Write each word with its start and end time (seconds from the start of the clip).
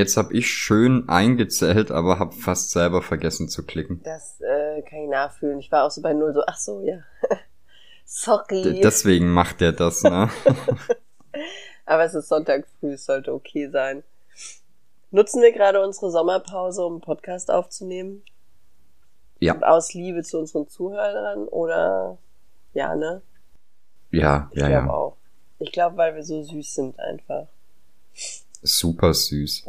jetzt 0.00 0.16
habe 0.16 0.34
ich 0.34 0.48
schön 0.48 1.08
eingezählt, 1.08 1.90
aber 1.90 2.18
habe 2.18 2.34
fast 2.34 2.70
selber 2.70 3.02
vergessen 3.02 3.48
zu 3.48 3.64
klicken. 3.64 4.02
Das 4.02 4.40
äh, 4.40 4.82
kann 4.82 5.00
ich 5.00 5.08
nachfühlen. 5.08 5.60
Ich 5.60 5.70
war 5.70 5.84
auch 5.84 5.90
so 5.90 6.00
bei 6.02 6.12
null 6.12 6.32
so, 6.32 6.42
ach 6.46 6.56
so, 6.56 6.80
ja. 6.80 6.98
Sorry. 8.04 8.62
D 8.62 8.80
deswegen 8.80 9.30
macht 9.30 9.62
er 9.62 9.72
das, 9.72 10.02
ne? 10.02 10.30
aber 11.86 12.04
es 12.04 12.14
ist 12.14 12.28
Sonntag 12.28 12.66
früh, 12.80 12.94
es 12.94 13.04
sollte 13.04 13.32
okay 13.32 13.68
sein. 13.68 14.02
Nutzen 15.12 15.42
wir 15.42 15.52
gerade 15.52 15.84
unsere 15.84 16.10
Sommerpause, 16.10 16.84
um 16.84 16.94
einen 16.94 17.00
Podcast 17.00 17.50
aufzunehmen? 17.50 18.22
Ja. 19.38 19.58
Aus 19.60 19.94
Liebe 19.94 20.22
zu 20.22 20.38
unseren 20.38 20.68
Zuhörern 20.68 21.48
oder 21.48 22.18
ja, 22.72 22.94
ne? 22.94 23.22
Ja, 24.10 24.50
Ich 24.52 24.60
ja, 24.60 24.68
ja. 24.68 24.90
auch. 24.90 25.16
Ich 25.58 25.72
glaube, 25.72 25.96
weil 25.96 26.14
wir 26.14 26.24
so 26.24 26.42
süß 26.42 26.74
sind 26.74 26.98
einfach. 26.98 27.46
Super 28.62 29.14
süß. 29.14 29.66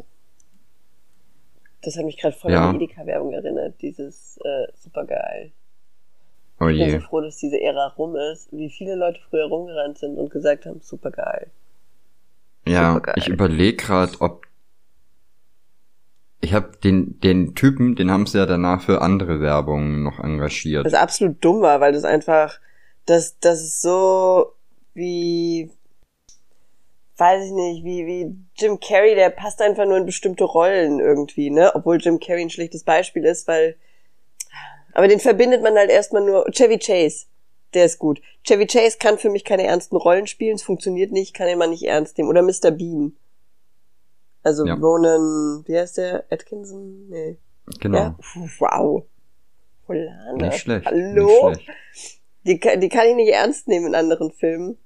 Das 1.81 1.97
hat 1.97 2.05
mich 2.05 2.17
gerade 2.17 2.35
voll 2.35 2.51
Ja. 2.51 2.69
an 2.69 2.77
die 2.79 2.85
Edeka-Werbung 2.85 3.33
erinnert. 3.33 3.75
Dieses 3.81 4.37
äh, 4.43 4.67
supergeil. 4.75 5.51
Oh 6.59 6.67
Ich 6.67 6.77
bin 6.77 6.89
je. 6.89 6.99
so 6.99 7.05
froh, 7.07 7.21
dass 7.21 7.37
diese 7.37 7.59
Ära 7.59 7.87
rum 7.97 8.15
ist. 8.15 8.49
Wie 8.51 8.69
viele 8.69 8.95
Leute 8.95 9.19
früher 9.29 9.45
rumgerannt 9.45 9.97
sind 9.97 10.17
und 10.17 10.29
gesagt 10.29 10.65
haben, 10.65 10.79
supergeil. 10.81 11.47
Ja, 12.67 12.93
Supergeil. 12.93 13.15
ich 13.17 13.27
überlege 13.27 13.77
gerade, 13.77 14.13
ob 14.21 14.45
ich 16.43 16.53
habe 16.53 16.77
den 16.83 17.19
den 17.19 17.53
Typen, 17.55 17.95
den 17.95 18.09
haben 18.11 18.25
sie 18.25 18.37
ja 18.37 18.45
danach 18.45 18.81
für 18.83 19.01
andere 19.01 19.39
Werbungen 19.41 20.03
noch 20.03 20.19
engagiert. 20.19 20.85
Das 20.85 20.93
absolut 20.93 21.43
dumm 21.43 21.61
war, 21.61 21.79
weil 21.81 21.93
das 21.93 22.03
einfach, 22.03 22.59
das, 23.05 23.37
das 23.39 23.61
ist 23.61 23.81
so 23.81 24.53
wie, 24.93 25.71
weiß 27.21 27.45
ich 27.45 27.51
nicht, 27.51 27.83
wie, 27.85 28.05
wie 28.07 28.35
Jim 28.55 28.79
Carrey, 28.79 29.13
der 29.13 29.29
passt 29.29 29.61
einfach 29.61 29.85
nur 29.85 29.97
in 29.97 30.05
bestimmte 30.07 30.43
Rollen 30.43 30.99
irgendwie, 30.99 31.51
ne? 31.51 31.71
Obwohl 31.75 31.97
Jim 32.01 32.19
Carrey 32.19 32.41
ein 32.41 32.49
schlechtes 32.49 32.83
Beispiel 32.83 33.23
ist, 33.25 33.47
weil, 33.47 33.75
aber 34.93 35.07
den 35.07 35.19
verbindet 35.19 35.61
man 35.61 35.75
halt 35.77 35.91
erstmal 35.91 36.23
nur, 36.25 36.45
Chevy 36.51 36.79
Chase, 36.79 37.27
der 37.75 37.85
ist 37.85 37.99
gut. 37.99 38.21
Chevy 38.43 38.65
Chase 38.65 38.97
kann 38.97 39.19
für 39.19 39.29
mich 39.29 39.45
keine 39.45 39.63
ernsten 39.67 39.95
Rollen 39.97 40.25
spielen, 40.25 40.55
es 40.55 40.63
funktioniert 40.63 41.11
nicht, 41.11 41.35
kann 41.35 41.47
ihn 41.47 41.59
mal 41.59 41.67
nicht 41.67 41.83
ernst 41.83 42.17
nehmen. 42.17 42.29
Oder 42.29 42.41
Mr. 42.41 42.71
Bean. 42.71 43.15
Also 44.43 44.65
Ja. 44.65 44.73
Ronan, 44.73 45.63
wie 45.67 45.77
heißt 45.77 45.97
der? 45.97 46.25
Atkinson? 46.31 47.07
Nee. 47.09 47.37
Genau. 47.79 47.97
Ja? 47.97 48.15
Wow. 48.59 49.03
Holane. 49.87 50.37
Nicht 50.47 50.57
schlecht. 50.57 50.85
Hallo? 50.87 51.49
Nicht 51.49 51.61
schlecht. 51.61 52.17
Die, 52.45 52.59
kann- 52.59 52.81
die 52.81 52.89
kann 52.89 53.07
ich 53.07 53.15
nicht 53.15 53.31
ernst 53.31 53.67
nehmen 53.67 53.85
in 53.87 53.95
anderen 53.95 54.31
Filmen. 54.31 54.79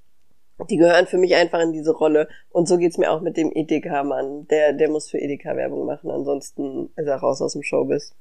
Die 0.69 0.77
gehören 0.77 1.05
für 1.05 1.17
mich 1.17 1.35
einfach 1.35 1.59
in 1.59 1.73
diese 1.73 1.91
Rolle. 1.91 2.29
Und 2.49 2.67
so 2.67 2.77
geht's 2.77 2.97
mir 2.97 3.11
auch 3.11 3.21
mit 3.21 3.35
dem 3.37 3.51
Edeka-Mann. 3.53 4.47
Der, 4.47 4.73
der 4.73 4.89
muss 4.89 5.09
für 5.09 5.19
Edeka 5.19 5.55
Werbung 5.55 5.85
machen, 5.85 6.09
ansonsten 6.09 6.89
ist 6.95 7.07
er 7.07 7.17
raus 7.17 7.41
aus 7.41 7.53
dem 7.53 7.63
Showbiz. 7.63 8.13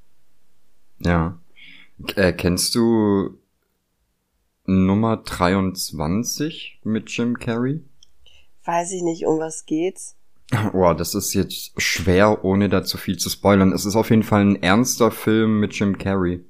Ja. 0.98 1.38
Äh, 2.16 2.32
kennst 2.32 2.74
du 2.74 3.38
Nummer 4.66 5.18
23 5.18 6.80
mit 6.82 7.10
Jim 7.10 7.38
Carrey? 7.38 7.82
Weiß 8.64 8.92
ich 8.92 9.02
nicht, 9.02 9.26
um 9.26 9.38
was 9.38 9.66
geht's. 9.66 10.16
Boah, 10.72 10.94
das 10.94 11.14
ist 11.14 11.34
jetzt 11.34 11.80
schwer, 11.80 12.44
ohne 12.44 12.68
da 12.68 12.84
zu 12.84 12.98
viel 12.98 13.16
zu 13.16 13.30
spoilern. 13.30 13.72
Es 13.72 13.84
ist 13.84 13.96
auf 13.96 14.10
jeden 14.10 14.22
Fall 14.22 14.44
ein 14.44 14.62
ernster 14.62 15.10
Film 15.10 15.60
mit 15.60 15.72
Jim 15.74 15.98
Carrey. 15.98 16.44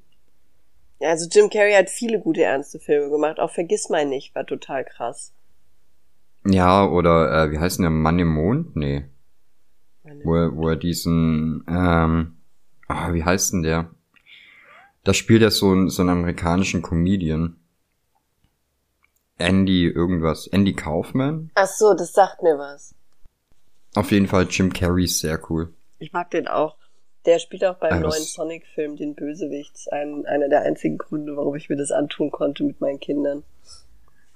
Ja, 0.99 1.09
Also 1.09 1.27
Jim 1.29 1.49
Carrey 1.49 1.73
hat 1.73 1.89
viele 1.89 2.19
gute 2.19 2.43
ernste 2.43 2.79
Filme 2.79 3.09
gemacht. 3.09 3.39
Auch 3.39 3.51
Vergiss 3.51 3.89
mein 3.89 4.09
nicht 4.09 4.33
war 4.35 4.45
total 4.45 4.83
krass. 4.85 5.33
Ja, 6.45 6.85
oder 6.87 7.45
äh, 7.45 7.51
wie 7.51 7.59
heißt 7.59 7.77
denn 7.79 7.83
der 7.83 7.89
Mann 7.91 8.19
im 8.19 8.27
Mond? 8.33 8.75
Nee. 8.75 9.05
Wo 10.23 10.35
er, 10.35 10.55
wo 10.55 10.69
er 10.69 10.75
diesen, 10.75 11.63
ähm, 11.67 12.37
ah, 12.87 13.13
wie 13.13 13.23
heißt 13.23 13.53
denn 13.53 13.63
der? 13.63 13.89
Da 15.03 15.13
spielt 15.13 15.41
er 15.41 15.51
so, 15.51 15.71
einen- 15.71 15.89
so 15.89 16.01
einen 16.01 16.11
amerikanischen 16.11 16.81
Comedian. 16.81 17.57
Andy 19.37 19.87
irgendwas. 19.87 20.47
Andy 20.47 20.73
Kaufman? 20.73 21.51
Ach 21.55 21.67
so, 21.67 21.93
das 21.93 22.13
sagt 22.13 22.41
mir 22.41 22.57
was. 22.57 22.95
Auf 23.95 24.11
jeden 24.11 24.27
Fall 24.27 24.47
Jim 24.49 24.71
Carrey 24.71 25.05
ist 25.05 25.19
sehr 25.19 25.39
cool. 25.49 25.73
Ich 25.99 26.13
mag 26.13 26.31
den 26.31 26.47
auch. 26.47 26.75
Der 27.25 27.39
spielt 27.39 27.65
auch 27.65 27.77
beim 27.77 27.93
Ah, 27.93 27.99
neuen 27.99 28.21
Sonic-Film 28.21 28.97
den 28.97 29.15
Bösewicht. 29.15 29.91
Ein, 29.91 30.25
einer 30.27 30.47
der 30.47 30.61
einzigen 30.61 30.97
Gründe, 30.97 31.35
warum 31.35 31.55
ich 31.55 31.69
mir 31.69 31.75
das 31.75 31.91
antun 31.91 32.29
konnte 32.31 32.63
mit 32.63 32.79
meinen 32.81 32.99
Kindern. 32.99 33.43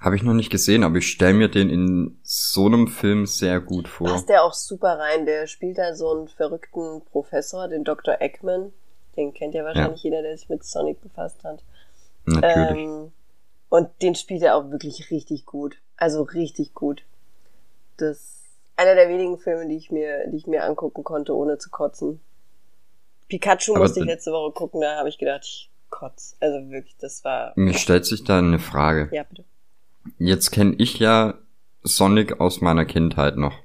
Habe 0.00 0.16
ich 0.16 0.22
noch 0.22 0.32
nicht 0.32 0.50
gesehen, 0.50 0.82
aber 0.82 0.96
ich 0.96 1.08
stelle 1.08 1.34
mir 1.34 1.48
den 1.48 1.68
in 1.68 2.18
so 2.22 2.64
einem 2.64 2.88
Film 2.88 3.26
sehr 3.26 3.60
gut 3.60 3.86
vor. 3.86 4.08
Passt 4.08 4.30
der 4.30 4.44
auch 4.44 4.54
super 4.54 4.98
rein. 4.98 5.26
Der 5.26 5.46
spielt 5.46 5.76
da 5.76 5.94
so 5.94 6.10
einen 6.10 6.28
verrückten 6.28 7.02
Professor, 7.12 7.68
den 7.68 7.84
Dr. 7.84 8.16
Eggman. 8.18 8.72
Den 9.16 9.34
kennt 9.34 9.54
ja 9.54 9.62
wahrscheinlich 9.62 10.02
jeder, 10.02 10.22
der 10.22 10.38
sich 10.38 10.48
mit 10.48 10.64
Sonic 10.64 11.02
befasst 11.02 11.44
hat. 11.44 11.62
Natürlich. 12.24 12.86
Ähm, 12.86 13.12
und 13.68 13.90
den 14.00 14.14
spielt 14.14 14.42
er 14.42 14.56
auch 14.56 14.70
wirklich 14.70 15.10
richtig 15.10 15.44
gut. 15.44 15.76
Also 15.98 16.22
richtig 16.22 16.72
gut. 16.72 17.02
Das 17.98 18.16
ist 18.16 18.40
einer 18.76 18.94
der 18.94 19.10
wenigen 19.10 19.38
Filme, 19.38 19.68
die 19.68 19.76
ich 19.76 19.90
mir, 19.90 20.26
die 20.28 20.38
ich 20.38 20.46
mir 20.46 20.64
angucken 20.64 21.04
konnte, 21.04 21.36
ohne 21.36 21.58
zu 21.58 21.68
kotzen. 21.68 22.20
Pikachu 23.28 23.74
Aber 23.74 23.84
musste 23.84 24.00
ich 24.00 24.06
letzte 24.06 24.32
Woche 24.32 24.52
gucken, 24.52 24.80
da 24.80 24.96
habe 24.96 25.10
ich 25.10 25.18
gedacht, 25.18 25.44
ich 25.44 25.70
kotz. 25.90 26.36
Also 26.40 26.70
wirklich, 26.70 26.96
das 26.98 27.22
war. 27.22 27.52
Mir 27.56 27.74
stellt 27.74 28.06
sich 28.06 28.24
da 28.24 28.38
eine 28.38 28.58
Frage. 28.58 29.08
Ja, 29.12 29.24
bitte. 29.24 29.44
Jetzt 30.18 30.50
kenne 30.50 30.74
ich 30.78 30.98
ja 30.98 31.34
Sonic 31.82 32.40
aus 32.40 32.60
meiner 32.60 32.84
Kindheit 32.84 33.36
noch. 33.36 33.58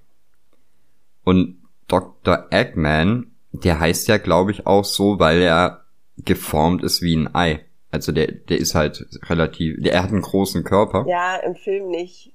Und 1.23 1.61
Dr. 1.87 2.47
Eggman, 2.51 3.31
der 3.51 3.79
heißt 3.79 4.07
ja, 4.07 4.17
glaube 4.17 4.51
ich, 4.51 4.65
auch 4.67 4.85
so, 4.85 5.19
weil 5.19 5.41
er 5.41 5.85
geformt 6.17 6.83
ist 6.83 7.01
wie 7.01 7.15
ein 7.15 7.33
Ei. 7.35 7.65
Also 7.91 8.11
der, 8.11 8.27
der 8.31 8.57
ist 8.59 8.75
halt 8.75 9.07
relativ, 9.29 9.81
der, 9.81 9.93
er 9.93 10.03
hat 10.03 10.09
einen 10.11 10.21
großen 10.21 10.63
Körper. 10.63 11.05
Ja, 11.07 11.37
im 11.37 11.55
Film 11.55 11.89
nicht. 11.89 12.33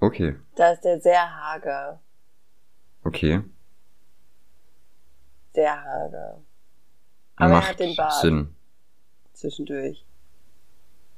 Okay, 0.00 0.36
Da 0.54 0.72
ist 0.72 0.82
der 0.82 1.00
sehr 1.00 1.20
hager. 1.20 2.00
okay. 3.04 3.40
Sehr 5.54 5.74
hager. 5.82 6.40
Aber 7.36 7.54
Macht 7.54 7.64
er 7.66 7.70
hat 7.70 7.80
den 7.80 7.96
Bart 7.96 8.20
Sinn. 8.20 8.54
zwischendurch. 9.32 10.04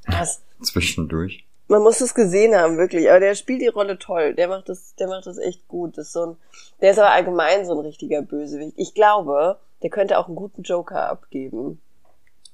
Das, 0.07 0.43
Zwischendurch. 0.63 1.47
Man 1.71 1.83
muss 1.83 2.01
es 2.01 2.15
gesehen 2.15 2.55
haben, 2.55 2.77
wirklich. 2.77 3.09
Aber 3.09 3.21
der 3.21 3.35
spielt 3.35 3.63
die 3.63 3.69
Rolle 3.69 3.99
toll. 3.99 4.35
Der 4.35 4.49
macht 4.49 4.69
das, 4.69 4.95
der 4.97 5.07
macht 5.07 5.27
das 5.27 5.39
echt 5.39 5.69
gut. 5.69 5.97
Das 5.97 6.09
ist 6.09 6.13
so 6.13 6.27
ein, 6.27 6.37
der 6.81 6.91
ist 6.91 6.99
aber 6.99 7.13
allgemein 7.13 7.65
so 7.65 7.73
ein 7.73 7.87
richtiger 7.87 8.23
Bösewicht. 8.23 8.75
Ich 8.77 8.93
glaube, 8.93 9.59
der 9.83 9.91
könnte 9.91 10.19
auch 10.19 10.27
einen 10.27 10.37
guten 10.37 10.63
Joker 10.63 11.09
abgeben. 11.09 11.81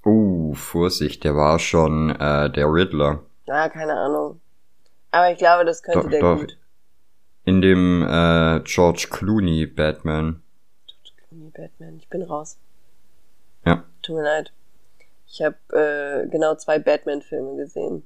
Uh, 0.04 0.54
Vorsicht, 0.54 1.24
der 1.24 1.34
war 1.34 1.58
schon 1.58 2.10
äh, 2.10 2.50
der 2.50 2.66
Riddler. 2.66 3.22
Ah, 3.48 3.68
keine 3.70 3.94
Ahnung. 3.94 4.40
Aber 5.10 5.32
ich 5.32 5.38
glaube, 5.38 5.64
das 5.64 5.82
könnte 5.82 6.02
Doch, 6.02 6.10
der 6.10 6.20
doch. 6.20 6.38
gut. 6.40 6.58
In 7.44 7.62
dem 7.62 8.02
äh, 8.02 8.60
George 8.64 9.08
Clooney 9.10 9.66
Batman. 9.66 10.42
Nee, 11.30 11.50
Batman, 11.54 11.96
ich 11.96 12.08
bin 12.08 12.22
raus. 12.22 12.58
Ja. 13.64 13.84
Tut 14.02 14.16
mir 14.16 14.24
leid. 14.24 14.52
Ich 15.26 15.42
habe 15.42 15.56
äh, 15.72 16.28
genau 16.28 16.54
zwei 16.56 16.78
Batman-Filme 16.78 17.56
gesehen. 17.56 18.04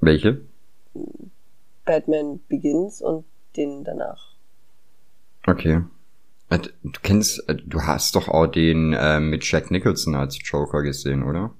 Welche? 0.00 0.40
Batman 1.84 2.40
Begins 2.48 3.00
und 3.02 3.24
den 3.56 3.84
danach. 3.84 4.34
Okay. 5.46 5.82
Äh, 6.50 6.58
Du 6.82 7.00
kennst, 7.02 7.48
äh, 7.48 7.54
du 7.56 7.82
hast 7.82 8.14
doch 8.16 8.28
auch 8.28 8.46
den 8.46 8.92
äh, 8.92 9.20
mit 9.20 9.44
Jack 9.44 9.70
Nicholson 9.70 10.14
als 10.14 10.38
Joker 10.42 10.82
gesehen, 10.82 11.22
oder? 11.22 11.54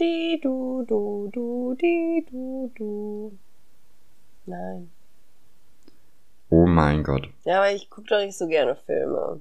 Die 0.00 0.40
du 0.42 0.84
du 0.88 1.30
du 1.32 1.74
die 1.80 2.26
du 2.30 2.70
du. 2.74 3.38
Nein. 4.46 4.90
Oh 6.50 6.66
mein 6.66 7.02
Gott. 7.02 7.28
Ja, 7.44 7.58
aber 7.58 7.72
ich 7.72 7.88
gucke 7.90 8.08
doch 8.08 8.18
nicht 8.20 8.36
so 8.36 8.46
gerne 8.46 8.76
Filme. 8.76 9.40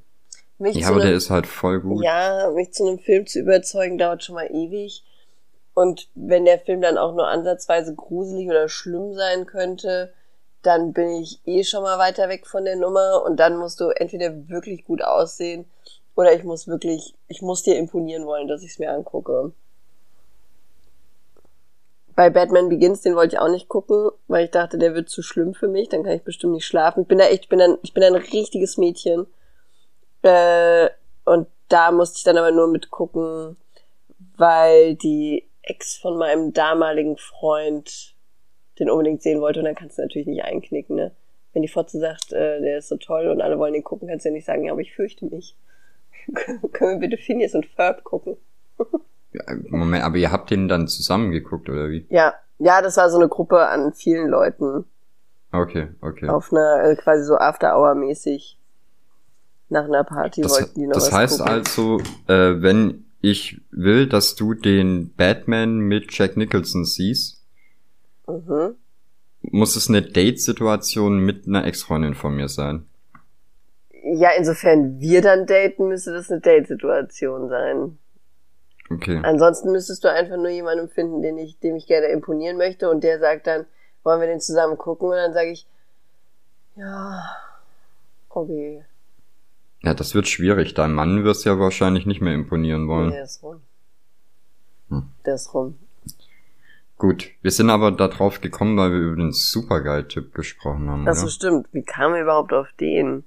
Mich 0.59 0.75
Ja, 0.77 0.87
aber 0.89 0.97
der 0.99 1.07
einem- 1.09 1.17
ist 1.17 1.29
halt 1.29 1.47
voll 1.47 1.81
gut. 1.81 2.03
Ja, 2.03 2.51
mich 2.55 2.71
zu 2.71 2.87
einem 2.87 2.99
Film 2.99 3.25
zu 3.27 3.39
überzeugen, 3.39 3.97
dauert 3.97 4.23
schon 4.23 4.35
mal 4.35 4.47
ewig. 4.49 5.03
Und 5.73 6.07
wenn 6.13 6.45
der 6.45 6.59
Film 6.59 6.81
dann 6.81 6.97
auch 6.97 7.13
nur 7.13 7.27
ansatzweise 7.27 7.95
gruselig 7.95 8.49
oder 8.49 8.69
schlimm 8.69 9.13
sein 9.13 9.45
könnte, 9.45 10.13
dann 10.61 10.93
bin 10.93 11.09
ich 11.15 11.41
eh 11.45 11.63
schon 11.63 11.83
mal 11.83 11.99
weiter 11.99 12.29
weg 12.29 12.47
von 12.47 12.63
der 12.63 12.75
Nummer 12.75 13.23
und 13.25 13.37
dann 13.37 13.57
musst 13.57 13.79
du 13.79 13.89
entweder 13.89 14.49
wirklich 14.49 14.85
gut 14.85 15.03
aussehen 15.03 15.65
oder 16.15 16.33
ich 16.33 16.43
muss 16.43 16.67
wirklich, 16.67 17.15
ich 17.27 17.41
muss 17.41 17.63
dir 17.63 17.77
imponieren 17.77 18.25
wollen, 18.25 18.47
dass 18.47 18.63
ich 18.63 18.71
es 18.71 18.79
mir 18.79 18.91
angucke. 18.91 19.51
Bei 22.15 22.29
Batman 22.29 22.69
Begins, 22.69 23.01
den 23.01 23.15
wollte 23.15 23.35
ich 23.35 23.41
auch 23.41 23.49
nicht 23.49 23.67
gucken, 23.67 24.11
weil 24.27 24.45
ich 24.45 24.51
dachte, 24.51 24.77
der 24.77 24.93
wird 24.93 25.09
zu 25.09 25.23
schlimm 25.23 25.55
für 25.55 25.67
mich, 25.67 25.89
dann 25.89 26.03
kann 26.03 26.13
ich 26.13 26.23
bestimmt 26.23 26.53
nicht 26.53 26.67
schlafen. 26.67 27.01
Ich 27.01 27.07
bin 27.07 27.17
da 27.17 27.25
echt, 27.25 27.43
ich 27.43 27.49
bin 27.49 27.59
ein, 27.59 27.77
ich 27.81 27.93
bin 27.93 28.03
ein 28.03 28.15
richtiges 28.15 28.77
Mädchen. 28.77 29.25
Äh, 30.21 30.89
und 31.25 31.47
da 31.69 31.91
musste 31.91 32.17
ich 32.17 32.23
dann 32.23 32.37
aber 32.37 32.51
nur 32.51 32.67
mitgucken, 32.67 33.57
weil 34.37 34.93
die 34.95 35.47
Ex 35.63 35.95
von 35.97 36.17
meinem 36.17 36.53
damaligen 36.53 37.17
Freund 37.17 38.15
den 38.79 38.89
unbedingt 38.89 39.21
sehen 39.21 39.39
wollte 39.41 39.59
und 39.59 39.65
dann 39.65 39.75
kannst 39.75 39.97
du 39.97 40.01
natürlich 40.01 40.27
nicht 40.27 40.43
einknicken, 40.43 40.95
ne? 40.95 41.11
Wenn 41.53 41.61
die 41.61 41.67
Fotze 41.67 41.99
sagt, 41.99 42.33
äh, 42.33 42.59
der 42.61 42.79
ist 42.79 42.89
so 42.89 42.97
toll 42.97 43.27
und 43.27 43.39
alle 43.41 43.59
wollen 43.59 43.73
den 43.73 43.83
gucken, 43.83 44.07
kannst 44.07 44.25
du 44.25 44.29
ja 44.29 44.33
nicht 44.33 44.45
sagen, 44.45 44.65
ja, 44.65 44.71
aber 44.71 44.81
ich 44.81 44.95
fürchte 44.95 45.25
mich. 45.25 45.55
Können 46.73 46.99
wir 46.99 47.07
bitte 47.09 47.21
Phineas 47.21 47.53
und 47.53 47.65
Ferb 47.67 48.03
gucken? 48.03 48.37
Ja, 49.33 49.43
Moment, 49.69 50.03
aber 50.03 50.17
ihr 50.17 50.31
habt 50.31 50.49
den 50.49 50.67
dann 50.67 50.87
zusammen 50.87 51.31
geguckt, 51.31 51.69
oder 51.69 51.89
wie? 51.89 52.07
Ja, 52.09 52.33
ja, 52.57 52.81
das 52.81 52.97
war 52.97 53.09
so 53.11 53.17
eine 53.17 53.27
Gruppe 53.29 53.67
an 53.67 53.93
vielen 53.93 54.27
Leuten 54.29 54.85
Okay, 55.51 55.89
okay. 56.01 56.29
auf 56.29 56.51
einer 56.51 56.83
äh, 56.83 56.95
quasi 56.95 57.23
so 57.23 57.35
After-Hour-mäßig 57.37 58.57
nach 59.69 59.85
einer 59.85 60.03
Party 60.03 60.41
Das, 60.41 60.51
wollten 60.51 60.79
die 60.79 60.87
noch 60.87 60.95
das 60.95 61.11
heißt 61.11 61.39
gucken. 61.39 61.53
also, 61.53 61.99
äh, 62.27 62.61
wenn 62.61 63.02
ich 63.23 63.61
will, 63.71 64.07
dass 64.07 64.35
du 64.35 64.53
den 64.53 65.13
Batman 65.15 65.79
mit 65.79 66.15
Jack 66.15 66.35
Nicholson 66.35 66.83
siehst, 66.83 67.41
Mhm. 68.27 68.75
muss 69.41 69.77
es 69.77 69.87
eine 69.87 70.01
Date-Situation 70.01 71.19
mit 71.19 71.47
einer 71.47 71.65
Ex-Freundin 71.65 72.15
von 72.15 72.35
mir 72.35 72.49
sein. 72.49 72.85
Ja, 74.03 74.31
insofern 74.37 74.99
wir 74.99 75.21
dann 75.21 75.45
daten, 75.45 75.87
müsste 75.87 76.11
das 76.11 76.29
eine 76.29 76.41
Date-Situation 76.41 77.47
sein. 77.47 77.97
Okay. 78.89 79.21
Ansonsten 79.23 79.71
müsstest 79.71 80.03
du 80.03 80.11
einfach 80.11 80.35
nur 80.35 80.49
jemanden 80.49 80.89
finden, 80.89 81.21
den 81.21 81.37
ich, 81.37 81.57
dem 81.59 81.77
ich 81.77 81.87
gerne 81.87 82.07
imponieren 82.07 82.57
möchte 82.57 82.89
und 82.89 83.05
der 83.05 83.19
sagt 83.19 83.47
dann, 83.47 83.65
wollen 84.03 84.19
wir 84.19 84.27
den 84.27 84.41
zusammen 84.41 84.77
gucken? 84.77 85.07
Und 85.07 85.15
dann 85.15 85.33
sage 85.33 85.51
ich, 85.51 85.65
ja, 86.75 87.23
okay, 88.27 88.83
Ja, 89.83 89.93
das 89.93 90.15
wird 90.15 90.27
schwierig. 90.27 90.73
Dein 90.73 90.93
Mann 90.93 91.23
wirst 91.23 91.45
ja 91.45 91.59
wahrscheinlich 91.59 92.05
nicht 92.05 92.21
mehr 92.21 92.33
imponieren 92.33 92.87
wollen. 92.87 93.11
der 93.11 93.23
ist 93.23 93.43
rum. 93.43 93.61
Hm. 94.89 95.03
Der 95.25 95.35
ist 95.35 95.53
rum. 95.53 95.77
Gut, 96.97 97.29
wir 97.41 97.51
sind 97.51 97.69
aber 97.69 97.91
darauf 97.91 98.39
gekommen, 98.39 98.77
weil 98.77 98.91
wir 98.91 98.99
über 98.99 99.15
den 99.17 99.33
Supergeil-Typ 99.33 100.33
gesprochen 100.33 100.89
haben. 100.89 101.03
So, 101.13 101.23
oder? 101.23 101.29
stimmt. 101.31 101.67
Wie 101.73 101.83
kamen 101.83 102.13
wir 102.15 102.21
überhaupt 102.21 102.53
auf 102.53 102.67
den? 102.79 103.25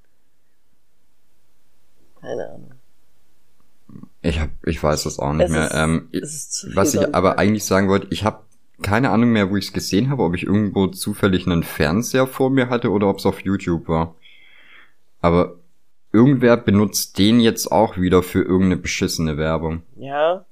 Keine 2.20 2.48
Ahnung. 2.48 2.72
Ich 4.22 4.40
hab, 4.40 4.48
ich 4.64 4.82
weiß 4.82 5.04
das 5.04 5.18
auch 5.18 5.32
nicht 5.34 5.46
Es 5.46 5.52
mehr. 5.52 5.66
ist- 5.66 5.74
ähm, 5.74 6.08
es 6.12 6.50
zu 6.50 6.74
was 6.74 6.94
ich 6.94 7.14
aber 7.14 7.38
eigentlich 7.38 7.64
sagen 7.64 7.88
wollte, 7.88 8.06
ich 8.10 8.24
habe 8.24 8.40
keine 8.82 9.10
Ahnung 9.10 9.30
mehr, 9.30 9.50
wo 9.50 9.56
ich 9.56 9.66
es 9.66 9.72
gesehen 9.72 10.10
habe, 10.10 10.22
ob 10.22 10.34
ich 10.34 10.42
irgendwo 10.44 10.86
zufällig 10.88 11.46
einen 11.46 11.62
Fernseher 11.62 12.26
vor 12.26 12.50
mir 12.50 12.68
hatte 12.68 12.90
oder 12.90 13.08
ob 13.08 13.18
es 13.18 13.26
auf 13.26 13.40
YouTube 13.40 13.88
war. 13.88 14.14
Aber 15.20 15.56
irgendwer 16.16 16.56
benutzt 16.56 17.18
den 17.18 17.40
jetzt 17.40 17.70
auch 17.70 17.96
wieder 17.96 18.22
für 18.22 18.42
irgendeine 18.42 18.78
beschissene 18.78 19.36
Werbung. 19.36 19.82
Ja. 19.96 20.44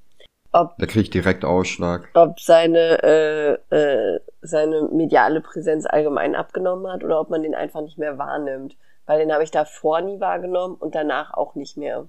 Ob, 0.53 0.77
Da 0.79 0.87
krieg 0.87 1.03
ich 1.03 1.11
direkt 1.11 1.45
Ausschlag. 1.45 2.09
ob 2.15 2.39
seine, 2.39 3.03
äh, 3.03 3.53
äh, 3.77 4.21
seine 4.43 4.89
mediale 4.93 5.41
Präsenz 5.41 5.85
allgemein 5.87 6.37
abgenommen 6.37 6.87
hat 6.93 7.03
oder 7.03 7.19
ob 7.21 7.31
man 7.31 7.43
den 7.43 7.55
einfach 7.57 7.81
nicht 7.81 7.99
mehr 7.99 8.19
wahrnimmt. 8.19 8.77
Weil 9.07 9.19
den 9.19 9.33
habe 9.33 9.43
ich 9.43 9.51
davor 9.51 10.01
nie 10.01 10.21
wahrgenommen 10.21 10.77
und 10.77 10.95
danach 10.95 11.35
auch 11.35 11.57
nicht 11.57 11.77
mehr. 11.77 12.07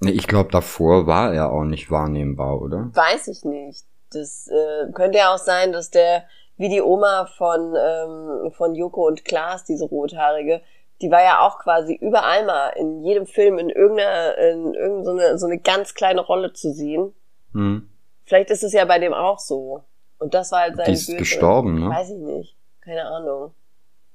Nee, 0.00 0.12
ich 0.12 0.26
glaube, 0.26 0.50
davor 0.50 1.06
war 1.06 1.34
er 1.34 1.52
auch 1.52 1.64
nicht 1.64 1.90
wahrnehmbar, 1.90 2.62
oder? 2.62 2.88
Weiß 2.94 3.28
ich 3.28 3.44
nicht. 3.44 3.84
Das 4.12 4.48
äh, 4.48 4.90
könnte 4.92 5.18
ja 5.18 5.34
auch 5.34 5.38
sein, 5.38 5.72
dass 5.72 5.90
der, 5.90 6.24
wie 6.56 6.68
die 6.70 6.80
Oma 6.80 7.26
von, 7.36 7.74
ähm, 7.76 8.50
von 8.52 8.74
Joko 8.74 9.06
und 9.06 9.24
Klaas, 9.26 9.64
diese 9.64 9.84
rothaarige, 9.84 10.62
die 11.02 11.10
war 11.10 11.22
ja 11.22 11.40
auch 11.40 11.58
quasi 11.58 11.94
überall 11.94 12.44
mal 12.44 12.70
in 12.76 13.02
jedem 13.02 13.26
Film 13.26 13.58
in 13.58 13.70
irgendeiner, 13.70 14.36
in 14.38 14.74
irgendeine 14.74 15.04
so 15.04 15.10
eine, 15.10 15.38
so 15.38 15.46
eine 15.46 15.58
ganz 15.58 15.94
kleine 15.94 16.20
Rolle 16.20 16.52
zu 16.52 16.72
sehen. 16.72 17.14
Hm. 17.52 17.88
Vielleicht 18.24 18.50
ist 18.50 18.62
es 18.62 18.72
ja 18.72 18.84
bei 18.84 18.98
dem 18.98 19.12
auch 19.14 19.38
so. 19.38 19.84
Und 20.18 20.34
das 20.34 20.52
war 20.52 20.60
halt 20.60 20.76
sein 20.76 20.86
Die 20.86 20.92
ist 20.92 21.06
Böse. 21.06 21.18
gestorben, 21.18 21.80
ne? 21.80 21.88
Weiß 21.88 22.10
ich 22.10 22.18
nicht. 22.18 22.56
Keine 22.82 23.06
Ahnung. 23.06 23.52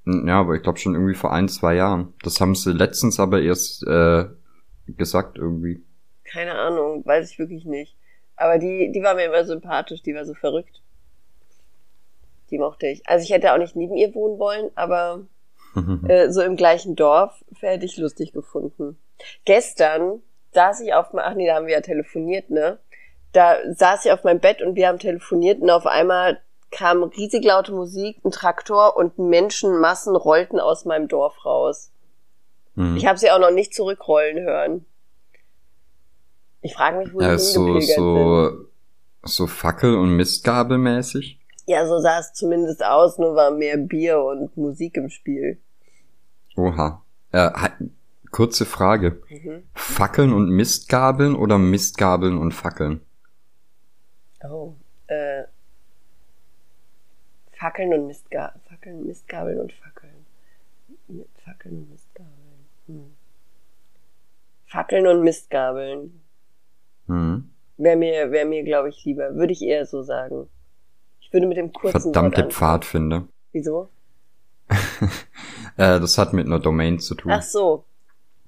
Ja, 0.06 0.40
aber 0.40 0.54
ich 0.54 0.62
glaube 0.62 0.78
schon 0.78 0.94
irgendwie 0.94 1.16
vor 1.16 1.34
ein, 1.34 1.50
zwei 1.50 1.74
Jahren. 1.74 2.14
Das 2.24 2.40
haben 2.40 2.54
sie 2.54 2.72
letztens 2.72 3.20
aber 3.20 3.42
erst 3.42 3.82
äh, 3.88 4.26
gesagt 4.86 5.38
irgendwie. 5.40 5.84
Keine 6.24 6.54
Ahnung. 6.54 7.04
Weiß 7.06 7.32
ich 7.32 7.40
wirklich 7.40 7.66
nicht. 7.66 7.98
Aber 8.36 8.60
die, 8.60 8.92
die 8.92 9.02
war 9.02 9.16
mir 9.16 9.26
immer 9.26 9.44
sympathisch. 9.46 10.04
Die 10.04 10.14
war 10.14 10.26
so 10.26 10.36
verrückt. 10.36 10.84
Die 12.52 12.60
mochte 12.60 12.86
ich. 12.88 13.02
Also 13.08 13.24
ich 13.24 13.32
hätte 13.32 13.52
auch 13.52 13.58
nicht 13.58 13.76
neben 13.76 13.96
ihr 13.96 14.14
wohnen 14.14 14.38
wollen, 14.38 14.70
aber 14.76 15.26
äh, 16.08 16.30
so 16.30 16.42
im 16.42 16.56
gleichen 16.56 16.96
Dorf 16.96 17.44
hätte 17.60 17.86
ich 17.86 17.98
lustig 17.98 18.34
gefunden. 18.34 18.98
Gestern 19.46 20.22
saß 20.54 20.82
ich 20.82 20.94
auf, 20.94 21.08
ach 21.16 21.34
nee, 21.36 21.48
da 21.48 21.56
haben 21.56 21.68
wir 21.68 21.74
ja 21.74 21.82
telefoniert, 21.82 22.50
ne? 22.50 22.80
Da 23.32 23.58
saß 23.74 24.06
ich 24.06 24.12
auf 24.12 24.24
meinem 24.24 24.40
Bett 24.40 24.62
und 24.62 24.76
wir 24.76 24.88
haben 24.88 25.00
telefoniert 25.00 25.62
und 25.62 25.70
auf 25.70 25.86
einmal 25.86 26.40
kam 26.72 27.04
riesig 27.04 27.44
laute 27.44 27.74
Musik, 27.74 28.18
ein 28.24 28.32
Traktor 28.32 28.98
und 28.98 29.18
Menschenmassen 29.20 30.16
rollten 30.16 30.60
aus 30.60 30.86
meinem 30.86 31.08
Dorf 31.08 31.46
raus. 31.46 31.92
Hm. 32.76 32.98
Ich 32.98 33.06
habe 33.06 33.18
sie 33.18 33.32
auch 33.32 33.40
noch 33.40 33.52
nicht 33.52 33.74
zurückrollen 33.74 34.44
hören. 34.44 34.86
Ich 36.62 36.74
frage 36.74 36.98
mich, 36.98 37.14
wo 37.14 37.22
ja, 37.22 37.34
die 37.34 37.40
so, 37.40 37.80
sind. 37.80 37.96
so, 37.96 38.52
so 39.24 39.48
Fackel- 39.48 39.96
und 39.96 40.16
Mistgabelmäßig. 40.16 41.40
Ja, 41.68 41.88
so 41.88 42.00
sah 42.00 42.20
es 42.20 42.34
zumindest 42.34 42.84
aus, 42.84 43.18
nur 43.18 43.36
war 43.36 43.52
mehr 43.52 43.78
Bier 43.78 44.22
und 44.22 44.56
Musik 44.58 44.98
im 44.98 45.10
Spiel. 45.10 45.62
Oha. 46.56 47.04
Äh, 47.32 47.52
kurze 48.32 48.66
Frage. 48.66 49.22
Mhm. 49.30 49.64
Fackeln 49.74 50.34
und 50.34 50.50
Mistgabeln 50.50 51.36
oder 51.36 51.58
Mistgabeln 51.58 52.38
und 52.38 52.54
Fackeln? 52.54 53.02
Oh, 54.44 54.76
äh, 55.08 55.44
Fackeln 57.52 57.94
und 57.94 58.08
Mistga 58.08 58.54
Fackeln, 58.70 59.06
Mistgabeln 59.06 59.60
und 59.60 59.74
Fackeln. 59.74 60.26
Mit 61.08 61.28
Fackeln 61.44 61.78
und 61.78 61.90
Mistgabeln. 61.90 62.66
Hm. 62.88 63.14
Fackeln 64.66 65.08
und 65.08 65.24
Mistgabeln. 65.24 66.22
Hm. 67.08 67.50
Wäre 67.78 67.96
mir, 67.96 68.32
wäre 68.32 68.46
mir, 68.46 68.64
glaube 68.64 68.90
ich, 68.90 69.04
lieber. 69.06 69.36
Würde 69.36 69.54
ich 69.54 69.62
eher 69.62 69.86
so 69.86 70.04
sagen. 70.04 70.48
Ich 71.22 71.32
würde 71.34 71.48
mit 71.48 71.58
dem 71.58 71.74
kurzen 71.74 72.14
Verdammte. 72.14 72.50
Pfadfinder. 72.50 73.28
Wieso? 73.52 73.90
Äh, 75.78 76.00
das 76.00 76.18
hat 76.18 76.32
mit 76.32 76.46
einer 76.46 76.60
Domain 76.60 77.00
zu 77.00 77.16
tun. 77.16 77.34
Ach 77.34 77.42
so. 77.42 77.84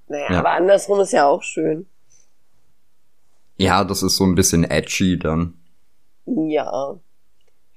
Naja, 0.07 0.31
Ja. 0.31 0.39
aber 0.39 0.51
andersrum 0.51 1.01
ist 1.01 1.12
ja 1.12 1.25
auch 1.27 1.43
schön. 1.43 1.86
Ja, 3.57 3.84
das 3.84 4.01
ist 4.01 4.15
so 4.15 4.24
ein 4.24 4.36
bisschen 4.36 4.63
edgy 4.63 5.19
dann. 5.19 5.53
Ja, 6.25 6.96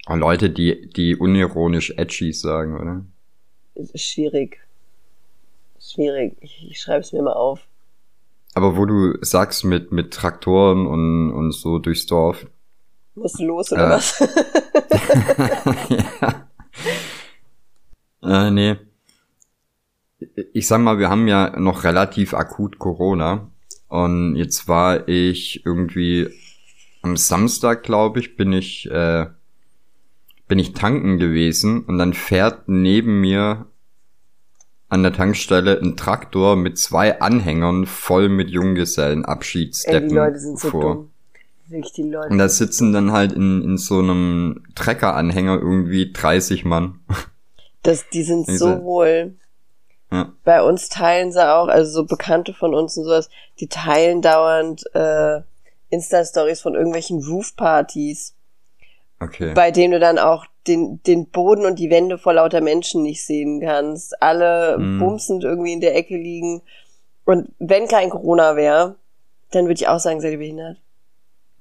Oh, 0.08 0.14
Leute, 0.14 0.50
die, 0.50 0.88
die 0.90 1.16
unironisch 1.16 1.90
edgy 1.96 2.32
sagen, 2.32 2.78
oder? 2.80 3.04
es 3.74 3.90
ist 3.90 4.04
schwierig. 4.04 4.58
Schwierig. 5.80 6.36
Ich, 6.40 6.68
ich 6.70 6.80
schreibe 6.80 7.00
es 7.00 7.12
mir 7.12 7.22
mal 7.22 7.32
auf. 7.32 7.60
Aber 8.54 8.76
wo 8.76 8.84
du 8.86 9.14
sagst 9.22 9.64
mit, 9.64 9.90
mit 9.90 10.12
Traktoren 10.12 10.86
und, 10.86 11.32
und 11.32 11.50
so 11.52 11.78
durchs 11.80 12.06
Dorf. 12.06 12.46
Muss 13.16 13.38
los 13.40 13.72
oder 13.72 13.86
Äh. 13.86 13.90
was? 13.90 14.18
ja. 15.88 16.46
Äh, 18.30 18.50
nee. 18.52 18.76
Ich 20.52 20.68
sag 20.68 20.80
mal, 20.80 20.98
wir 21.00 21.10
haben 21.10 21.26
ja 21.26 21.58
noch 21.58 21.82
relativ 21.82 22.32
akut 22.32 22.78
Corona. 22.78 23.50
Und 23.88 24.36
jetzt 24.36 24.68
war 24.68 25.08
ich 25.08 25.66
irgendwie 25.66 26.28
am 27.02 27.16
Samstag, 27.16 27.82
glaube 27.82 28.20
ich, 28.20 28.36
bin 28.36 28.52
ich, 28.52 28.88
äh, 28.88 29.26
bin 30.46 30.60
ich 30.60 30.74
tanken 30.74 31.18
gewesen 31.18 31.84
und 31.84 31.98
dann 31.98 32.14
fährt 32.14 32.68
neben 32.68 33.20
mir 33.20 33.66
an 34.88 35.02
der 35.02 35.12
Tankstelle 35.12 35.80
ein 35.80 35.96
Traktor 35.96 36.54
mit 36.54 36.78
zwei 36.78 37.20
Anhängern 37.20 37.86
voll 37.86 38.28
mit 38.28 38.48
Ey, 38.48 38.54
Junggesellenabschiedsdeppen 38.54 40.08
die 40.08 40.14
Leute 40.14 40.38
sind 40.38 40.58
so 40.58 40.70
vor. 40.70 40.80
dumm. 40.82 41.10
Wirklich, 41.66 41.92
die 41.94 42.02
Leute. 42.02 42.28
Und 42.28 42.38
da 42.38 42.48
sitzen 42.48 42.92
dann 42.92 43.10
halt 43.10 43.32
in, 43.32 43.62
in 43.62 43.76
so 43.76 43.98
einem 43.98 44.62
Treckeranhänger 44.76 45.58
irgendwie 45.58 46.12
30 46.12 46.64
Mann. 46.64 47.00
Das, 47.82 48.08
die 48.10 48.22
sind 48.22 48.46
Diese- 48.48 48.58
so 48.58 48.82
wohl. 48.82 49.34
Ja. 50.12 50.32
Bei 50.44 50.62
uns 50.62 50.88
teilen 50.88 51.30
sie 51.32 51.46
auch, 51.48 51.68
also 51.68 51.90
so 51.92 52.04
Bekannte 52.04 52.52
von 52.52 52.74
uns 52.74 52.96
und 52.96 53.04
sowas, 53.04 53.30
die 53.60 53.68
teilen 53.68 54.22
dauernd 54.22 54.82
äh, 54.94 55.40
Insta-Stories 55.90 56.60
von 56.60 56.74
irgendwelchen 56.74 57.22
Roof-Partys, 57.24 58.34
Okay. 59.20 59.52
bei 59.54 59.70
denen 59.70 59.92
du 59.92 60.00
dann 60.00 60.18
auch 60.18 60.46
den, 60.66 61.00
den 61.04 61.26
Boden 61.30 61.64
und 61.64 61.78
die 61.78 61.90
Wände 61.90 62.18
vor 62.18 62.32
lauter 62.34 62.60
Menschen 62.60 63.02
nicht 63.02 63.24
sehen 63.24 63.60
kannst. 63.60 64.20
Alle 64.22 64.78
Mm. 64.78 64.98
bumsend 64.98 65.44
irgendwie 65.44 65.72
in 65.74 65.80
der 65.80 65.94
Ecke 65.94 66.16
liegen. 66.16 66.62
Und 67.24 67.50
wenn 67.58 67.86
kein 67.86 68.10
Corona 68.10 68.56
wäre, 68.56 68.96
dann 69.52 69.64
würde 69.64 69.74
ich 69.74 69.88
auch 69.88 69.98
sagen, 70.00 70.20
seid 70.20 70.32
ihr 70.32 70.38
behindert? 70.38 70.78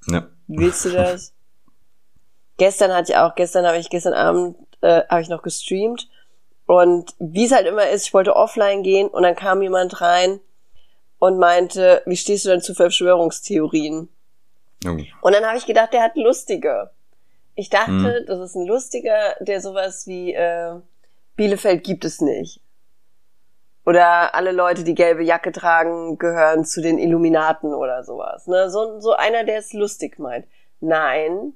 Ja. 0.08 0.26
Willst 0.48 0.84
du 0.84 0.90
das? 0.90 1.32
gestern 2.58 2.92
hatte 2.92 3.12
ich 3.12 3.16
auch, 3.18 3.34
gestern 3.36 3.66
habe 3.66 3.78
ich, 3.78 3.90
gestern 3.90 4.12
Abend 4.14 4.56
äh, 4.82 5.02
habe 5.08 5.22
ich 5.22 5.28
noch 5.28 5.42
gestreamt 5.42 6.08
und 6.66 7.14
wie 7.18 7.46
es 7.46 7.52
halt 7.52 7.66
immer 7.66 7.88
ist, 7.88 8.06
ich 8.06 8.14
wollte 8.14 8.36
offline 8.36 8.82
gehen 8.82 9.08
und 9.08 9.22
dann 9.22 9.34
kam 9.34 9.60
jemand 9.62 10.00
rein 10.00 10.40
und 11.18 11.38
meinte, 11.38 12.02
wie 12.06 12.16
stehst 12.16 12.44
du 12.44 12.48
denn 12.50 12.62
zu 12.62 12.74
Verschwörungstheorien? 12.74 14.08
Oh. 14.86 14.96
Und 15.20 15.32
dann 15.34 15.44
habe 15.44 15.58
ich 15.58 15.66
gedacht, 15.66 15.92
der 15.92 16.02
hat 16.02 16.16
lustige. 16.16 16.90
Ich 17.54 17.68
dachte, 17.68 17.90
Mhm. 17.90 18.24
das 18.26 18.38
ist 18.38 18.54
ein 18.54 18.66
lustiger, 18.66 19.34
der 19.40 19.60
sowas 19.60 20.06
wie 20.06 20.32
äh, 20.32 20.76
Bielefeld 21.36 21.84
gibt 21.84 22.04
es 22.04 22.20
nicht. 22.20 22.62
Oder 23.84 24.34
alle 24.34 24.52
Leute, 24.52 24.84
die 24.84 24.94
gelbe 24.94 25.22
Jacke 25.24 25.52
tragen, 25.52 26.18
gehören 26.18 26.64
zu 26.64 26.80
den 26.80 26.98
Illuminaten 26.98 27.74
oder 27.74 28.04
sowas. 28.04 28.46
Ne? 28.46 28.70
So, 28.70 29.00
so 29.00 29.12
einer, 29.14 29.44
der 29.44 29.58
es 29.58 29.72
lustig 29.72 30.18
meint. 30.18 30.46
Nein. 30.80 31.54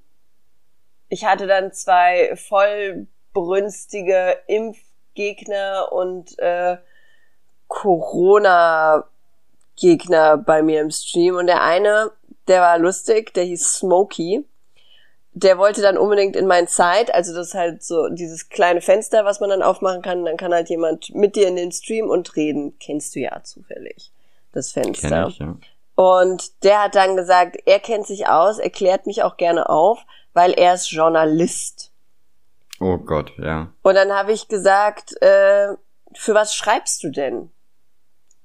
Ich 1.09 1.25
hatte 1.25 1.47
dann 1.47 1.73
zwei 1.73 2.35
voll 2.37 3.07
brünstige 3.35 4.39
Impfgegner 4.47 5.93
und 5.93 6.39
äh, 6.39 6.79
Corona-Gegner 7.69 10.39
bei 10.39 10.63
mir 10.63 10.81
im 10.81 10.91
Stream. 10.91 11.37
Und 11.37 11.49
der 11.49 11.63
eine, 11.63 12.13
der 12.49 12.63
war 12.63 12.79
lustig, 12.79 13.35
der 13.35 13.45
hieß 13.45 13.81
Smokey 13.81 14.47
der 15.35 15.59
wollte 15.59 15.83
dann 15.83 15.99
unbedingt 15.99 16.37
in 16.37 16.47
mein 16.47 16.69
Zeit, 16.69 17.13
also 17.13 17.35
das 17.35 17.49
ist 17.49 17.55
halt 17.55 17.83
so 17.83 18.09
dieses 18.09 18.49
kleine 18.49 18.81
Fenster, 18.81 19.25
was 19.25 19.41
man 19.41 19.51
dann 19.51 19.63
aufmachen 19.63 20.01
kann, 20.01 20.25
dann 20.25 20.37
kann 20.37 20.55
halt 20.55 20.71
jemand 20.71 21.13
mit 21.13 21.35
dir 21.35 21.49
in 21.49 21.57
den 21.57 21.73
Stream 21.73 22.09
und 22.09 22.37
reden. 22.37 22.79
Kennst 22.79 23.17
du 23.17 23.21
ja 23.21 23.43
zufällig, 23.43 24.13
das 24.53 24.71
Fenster. 24.71 25.27
Ich, 25.29 25.39
ja. 25.39 25.57
Und 25.97 26.63
der 26.63 26.85
hat 26.85 26.95
dann 26.95 27.17
gesagt, 27.17 27.57
er 27.67 27.81
kennt 27.81 28.07
sich 28.07 28.29
aus, 28.29 28.59
erklärt 28.59 29.07
mich 29.07 29.25
auch 29.25 29.37
gerne 29.37 29.69
auf, 29.69 29.99
weil 30.35 30.53
er 30.53 30.75
ist 30.75 30.91
Journalist. 30.91 31.91
Oh 32.85 32.99
Gott, 32.99 33.33
ja. 33.39 33.73
Und 33.81 33.95
dann 33.95 34.13
habe 34.13 34.33
ich 34.33 34.47
gesagt, 34.47 35.15
äh, 35.23 35.69
für 36.13 36.35
was 36.35 36.55
schreibst 36.55 37.03
du 37.03 37.09
denn? 37.09 37.51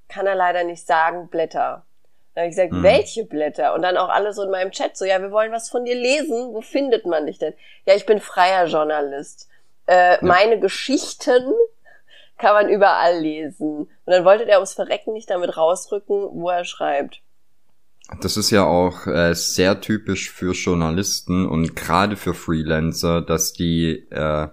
Kann 0.08 0.28
er 0.28 0.36
leider 0.36 0.64
nicht 0.64 0.88
sagen, 0.88 1.28
Blätter. 1.28 1.86
Dann 2.34 2.44
habe 2.44 2.50
ich 2.50 2.56
gesagt, 2.56 2.72
mhm. 2.72 2.84
welche 2.84 3.26
Blätter? 3.26 3.74
Und 3.74 3.82
dann 3.82 3.98
auch 3.98 4.08
alle 4.08 4.32
so 4.32 4.44
in 4.44 4.50
meinem 4.50 4.72
Chat 4.72 4.96
so, 4.96 5.04
ja, 5.04 5.22
wir 5.22 5.32
wollen 5.32 5.52
was 5.52 5.70
von 5.70 5.84
dir 5.84 5.96
lesen. 5.96 6.54
Wo 6.54 6.62
findet 6.62 7.06
man 7.06 7.26
dich 7.26 7.38
denn? 7.38 7.54
Ja, 7.86 7.96
ich 7.96 8.06
bin 8.06 8.22
freier 8.22 8.68
Journalist. 8.68 9.50
Äh, 9.88 10.14
ja. 10.14 10.18
Meine 10.22 10.58
Geschichten 10.58 11.54
kann 12.38 12.54
man 12.54 12.70
überall 12.70 13.20
lesen. 13.20 13.80
Und 13.80 13.90
dann 14.06 14.24
wollte 14.24 14.46
der 14.46 14.60
ums 14.60 14.74
Verrecken 14.74 15.12
nicht 15.12 15.30
damit 15.30 15.58
rausrücken, 15.58 16.30
wo 16.32 16.50
er 16.50 16.64
schreibt. 16.64 17.22
Das 18.22 18.38
ist 18.38 18.50
ja 18.50 18.66
auch 18.66 19.08
äh, 19.08 19.34
sehr 19.36 19.82
typisch 19.82 20.32
für 20.32 20.54
Journalisten 20.54 21.48
und 21.48 21.76
gerade 21.76 22.16
für 22.16 22.34
Freelancer, 22.34 23.22
dass 23.22 23.54
die 23.54 24.08
äh, 24.10 24.48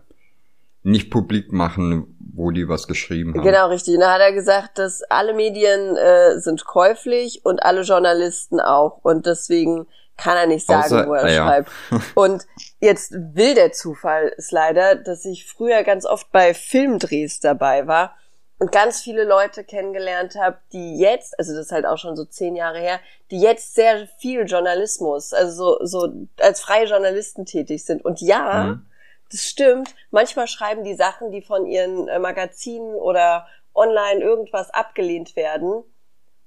nicht 0.83 1.11
publik 1.11 1.53
machen, 1.53 2.17
wo 2.35 2.51
die 2.51 2.69
was 2.69 2.87
geschrieben 2.87 3.35
haben. 3.35 3.43
Genau, 3.43 3.69
richtig. 3.69 3.95
Und 3.95 4.01
da 4.01 4.13
hat 4.13 4.21
er 4.21 4.33
gesagt, 4.33 4.79
dass 4.79 5.03
alle 5.03 5.35
Medien 5.35 5.97
äh, 5.97 6.39
sind 6.39 6.65
käuflich 6.65 7.45
und 7.45 7.63
alle 7.63 7.83
Journalisten 7.83 8.61
auch. 8.61 8.99
Und 9.03 9.27
deswegen 9.27 9.87
kann 10.17 10.37
er 10.37 10.47
nicht 10.47 10.67
sagen, 10.67 10.85
Außer, 10.85 11.09
wo 11.09 11.15
er 11.15 11.25
ah, 11.25 11.29
schreibt. 11.29 11.71
Ja. 11.91 12.01
und 12.15 12.47
jetzt 12.81 13.13
will 13.13 13.55
der 13.55 13.73
Zufall 13.73 14.33
ist 14.37 14.53
leider, 14.53 14.97
dass 14.97 15.25
ich 15.25 15.47
früher 15.47 15.83
ganz 15.83 16.07
oft 16.07 16.31
bei 16.31 16.55
Filmdrehs 16.55 17.41
dabei 17.41 17.87
war 17.87 18.15
und 18.59 18.73
ganz 18.73 19.03
viele 19.03 19.25
Leute 19.25 19.65
kennengelernt 19.65 20.35
habe, 20.37 20.59
die 20.73 20.99
jetzt, 20.99 21.39
also 21.39 21.55
das 21.55 21.67
ist 21.67 21.73
halt 21.73 21.87
auch 21.87 21.99
schon 21.99 22.17
so 22.17 22.25
zehn 22.25 22.57
Jahre 22.57 22.79
her, 22.79 23.01
die 23.31 23.41
jetzt 23.41 23.75
sehr 23.75 24.07
viel 24.19 24.47
Journalismus, 24.47 25.33
also 25.33 25.79
so, 25.79 25.85
so 25.85 26.13
als 26.41 26.61
freie 26.61 26.87
Journalisten 26.87 27.45
tätig 27.45 27.85
sind. 27.85 28.05
Und 28.05 28.21
ja, 28.21 28.65
mhm 28.65 28.87
das 29.31 29.43
stimmt. 29.43 29.95
Manchmal 30.11 30.47
schreiben 30.47 30.85
die 30.85 30.95
Sachen, 30.95 31.31
die 31.31 31.43
von 31.43 31.67
ihren 31.67 32.09
äh, 32.09 32.19
Magazinen 32.19 32.95
oder 32.95 33.47
online 33.75 34.21
irgendwas 34.21 34.71
abgelehnt 34.71 35.37
werden, 35.37 35.83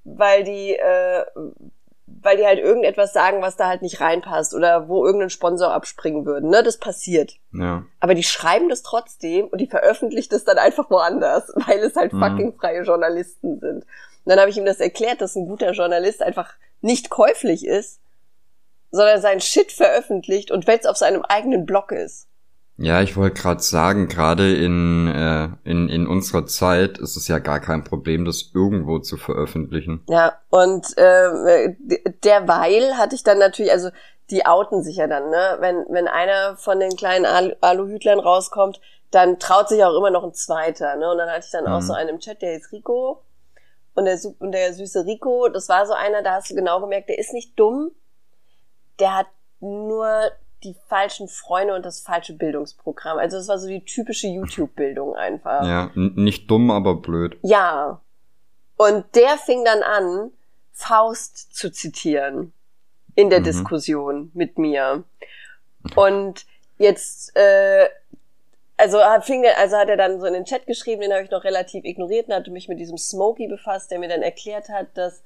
weil 0.04 0.44
die, 0.44 0.75
äh, 0.75 1.25
weil 2.21 2.38
die 2.38 2.45
halt 2.45 2.59
irgendetwas 2.59 3.13
sagen, 3.13 3.41
was 3.41 3.55
da 3.55 3.67
halt 3.67 3.81
nicht 3.81 4.01
reinpasst 4.01 4.53
oder 4.53 4.88
wo 4.88 5.05
irgendein 5.05 5.29
Sponsor 5.29 5.73
abspringen 5.73 6.25
würde. 6.25 6.47
Ne, 6.47 6.63
das 6.63 6.77
passiert. 6.77 7.35
Ja. 7.53 7.83
Aber 7.99 8.15
die 8.15 8.23
schreiben 8.23 8.69
das 8.69 8.83
trotzdem 8.83 9.47
und 9.47 9.59
die 9.59 9.67
veröffentlichen 9.67 10.29
das 10.31 10.43
dann 10.43 10.57
einfach 10.57 10.89
woanders, 10.89 11.51
weil 11.67 11.79
es 11.79 11.95
halt 11.95 12.13
mhm. 12.13 12.19
fucking 12.19 12.53
freie 12.57 12.83
Journalisten 12.83 13.59
sind. 13.59 13.83
Und 13.83 13.85
dann 14.25 14.39
habe 14.39 14.49
ich 14.49 14.57
ihm 14.57 14.65
das 14.65 14.79
erklärt, 14.79 15.21
dass 15.21 15.35
ein 15.35 15.47
guter 15.47 15.71
Journalist 15.71 16.21
einfach 16.21 16.53
nicht 16.81 17.09
käuflich 17.09 17.65
ist, 17.65 17.99
sondern 18.91 19.21
seinen 19.21 19.41
Shit 19.41 19.71
veröffentlicht 19.71 20.51
und 20.51 20.67
wenn 20.67 20.79
es 20.79 20.85
auf 20.85 20.97
seinem 20.97 21.23
eigenen 21.23 21.65
Blog 21.65 21.91
ist. 21.91 22.28
Ja, 22.81 23.01
ich 23.01 23.17
wollte 23.17 23.41
gerade 23.41 23.62
sagen, 23.62 24.07
gerade 24.07 24.55
in, 24.55 25.07
äh, 25.07 25.50
in, 25.69 25.89
in 25.89 26.07
unserer 26.07 26.45
Zeit 26.45 26.98
ist 26.98 27.17
es 27.17 27.27
ja 27.27 27.39
gar 27.39 27.59
kein 27.59 27.83
Problem, 27.83 28.24
das 28.24 28.51
irgendwo 28.53 29.00
zu 29.00 29.17
veröffentlichen. 29.17 30.01
Ja, 30.07 30.39
und 30.50 30.98
äh, 30.98 31.75
derweil 32.24 32.98
hatte 32.98 33.15
ich 33.15 33.24
dann 33.24 33.38
natürlich, 33.38 33.74
also 33.74 33.89
die 34.29 34.45
outen 34.45 34.81
sich 34.81 34.95
ja 34.95 35.07
dann, 35.07 35.29
ne? 35.29 35.57
Wenn, 35.59 35.86
wenn 35.89 36.07
einer 36.07 36.55
von 36.55 36.79
den 36.79 36.95
kleinen 36.95 37.25
Al 37.25 37.57
Aluhütlern 37.59 38.19
rauskommt, 38.19 38.79
dann 39.12 39.39
traut 39.39 39.67
sich 39.67 39.83
auch 39.83 39.98
immer 39.98 40.12
noch 40.12 40.24
ein 40.24 40.33
zweiter, 40.33 40.95
ne? 40.95 41.12
Und 41.12 41.17
dann 41.17 41.29
hatte 41.29 41.45
ich 41.45 41.51
dann 41.51 41.65
mhm. 41.65 41.71
auch 41.74 41.81
so 41.81 41.91
einen 41.91 42.09
im 42.09 42.19
Chat, 42.19 42.41
der 42.41 42.55
ist 42.55 42.71
Rico. 42.71 43.24
Und 43.93 44.05
der, 44.05 44.17
und 44.39 44.53
der 44.53 44.74
süße 44.74 45.05
Rico, 45.05 45.50
das 45.50 45.67
war 45.67 45.86
so 45.86 45.93
einer, 45.93 46.21
da 46.21 46.36
hast 46.36 46.50
du 46.50 46.55
genau 46.55 46.79
gemerkt, 46.79 47.09
der 47.09 47.19
ist 47.19 47.33
nicht 47.33 47.59
dumm. 47.59 47.91
Der 49.00 49.17
hat 49.17 49.27
nur 49.59 50.31
die 50.63 50.75
falschen 50.88 51.28
Freunde 51.28 51.75
und 51.75 51.86
das 51.86 52.01
falsche 52.01 52.34
Bildungsprogramm. 52.34 53.18
Also 53.18 53.38
es 53.38 53.48
war 53.48 53.60
so 53.60 53.68
die 53.68 53.84
typische 53.84 54.28
YouTube-Bildung 54.28 55.16
einfach. 55.16 55.66
Ja, 55.66 55.92
nicht 55.96 56.50
dumm, 56.50 56.72
aber 56.72 56.96
blöd. 56.96 57.38
Ja. 57.42 58.01
Und 58.78 59.06
der 59.16 59.38
fing 59.38 59.63
dann 59.66 59.84
an, 59.84 60.32
Faust 60.72 61.54
zu 61.54 61.72
zitieren 61.72 62.54
in 63.16 63.30
der 63.30 63.42
mhm. 63.42 63.46
Diskussion 63.46 64.32
mit 64.34 64.58
mir. 64.58 65.04
Und 65.96 66.46
jetzt, 66.78 67.36
äh, 67.36 67.89
also 68.78 69.00
hat, 69.04 69.25
fing, 69.25 69.46
also 69.58 69.78
hat 69.78 69.89
er 69.89 69.98
dann 69.98 70.20
so 70.20 70.25
in 70.25 70.34
den 70.34 70.46
Chat 70.46 70.66
geschrieben, 70.66 71.01
den 71.01 71.12
habe 71.12 71.24
ich 71.24 71.32
noch 71.32 71.44
relativ 71.44 71.84
ignoriert 71.84 72.28
und 72.28 72.34
hatte 72.34 72.51
mich 72.51 72.70
mit 72.70 72.80
diesem 72.80 72.98
Smokey 72.98 73.48
befasst, 73.48 73.92
der 73.92 74.00
mir 74.00 74.08
dann 74.08 74.22
erklärt 74.22 74.70
hat, 74.70 74.88
dass 74.96 75.22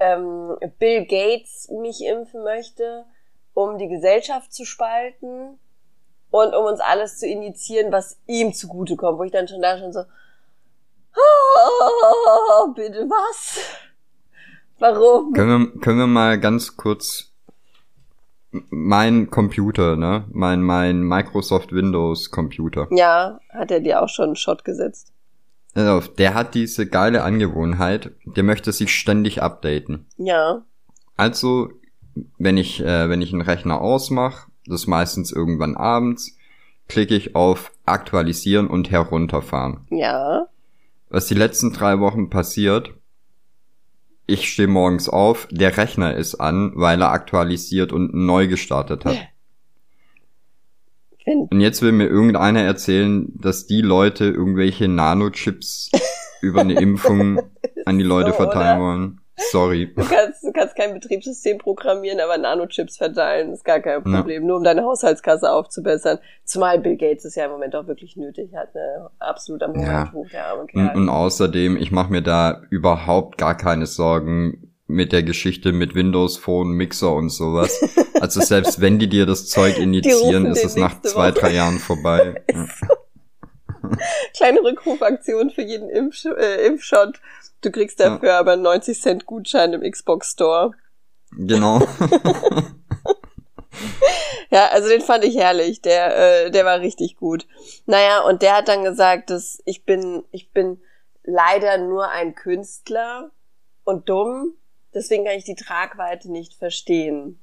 ähm, 0.00 0.56
Bill 0.78 1.04
Gates 1.06 1.68
mich 1.70 2.04
impfen 2.04 2.42
möchte 2.42 3.04
um 3.54 3.78
die 3.78 3.88
Gesellschaft 3.88 4.52
zu 4.52 4.64
spalten 4.64 5.58
und 6.30 6.54
um 6.54 6.64
uns 6.64 6.80
alles 6.80 7.18
zu 7.18 7.26
initiieren, 7.26 7.92
was 7.92 8.18
ihm 8.26 8.52
zugutekommt, 8.52 9.18
wo 9.18 9.24
ich 9.24 9.32
dann 9.32 9.48
schon 9.48 9.62
da 9.62 9.78
schon 9.78 9.92
so, 9.92 10.04
oh, 11.16 12.72
bitte 12.74 13.08
was? 13.08 13.58
Warum? 14.78 15.32
Können 15.32 15.72
wir, 15.74 15.80
können 15.80 15.98
wir 15.98 16.06
mal 16.06 16.38
ganz 16.38 16.76
kurz 16.76 17.30
mein 18.50 19.30
Computer, 19.30 19.96
ne? 19.96 20.24
Mein, 20.32 20.62
mein 20.62 21.02
Microsoft 21.02 21.72
Windows 21.72 22.30
Computer. 22.30 22.88
Ja, 22.90 23.38
hat 23.50 23.70
er 23.70 23.80
dir 23.80 24.02
auch 24.02 24.08
schon 24.08 24.26
einen 24.26 24.36
Shot 24.36 24.64
gesetzt. 24.64 25.12
Also, 25.74 26.10
der 26.12 26.34
hat 26.34 26.54
diese 26.54 26.86
geile 26.86 27.22
Angewohnheit, 27.22 28.10
der 28.24 28.42
möchte 28.42 28.72
sich 28.72 28.92
ständig 28.92 29.40
updaten. 29.42 30.06
Ja. 30.16 30.62
Also 31.16 31.70
wenn 32.38 32.56
ich, 32.56 32.80
äh, 32.80 33.08
wenn 33.08 33.22
ich 33.22 33.32
einen 33.32 33.42
Rechner 33.42 33.80
ausmache, 33.80 34.50
das 34.66 34.82
ist 34.82 34.86
meistens 34.86 35.32
irgendwann 35.32 35.76
abends, 35.76 36.36
klicke 36.88 37.14
ich 37.14 37.34
auf 37.34 37.72
Aktualisieren 37.86 38.66
und 38.66 38.90
herunterfahren. 38.90 39.86
Ja. 39.90 40.46
Was 41.08 41.26
die 41.26 41.34
letzten 41.34 41.72
drei 41.72 41.98
Wochen 42.00 42.30
passiert, 42.30 42.94
ich 44.26 44.52
stehe 44.52 44.68
morgens 44.68 45.08
auf, 45.08 45.48
der 45.50 45.76
Rechner 45.76 46.14
ist 46.14 46.36
an, 46.36 46.72
weil 46.76 47.02
er 47.02 47.10
aktualisiert 47.10 47.92
und 47.92 48.14
neu 48.14 48.46
gestartet 48.46 49.04
hat. 49.04 49.16
Und 51.26 51.60
jetzt 51.60 51.82
will 51.82 51.92
mir 51.92 52.06
irgendeiner 52.06 52.62
erzählen, 52.62 53.32
dass 53.36 53.66
die 53.66 53.82
Leute 53.82 54.26
irgendwelche 54.26 54.88
Nanochips 54.88 55.90
über 56.40 56.60
eine 56.60 56.74
Impfung 56.74 57.40
an 57.84 57.98
die 57.98 58.04
Leute 58.04 58.30
so, 58.30 58.36
verteilen 58.36 58.78
oder? 58.78 58.86
wollen. 58.86 59.19
Sorry. 59.50 59.92
Du 59.96 60.04
kannst, 60.04 60.42
du 60.42 60.52
kannst 60.52 60.76
kein 60.76 60.94
Betriebssystem 60.94 61.58
programmieren, 61.58 62.20
aber 62.20 62.38
Nanochips 62.38 62.96
verteilen 62.96 63.52
ist 63.52 63.64
gar 63.64 63.80
kein 63.80 64.02
Problem. 64.02 64.42
Ja. 64.42 64.48
Nur 64.48 64.56
um 64.56 64.64
deine 64.64 64.82
Haushaltskasse 64.84 65.52
aufzubessern. 65.52 66.18
Zumal 66.44 66.78
Bill 66.78 66.96
Gates 66.96 67.24
es 67.24 67.34
ja 67.34 67.44
im 67.46 67.52
Moment 67.52 67.74
auch 67.76 67.86
wirklich 67.86 68.16
nötig 68.16 68.54
hat. 68.54 68.74
Ne? 68.74 69.10
Absolut 69.18 69.62
am 69.62 69.72
Moment 69.72 70.12
hoch, 70.12 70.26
der 70.32 70.46
arme 70.46 70.66
Kerl. 70.66 70.88
Und, 70.88 71.02
und 71.02 71.08
außerdem, 71.08 71.76
ich 71.76 71.92
mache 71.92 72.10
mir 72.10 72.22
da 72.22 72.62
überhaupt 72.70 73.38
gar 73.38 73.56
keine 73.56 73.86
Sorgen 73.86 74.70
mit 74.90 75.12
der 75.12 75.22
Geschichte 75.22 75.72
mit 75.72 75.94
Windows 75.94 76.36
Phone, 76.36 76.72
Mixer 76.72 77.14
und 77.14 77.30
sowas. 77.30 77.80
Also 78.20 78.40
selbst 78.40 78.80
wenn 78.80 78.98
die 78.98 79.08
dir 79.08 79.26
das 79.26 79.46
Zeug 79.46 79.78
initiieren, 79.78 80.46
ist 80.46 80.64
es 80.64 80.76
nach 80.76 81.00
zwei, 81.02 81.30
drei 81.30 81.52
Jahren 81.54 81.78
vorbei. 81.78 82.42
Kleine 84.36 84.62
Rückrufaktion 84.62 85.50
für 85.50 85.62
jeden 85.62 85.88
Impf 85.88 86.24
äh, 86.24 86.66
Impfshot. 86.66 87.20
Du 87.60 87.70
kriegst 87.70 88.00
dafür 88.00 88.30
ja. 88.30 88.38
aber 88.38 88.56
90 88.56 89.00
Cent 89.00 89.26
Gutschein 89.26 89.72
im 89.72 89.82
Xbox 89.90 90.32
Store. 90.32 90.72
Genau. 91.32 91.80
ja, 94.50 94.66
also 94.68 94.88
den 94.88 95.02
fand 95.02 95.24
ich 95.24 95.36
herrlich. 95.36 95.82
Der, 95.82 96.46
äh, 96.46 96.50
der 96.50 96.64
war 96.64 96.80
richtig 96.80 97.16
gut. 97.16 97.46
Naja, 97.86 98.20
und 98.22 98.42
der 98.42 98.56
hat 98.56 98.68
dann 98.68 98.84
gesagt, 98.84 99.30
dass 99.30 99.60
ich 99.64 99.84
bin, 99.84 100.24
ich 100.30 100.52
bin 100.52 100.80
leider 101.22 101.78
nur 101.78 102.08
ein 102.08 102.34
Künstler 102.34 103.30
und 103.84 104.08
dumm. 104.08 104.54
Deswegen 104.94 105.24
kann 105.24 105.36
ich 105.36 105.44
die 105.44 105.54
Tragweite 105.54 106.32
nicht 106.32 106.54
verstehen. 106.54 107.40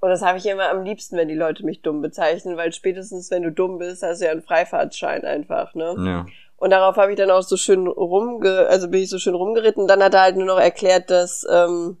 Und 0.00 0.10
das 0.10 0.22
habe 0.22 0.38
ich 0.38 0.46
immer 0.46 0.68
am 0.68 0.84
liebsten, 0.84 1.16
wenn 1.16 1.28
die 1.28 1.34
Leute 1.34 1.64
mich 1.64 1.82
dumm 1.82 2.02
bezeichnen, 2.02 2.56
weil 2.56 2.72
spätestens 2.72 3.30
wenn 3.30 3.42
du 3.42 3.50
dumm 3.50 3.78
bist, 3.78 4.02
hast 4.02 4.20
du 4.20 4.26
ja 4.26 4.30
einen 4.30 4.42
Freifahrtschein 4.42 5.24
einfach, 5.24 5.74
ne? 5.74 5.94
Ja. 5.98 6.26
Und 6.58 6.70
darauf 6.70 6.96
habe 6.96 7.12
ich 7.12 7.18
dann 7.18 7.30
auch 7.30 7.42
so 7.42 7.56
schön 7.56 7.86
rumge, 7.86 8.66
also 8.68 8.88
bin 8.88 9.02
ich 9.02 9.10
so 9.10 9.18
schön 9.18 9.34
rumgeritten. 9.34 9.86
Dann 9.86 10.02
hat 10.02 10.14
er 10.14 10.22
halt 10.22 10.36
nur 10.36 10.46
noch 10.46 10.58
erklärt, 10.58 11.10
dass, 11.10 11.46
ähm, 11.50 11.98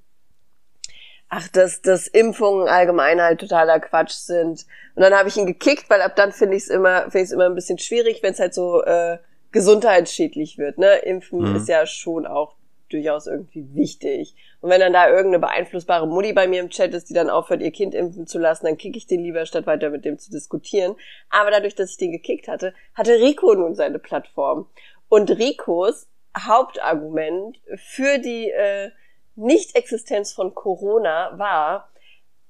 ach, 1.28 1.48
dass, 1.48 1.82
dass 1.82 2.06
Impfungen 2.06 2.66
allgemein 2.66 3.20
halt 3.20 3.40
totaler 3.40 3.80
Quatsch 3.80 4.12
sind. 4.14 4.64
Und 4.94 5.02
dann 5.02 5.14
habe 5.14 5.28
ich 5.28 5.36
ihn 5.36 5.46
gekickt, 5.46 5.90
weil 5.90 6.00
ab 6.00 6.16
dann 6.16 6.32
finde 6.32 6.56
ich 6.56 6.64
es 6.64 6.68
immer, 6.70 7.02
finde 7.02 7.18
ich 7.18 7.24
es 7.24 7.32
immer 7.32 7.46
ein 7.46 7.54
bisschen 7.54 7.78
schwierig, 7.78 8.22
wenn 8.22 8.32
es 8.32 8.40
halt 8.40 8.54
so 8.54 8.82
äh, 8.82 9.18
gesundheitsschädlich 9.52 10.56
wird. 10.56 10.78
Ne? 10.78 10.96
Impfen 10.96 11.50
mhm. 11.50 11.56
ist 11.56 11.68
ja 11.68 11.84
schon 11.84 12.26
auch 12.26 12.55
durchaus 12.88 13.26
irgendwie 13.26 13.74
wichtig. 13.74 14.34
Und 14.60 14.70
wenn 14.70 14.80
dann 14.80 14.92
da 14.92 15.08
irgendeine 15.08 15.38
beeinflussbare 15.40 16.06
Mutti 16.06 16.32
bei 16.32 16.46
mir 16.46 16.60
im 16.60 16.70
Chat 16.70 16.94
ist, 16.94 17.10
die 17.10 17.14
dann 17.14 17.30
aufhört, 17.30 17.62
ihr 17.62 17.70
Kind 17.70 17.94
impfen 17.94 18.26
zu 18.26 18.38
lassen, 18.38 18.66
dann 18.66 18.76
kicke 18.76 18.98
ich 18.98 19.06
den 19.06 19.22
lieber, 19.22 19.46
statt 19.46 19.66
weiter 19.66 19.90
mit 19.90 20.04
dem 20.04 20.18
zu 20.18 20.30
diskutieren. 20.30 20.96
Aber 21.30 21.50
dadurch, 21.50 21.74
dass 21.74 21.90
ich 21.90 21.96
den 21.96 22.12
gekickt 22.12 22.48
hatte, 22.48 22.74
hatte 22.94 23.20
Rico 23.20 23.54
nun 23.54 23.74
seine 23.74 23.98
Plattform. 23.98 24.68
Und 25.08 25.30
Ricos 25.30 26.08
Hauptargument 26.36 27.58
für 27.76 28.18
die 28.18 28.50
äh, 28.50 28.90
Nicht-Existenz 29.36 30.32
von 30.32 30.54
Corona 30.54 31.38
war 31.38 31.90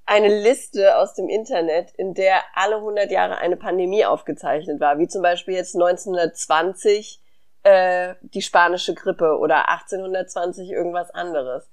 eine 0.07 0.29
Liste 0.29 0.97
aus 0.97 1.15
dem 1.15 1.29
Internet, 1.29 1.91
in 1.97 2.15
der 2.15 2.43
alle 2.55 2.77
100 2.77 3.11
Jahre 3.11 3.39
eine 3.39 3.57
Pandemie 3.57 4.05
aufgezeichnet 4.05 4.81
war, 4.81 4.99
wie 4.99 5.09
zum 5.09 5.21
Beispiel 5.21 5.55
jetzt 5.55 5.75
1920 5.75 7.21
äh, 7.67 8.15
die 8.21 8.43
spanische 8.43 8.95
Grippe 8.95 9.39
oder 9.39 9.69
1820 9.69 10.71
irgendwas 10.71 11.11
anderes. 11.11 11.69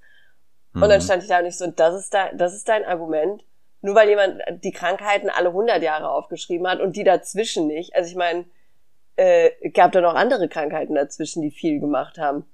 Mhm. 0.72 0.82
Und 0.82 0.88
dann 0.88 0.98
mhm. 0.98 1.04
stand 1.04 1.22
ich 1.22 1.28
da 1.28 1.38
und 1.38 1.46
ich 1.46 1.56
so, 1.56 1.68
das 1.68 1.94
ist, 1.94 2.12
da, 2.12 2.32
das 2.32 2.52
ist 2.52 2.68
dein 2.68 2.84
Argument. 2.84 3.44
Nur 3.80 3.94
weil 3.94 4.08
jemand 4.08 4.42
die 4.64 4.72
Krankheiten 4.72 5.30
alle 5.30 5.50
100 5.50 5.82
Jahre 5.82 6.10
aufgeschrieben 6.10 6.66
hat 6.66 6.80
und 6.80 6.96
die 6.96 7.04
dazwischen 7.04 7.68
nicht. 7.68 7.94
Also 7.94 8.10
ich 8.10 8.16
meine, 8.16 8.44
äh, 9.14 9.70
gab 9.70 9.92
da 9.92 10.00
noch 10.00 10.14
andere 10.14 10.48
Krankheiten 10.48 10.96
dazwischen, 10.96 11.42
die 11.42 11.52
viel 11.52 11.78
gemacht 11.78 12.18
haben. 12.18 12.44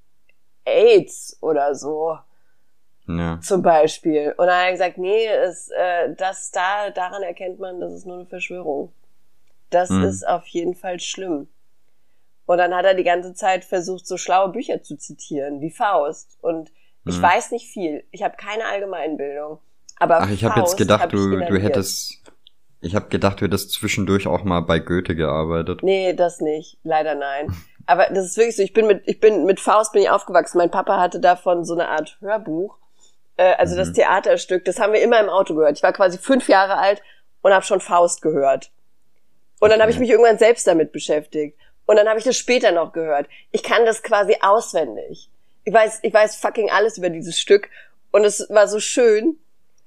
AIDS 0.67 1.39
oder 1.41 1.75
so. 1.75 2.19
Ja. 3.07 3.41
Zum 3.41 3.63
Beispiel. 3.63 4.35
Und 4.37 4.49
dann 4.49 4.57
hat 4.57 4.67
er 4.67 4.73
gesagt, 4.73 4.99
nee, 4.99 5.27
es, 5.27 5.71
äh, 5.71 6.15
das 6.15 6.51
da, 6.51 6.91
daran 6.91 7.23
erkennt 7.23 7.59
man, 7.59 7.81
das 7.81 7.95
ist 7.95 8.07
nur 8.07 8.17
eine 8.17 8.27
Verschwörung. 8.27 8.93
Das 9.71 9.89
mhm. 9.89 10.05
ist 10.05 10.29
auf 10.29 10.47
jeden 10.49 10.75
Fall 10.75 11.01
schlimm. 11.01 11.49
Und 12.51 12.59
dann 12.59 12.75
hat 12.75 12.85
er 12.85 12.95
die 12.95 13.05
ganze 13.05 13.33
Zeit 13.33 13.65
versucht, 13.65 14.09
so 14.09 14.17
schlaue 14.17 14.49
Bücher 14.49 14.83
zu 14.83 14.97
zitieren, 14.97 15.61
wie 15.61 15.71
Faust. 15.71 16.37
Und 16.41 16.73
ich 17.07 17.17
mhm. 17.17 17.23
weiß 17.23 17.53
nicht 17.53 17.71
viel. 17.73 18.03
Ich 18.11 18.25
habe 18.25 18.35
keine 18.37 18.65
Allgemeinbildung. 18.65 19.61
Aber 20.01 20.23
Ach, 20.23 20.31
ich 20.31 20.43
habe 20.43 20.59
jetzt 20.59 20.77
gedacht, 20.77 21.13
du, 21.13 21.39
du 21.39 21.61
hättest. 21.61 22.21
Ich 22.81 22.97
habe 22.97 23.07
gedacht, 23.09 23.41
du 23.41 23.45
hättest 23.45 23.71
zwischendurch 23.71 24.27
auch 24.27 24.43
mal 24.43 24.63
bei 24.63 24.81
Goethe 24.81 25.15
gearbeitet. 25.15 25.85
Nee, 25.85 26.13
das 26.13 26.41
nicht. 26.41 26.77
Leider 26.83 27.15
nein. 27.15 27.55
Aber 27.87 28.07
das 28.07 28.27
ist 28.27 28.37
wirklich 28.37 28.57
so. 28.57 28.65
Ich 28.65 28.73
bin 28.73 28.89
mit, 28.89 29.07
ich 29.07 29.21
bin 29.21 29.45
mit 29.45 29.61
Faust 29.61 29.93
bin 29.93 30.03
ich 30.03 30.11
aufgewachsen. 30.11 30.59
Mein 30.59 30.73
Papa 30.73 30.99
hatte 30.99 31.21
davon 31.21 31.65
so 31.65 31.75
eine 31.75 31.87
Art 31.87 32.19
Hörbuch. 32.21 32.79
Äh, 33.37 33.55
also 33.59 33.75
mhm. 33.75 33.79
das 33.79 33.93
Theaterstück. 33.93 34.65
Das 34.65 34.81
haben 34.81 34.93
wir 34.93 35.03
immer 35.03 35.21
im 35.21 35.29
Auto 35.29 35.55
gehört. 35.55 35.77
Ich 35.77 35.85
war 35.85 35.93
quasi 35.93 36.19
fünf 36.19 36.49
Jahre 36.49 36.79
alt 36.79 37.01
und 37.43 37.53
habe 37.53 37.65
schon 37.65 37.79
Faust 37.79 38.23
gehört. 38.23 38.73
Und 39.61 39.69
dann 39.69 39.75
okay. 39.75 39.83
habe 39.83 39.93
ich 39.93 40.01
mich 40.01 40.11
irgendwann 40.11 40.39
selbst 40.39 40.67
damit 40.67 40.91
beschäftigt. 40.91 41.57
Und 41.91 41.97
dann 41.97 42.09
habe 42.09 42.21
ich 42.21 42.25
das 42.25 42.37
später 42.37 42.71
noch 42.71 42.93
gehört. 42.93 43.27
Ich 43.51 43.65
kann 43.65 43.85
das 43.85 44.05
quasi 44.05 44.37
auswendig. 44.43 45.29
Ich 45.65 45.75
weiß, 45.75 45.99
ich 46.03 46.15
weiß 46.15 46.37
fucking 46.37 46.71
alles 46.71 46.99
über 46.99 47.11
dieses 47.11 47.41
Stück. 47.41 47.69
Und 48.13 48.25
es 48.25 48.47
war 48.49 48.69
so 48.69 48.79
schön, 48.79 49.41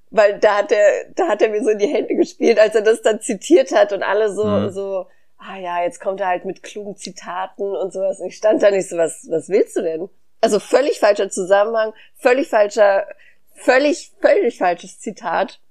weil 0.09 0.37
da 0.37 0.57
hat 0.57 0.73
er, 0.73 1.05
da 1.15 1.29
hat 1.29 1.41
er 1.41 1.47
mir 1.47 1.63
so 1.63 1.69
in 1.69 1.77
die 1.77 1.87
Hände 1.87 2.15
gespielt, 2.15 2.59
als 2.59 2.75
er 2.75 2.81
das 2.81 3.03
dann 3.03 3.21
zitiert 3.21 3.73
hat 3.73 3.93
und 3.93 4.03
alle 4.03 4.33
so, 4.33 4.43
mhm. 4.43 4.69
so, 4.71 5.07
ah 5.37 5.57
ja, 5.57 5.81
jetzt 5.81 6.01
kommt 6.01 6.19
er 6.19 6.27
halt 6.27 6.43
mit 6.43 6.61
klugen 6.61 6.97
Zitaten 6.97 7.73
und 7.73 7.93
sowas. 7.93 8.19
Und 8.19 8.27
ich 8.27 8.35
stand 8.35 8.61
da 8.61 8.69
nicht 8.69 8.89
so, 8.89 8.97
was, 8.97 9.25
was 9.29 9.47
willst 9.47 9.77
du 9.77 9.81
denn? 9.81 10.09
Also 10.41 10.59
völlig 10.59 10.99
falscher 10.99 11.29
Zusammenhang, 11.29 11.93
völlig 12.17 12.49
falscher, 12.49 13.07
völlig, 13.55 14.11
völlig 14.19 14.57
falsches 14.57 14.99
Zitat. 14.99 15.61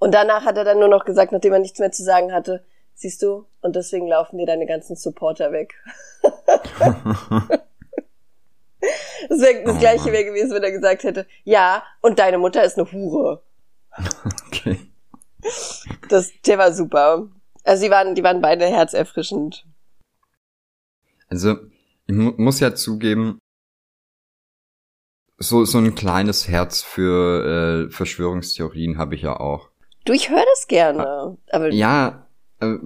Und 0.00 0.12
danach 0.12 0.44
hat 0.44 0.56
er 0.56 0.64
dann 0.64 0.80
nur 0.80 0.88
noch 0.88 1.04
gesagt, 1.04 1.30
nachdem 1.30 1.52
er 1.52 1.60
nichts 1.60 1.78
mehr 1.78 1.92
zu 1.92 2.02
sagen 2.02 2.32
hatte, 2.32 2.64
Siehst 3.00 3.22
du? 3.22 3.46
Und 3.62 3.76
deswegen 3.76 4.06
laufen 4.06 4.36
dir 4.36 4.44
deine 4.44 4.66
ganzen 4.66 4.94
Supporter 4.94 5.52
weg. 5.52 5.72
das 6.22 6.34
wär, 9.40 9.64
das 9.64 9.76
oh, 9.76 9.78
gleiche 9.78 10.12
wäre 10.12 10.26
gewesen, 10.26 10.52
wenn 10.52 10.62
er 10.62 10.70
gesagt 10.70 11.04
hätte, 11.04 11.26
ja, 11.44 11.82
und 12.02 12.18
deine 12.18 12.36
Mutter 12.36 12.62
ist 12.62 12.78
eine 12.78 12.92
Hure. 12.92 13.42
Okay. 14.48 14.78
Das, 16.10 16.30
der 16.44 16.58
war 16.58 16.74
super. 16.74 17.26
Also 17.64 17.84
die 17.84 17.90
waren, 17.90 18.14
die 18.14 18.22
waren 18.22 18.42
beide 18.42 18.66
herzerfrischend. 18.66 19.64
Also, 21.28 21.56
ich 22.06 22.14
mu 22.14 22.34
muss 22.36 22.60
ja 22.60 22.74
zugeben, 22.74 23.38
so, 25.38 25.64
so 25.64 25.78
ein 25.78 25.94
kleines 25.94 26.48
Herz 26.48 26.82
für 26.82 27.86
äh, 27.86 27.90
Verschwörungstheorien 27.90 28.98
habe 28.98 29.14
ich 29.14 29.22
ja 29.22 29.40
auch. 29.40 29.70
Du, 30.04 30.12
ich 30.12 30.28
höre 30.28 30.44
das 30.44 30.66
gerne. 30.66 31.38
Aber 31.50 31.72
ja, 31.72 32.26
äh, 32.60 32.78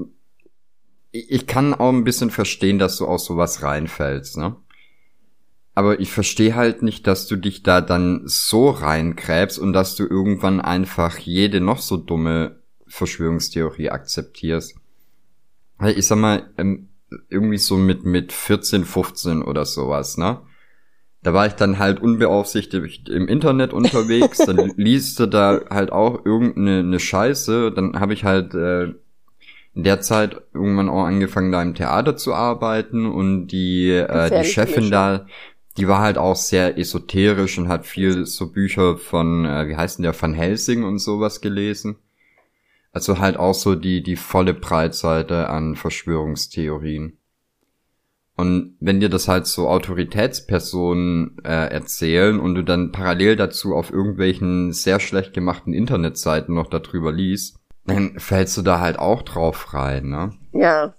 ich 1.13 1.47
kann 1.47 1.75
auch 1.75 1.91
ein 1.91 2.05
bisschen 2.05 2.31
verstehen, 2.31 2.79
dass 2.79 2.97
du 2.97 3.07
aus 3.07 3.25
sowas 3.25 3.63
reinfällst, 3.63 4.37
ne? 4.37 4.57
Aber 5.77 5.99
ich 5.99 6.11
verstehe 6.13 6.55
halt 6.55 6.83
nicht, 6.83 7.07
dass 7.07 7.27
du 7.27 7.37
dich 7.37 7.63
da 7.63 7.81
dann 7.81 8.23
so 8.27 8.71
reinkräbst 8.71 9.59
und 9.59 9.73
dass 9.73 9.97
du 9.97 10.05
irgendwann 10.05 10.61
einfach 10.61 11.19
jede 11.19 11.61
noch 11.61 11.79
so 11.79 11.97
dumme 11.97 12.61
Verschwörungstheorie 12.87 13.91
akzeptierst. 13.91 14.77
Ich 15.97 16.07
sag 16.07 16.19
mal, 16.19 16.51
ähm, 16.59 16.91
irgendwie 17.29 17.59
so 17.59 17.77
mit, 17.77 18.05
mit 18.05 18.33
14, 18.33 18.85
15 18.85 19.43
oder 19.43 19.65
sowas, 19.65 20.17
ne? 20.17 20.41
Da 21.23 21.33
war 21.33 21.47
ich 21.47 21.55
dann 21.55 21.79
halt 21.79 22.01
unbeaufsichtigt 22.01 23.09
im 23.09 23.29
Internet 23.29 23.73
unterwegs, 23.73 24.39
dann 24.39 24.73
liest 24.77 25.19
du 25.19 25.27
da 25.27 25.63
halt 25.71 25.91
auch 25.91 26.25
irgendeine 26.25 27.01
Scheiße, 27.01 27.73
dann 27.73 27.99
habe 27.99 28.13
ich 28.13 28.25
halt 28.25 28.55
äh, 28.55 28.95
in 29.75 29.83
der 29.83 30.01
Zeit 30.01 30.41
irgendwann 30.53 30.89
auch 30.89 31.05
angefangen, 31.05 31.51
da 31.51 31.61
im 31.63 31.75
Theater 31.75 32.17
zu 32.17 32.33
arbeiten 32.33 33.07
und 33.07 33.49
die, 33.49 33.91
äh, 33.91 34.43
die 34.43 34.49
Chefin 34.49 34.91
da, 34.91 35.27
die 35.77 35.89
war 35.89 36.01
halt 36.01 36.17
auch 36.17 36.37
sehr 36.37 36.79
esoterisch 36.79 37.59
und 37.59 37.69
hat 37.69 37.85
viel 37.85 38.25
so 38.27 38.53
Bücher 38.53 38.97
von, 38.97 39.45
äh, 39.45 39.69
wie 39.69 39.77
heißt 39.77 39.99
denn 39.99 40.05
der, 40.05 40.21
Van 40.21 40.35
Helsing 40.35 40.85
und 40.85 40.99
sowas 40.99 41.41
gelesen. 41.41 41.97
Also 42.93 43.19
halt 43.19 43.37
auch 43.37 43.55
so 43.55 43.75
die, 43.75 44.05
die 44.05 44.15
volle 44.15 44.55
Breitseite 44.55 45.49
an 45.51 45.75
Verschwörungstheorien. 45.75 47.19
Und 48.37 48.77
wenn 48.79 49.01
dir 49.01 49.09
das 49.09 49.27
halt 49.27 49.47
so 49.47 49.69
Autoritätspersonen 49.69 51.39
äh, 51.45 51.69
erzählen 51.69 52.39
und 52.39 52.55
du 52.55 52.63
dann 52.63 52.93
parallel 52.93 53.37
dazu 53.37 53.75
auf 53.75 53.93
irgendwelchen 53.93 54.73
sehr 54.73 55.01
schlecht 55.01 55.35
gemachten 55.35 55.73
Internetseiten 55.73 56.55
noch 56.55 56.69
darüber 56.69 57.13
liest, 57.13 57.59
dann 57.87 58.19
fällst 58.19 58.57
du 58.57 58.63
da 58.63 58.81
halt 58.81 58.99
auch 58.99 59.23
drauf 59.23 59.75
rein, 59.75 60.09
ne? 60.09 60.33
Ja. 60.53 60.95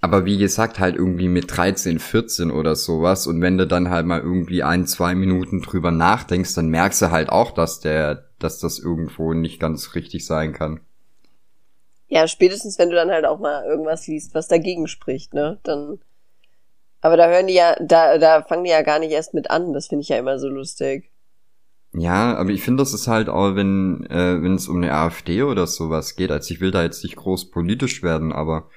Aber 0.00 0.26
wie 0.26 0.36
gesagt, 0.36 0.78
halt 0.78 0.96
irgendwie 0.96 1.28
mit 1.28 1.56
13, 1.56 1.98
14 1.98 2.50
oder 2.50 2.76
sowas. 2.76 3.26
Und 3.26 3.40
wenn 3.40 3.56
du 3.56 3.66
dann 3.66 3.88
halt 3.88 4.04
mal 4.04 4.20
irgendwie 4.20 4.62
ein, 4.62 4.86
zwei 4.86 5.14
Minuten 5.14 5.62
drüber 5.62 5.90
nachdenkst, 5.90 6.54
dann 6.54 6.68
merkst 6.68 7.00
du 7.00 7.10
halt 7.10 7.30
auch, 7.30 7.52
dass 7.52 7.80
der, 7.80 8.26
dass 8.38 8.58
das 8.58 8.78
irgendwo 8.78 9.32
nicht 9.32 9.60
ganz 9.60 9.94
richtig 9.94 10.26
sein 10.26 10.52
kann. 10.52 10.80
Ja, 12.08 12.28
spätestens 12.28 12.78
wenn 12.78 12.90
du 12.90 12.96
dann 12.96 13.10
halt 13.10 13.24
auch 13.24 13.38
mal 13.38 13.64
irgendwas 13.64 14.06
liest, 14.06 14.34
was 14.34 14.46
dagegen 14.46 14.88
spricht, 14.88 15.32
ne? 15.32 15.58
Dann. 15.62 16.00
Aber 17.00 17.16
da 17.16 17.28
hören 17.28 17.46
die 17.46 17.54
ja, 17.54 17.74
da, 17.80 18.18
da 18.18 18.42
fangen 18.42 18.64
die 18.64 18.70
ja 18.70 18.82
gar 18.82 18.98
nicht 18.98 19.10
erst 19.10 19.32
mit 19.32 19.50
an. 19.50 19.72
Das 19.72 19.86
finde 19.88 20.02
ich 20.02 20.10
ja 20.10 20.18
immer 20.18 20.38
so 20.38 20.48
lustig. 20.48 21.10
Ja, 21.96 22.36
aber 22.36 22.50
ich 22.50 22.62
finde, 22.62 22.82
das 22.82 22.92
ist 22.92 23.06
halt 23.06 23.28
auch, 23.28 23.54
wenn 23.54 24.04
äh, 24.06 24.42
wenn 24.42 24.54
es 24.54 24.66
um 24.66 24.78
eine 24.78 24.92
AfD 24.92 25.44
oder 25.44 25.66
sowas 25.66 26.16
geht, 26.16 26.32
also 26.32 26.52
ich 26.52 26.60
will 26.60 26.72
da 26.72 26.82
jetzt 26.82 27.04
nicht 27.04 27.16
groß 27.16 27.50
politisch 27.50 28.02
werden, 28.02 28.32
aber 28.32 28.68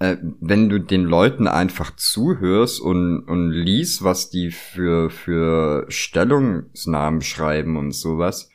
äh, 0.00 0.16
wenn 0.40 0.68
du 0.68 0.78
den 0.80 1.04
Leuten 1.04 1.46
einfach 1.46 1.94
zuhörst 1.94 2.80
und, 2.80 3.24
und 3.28 3.50
liest, 3.50 4.02
was 4.02 4.30
die 4.30 4.50
für, 4.50 5.10
für 5.10 5.84
Stellungsnamen 5.88 7.20
schreiben 7.20 7.76
und 7.76 7.92
sowas, 7.92 8.50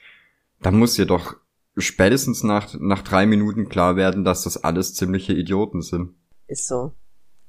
dann 0.62 0.76
muss 0.78 0.96
dir 0.96 1.06
doch 1.06 1.36
spätestens 1.78 2.44
nach, 2.44 2.74
nach 2.80 3.04
drei 3.04 3.26
Minuten 3.28 3.70
klar 3.70 3.96
werden, 3.96 4.24
dass 4.26 4.44
das 4.44 4.64
alles 4.64 4.96
ziemliche 4.96 5.34
Idioten 5.34 5.82
sind. 5.82 6.16
Ist 6.48 6.68
so. 6.68 6.94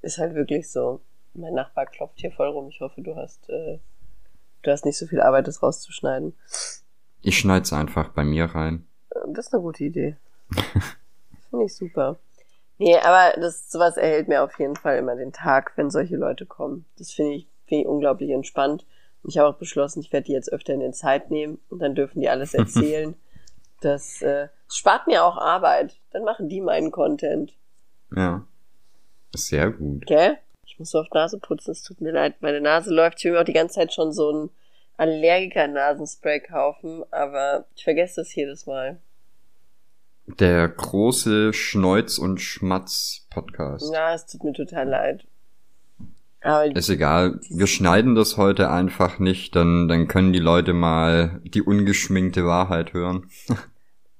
Ist 0.02 0.18
halt 0.18 0.34
wirklich 0.34 0.70
so. 0.70 1.00
Mein 1.32 1.54
Nachbar 1.54 1.86
klopft 1.86 2.20
hier 2.20 2.32
voll 2.32 2.48
rum. 2.48 2.68
Ich 2.68 2.80
hoffe, 2.80 3.00
du 3.00 3.16
hast 3.16 3.48
äh, 3.48 3.78
Du 4.66 4.72
hast 4.72 4.84
nicht 4.84 4.98
so 4.98 5.06
viel 5.06 5.20
Arbeit, 5.20 5.46
das 5.46 5.62
rauszuschneiden. 5.62 6.34
Ich 7.22 7.38
schneid's 7.38 7.72
einfach 7.72 8.08
bei 8.08 8.24
mir 8.24 8.46
rein. 8.46 8.84
Das 9.28 9.46
ist 9.46 9.54
eine 9.54 9.62
gute 9.62 9.84
Idee. 9.84 10.16
Finde 11.50 11.66
ich 11.66 11.76
super. 11.76 12.18
Nee, 12.78 12.98
aber 12.98 13.40
das, 13.40 13.70
sowas 13.70 13.96
erhält 13.96 14.26
mir 14.26 14.42
auf 14.42 14.58
jeden 14.58 14.74
Fall 14.74 14.98
immer 14.98 15.14
den 15.14 15.32
Tag, 15.32 15.74
wenn 15.76 15.88
solche 15.88 16.16
Leute 16.16 16.46
kommen. 16.46 16.84
Das 16.98 17.12
finde 17.12 17.34
ich, 17.34 17.46
finde 17.66 17.82
ich 17.82 17.88
unglaublich 17.88 18.30
entspannt. 18.30 18.84
Und 19.22 19.30
ich 19.30 19.38
habe 19.38 19.48
auch 19.48 19.58
beschlossen, 19.58 20.00
ich 20.00 20.12
werde 20.12 20.26
die 20.26 20.32
jetzt 20.32 20.52
öfter 20.52 20.74
in 20.74 20.80
den 20.80 20.92
Zeit 20.92 21.30
nehmen 21.30 21.60
und 21.68 21.78
dann 21.78 21.94
dürfen 21.94 22.20
die 22.20 22.28
alles 22.28 22.52
erzählen. 22.54 23.14
das, 23.82 24.20
äh, 24.20 24.48
spart 24.68 25.06
mir 25.06 25.22
auch 25.22 25.36
Arbeit. 25.36 26.00
Dann 26.10 26.24
machen 26.24 26.48
die 26.48 26.60
meinen 26.60 26.90
Content. 26.90 27.56
Ja. 28.14 28.44
Sehr 29.32 29.70
gut. 29.70 30.06
Gell? 30.06 30.38
Ich 30.76 30.80
muss 30.80 30.90
so 30.90 30.98
oft 30.98 31.14
Nase 31.14 31.38
putzen, 31.38 31.70
es 31.70 31.82
tut 31.82 32.02
mir 32.02 32.12
leid. 32.12 32.42
Meine 32.42 32.60
Nase 32.60 32.92
läuft. 32.92 33.16
Ich 33.16 33.24
will 33.24 33.32
mir 33.32 33.40
auch 33.40 33.44
die 33.44 33.54
ganze 33.54 33.76
Zeit 33.76 33.94
schon 33.94 34.12
so 34.12 34.30
ein 34.30 34.50
Allergiker-Nasenspray 34.98 36.40
kaufen, 36.40 37.02
aber 37.10 37.64
ich 37.74 37.84
vergesse 37.84 38.20
das 38.20 38.34
jedes 38.34 38.66
Mal. 38.66 39.00
Der 40.26 40.68
große 40.68 41.54
Schneuz- 41.54 42.18
und 42.18 42.42
Schmatz-Podcast. 42.42 43.90
Ja, 43.90 44.12
es 44.12 44.26
tut 44.26 44.44
mir 44.44 44.52
total 44.52 44.86
leid. 44.86 45.24
Aber 46.42 46.66
Ist 46.66 46.90
egal. 46.90 47.40
Wir 47.48 47.68
schneiden 47.68 48.14
das 48.14 48.36
heute 48.36 48.70
einfach 48.70 49.18
nicht, 49.18 49.56
dann, 49.56 49.88
dann 49.88 50.08
können 50.08 50.34
die 50.34 50.40
Leute 50.40 50.74
mal 50.74 51.40
die 51.42 51.62
ungeschminkte 51.62 52.44
Wahrheit 52.44 52.92
hören. 52.92 53.30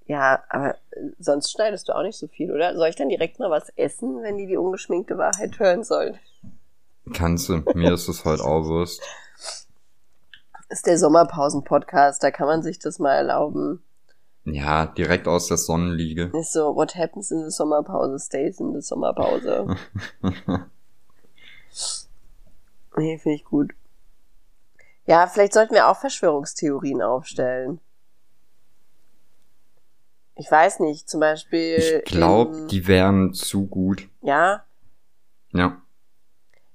ja, 0.07 0.43
aber 0.49 0.77
sonst 1.19 1.51
schneidest 1.51 1.89
du 1.89 1.95
auch 1.95 2.03
nicht 2.03 2.17
so 2.19 2.29
viel, 2.29 2.53
oder? 2.53 2.75
Soll 2.77 2.89
ich 2.89 2.97
dann 2.97 3.09
direkt 3.09 3.39
mal 3.39 3.51
was 3.51 3.71
essen, 3.77 4.23
wenn 4.23 4.39
die 4.39 4.47
die 4.47 4.57
ungeschminkte 4.57 5.19
Wahrheit 5.19 5.59
hören 5.59 5.83
sollen? 5.83 6.19
Kannst 7.13 7.49
du. 7.49 7.63
Mir 7.75 7.93
ist 7.95 8.09
es 8.09 8.25
heute 8.25 8.45
auch 8.45 8.65
Wurst. 8.65 9.03
ist 10.69 10.87
der 10.87 10.99
Sommerpausen-Podcast, 10.99 12.23
da 12.23 12.31
kann 12.31 12.47
man 12.47 12.63
sich 12.63 12.79
das 12.79 12.99
mal 12.99 13.15
erlauben. 13.15 13.83
Ja, 14.45 14.87
direkt 14.87 15.27
aus 15.27 15.49
der 15.49 15.57
Sonnenliege. 15.57 16.31
Ist 16.33 16.53
so, 16.53 16.77
what 16.77 16.95
happens 16.95 17.33
in 17.33 17.45
the 17.45 17.51
Sommerpause 17.51 18.25
stays 18.25 18.61
in 18.61 18.73
the 18.75 18.81
Sommerpause. 18.81 19.77
nee, 22.97 23.19
finde 23.19 23.35
ich 23.35 23.45
gut. 23.45 23.73
Ja, 25.05 25.27
vielleicht 25.27 25.53
sollten 25.53 25.75
wir 25.75 25.89
auch 25.89 25.97
Verschwörungstheorien 25.97 27.03
aufstellen. 27.03 27.81
Ich 30.37 30.51
weiß 30.51 30.81
nicht, 30.81 31.09
zum 31.09 31.21
Beispiel. 31.21 31.79
Ich 31.79 32.05
glaube, 32.05 32.67
die 32.71 32.87
wären 32.87 33.33
zu 33.33 33.67
gut. 33.67 34.09
Ja, 34.23 34.65
Ja. 35.53 35.81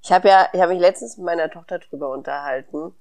Ich 0.03 0.11
habe 0.11 0.29
ja, 0.29 0.47
ich 0.51 0.59
habe 0.59 0.73
mich 0.73 0.81
letztens 0.81 1.17
mit 1.17 1.27
meiner 1.27 1.51
Tochter 1.51 1.77
drüber 1.77 2.09
unterhalten, 2.09 2.95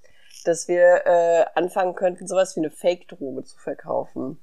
dass 0.44 0.68
wir 0.68 1.06
äh, 1.06 1.46
anfangen 1.54 1.94
könnten, 1.94 2.26
sowas 2.26 2.54
wie 2.56 2.60
eine 2.60 2.70
Fake-Droge 2.70 3.42
zu 3.44 3.56
verkaufen 3.58 4.38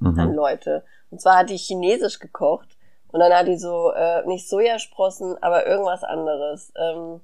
an 0.00 0.14
Mhm. 0.14 0.34
Leute. 0.34 0.84
Und 1.10 1.20
zwar 1.20 1.38
hat 1.38 1.50
die 1.50 1.56
chinesisch 1.56 2.18
gekocht 2.18 2.76
und 3.12 3.20
dann 3.20 3.32
hat 3.32 3.46
die 3.46 3.58
so 3.58 3.92
äh, 3.92 4.26
nicht 4.26 4.48
Sojasprossen, 4.48 5.40
aber 5.40 5.66
irgendwas 5.68 6.02
anderes. 6.02 6.72
Ähm, 6.76 7.20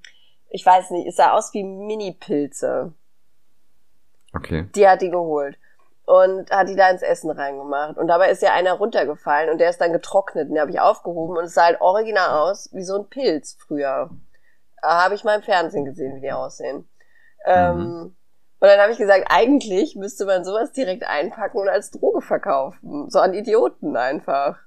ich 0.50 0.64
weiß 0.64 0.90
nicht, 0.90 1.09
es 1.09 1.16
sah 1.16 1.33
aus 1.33 1.53
wie 1.53 1.64
Mini-Pilze. 1.64 2.92
Okay. 4.35 4.68
Die 4.74 4.87
hat 4.87 5.03
die 5.03 5.11
geholt 5.11 5.59
und 6.07 6.51
hat 6.51 6.69
die 6.69 6.77
da 6.77 6.90
ins 6.90 7.03
Essen 7.03 7.31
reingemacht. 7.31 7.97
Und 7.97 8.09
dabei 8.09 8.31
ist 8.31 8.43
ja 8.43 8.53
einer 8.53 8.75
runtergefallen 8.75 9.51
und 9.51 9.59
der 9.59 9.71
ist 9.71 9.81
dann 9.81 9.93
getrocknet. 9.93 10.51
Den 10.51 10.59
habe 10.59 10.71
ich 10.71 10.81
aufgehoben 10.81 11.37
und 11.37 11.45
es 11.45 11.55
sah 11.55 11.64
halt 11.64 11.81
original 11.81 12.31
aus 12.40 12.69
wie 12.73 12.83
so 12.83 12.97
ein 12.97 13.09
Pilz 13.09 13.57
früher. 13.59 14.11
Äh, 14.83 14.87
Habe 14.87 15.14
ich 15.14 15.25
mal 15.25 15.37
im 15.37 15.43
Fernsehen 15.43 15.85
gesehen, 15.85 16.17
wie 16.17 16.21
die 16.21 16.33
aussehen. 16.33 16.88
Ähm, 17.47 18.17
und 18.61 18.69
dann 18.69 18.81
habe 18.81 18.93
ich 18.93 18.99
gesagt, 18.99 19.27
eigentlich 19.29 19.97
müsste 19.97 20.25
man 20.25 20.45
sowas 20.45 20.73
direkt 20.73 21.05
einpacken 21.05 21.59
und 21.59 21.69
als 21.69 21.90
Droge 21.90 22.23
verkaufen. 22.23 23.11
So 23.11 23.19
an 23.19 23.35
Idioten 23.35 23.97
einfach. 23.97 24.59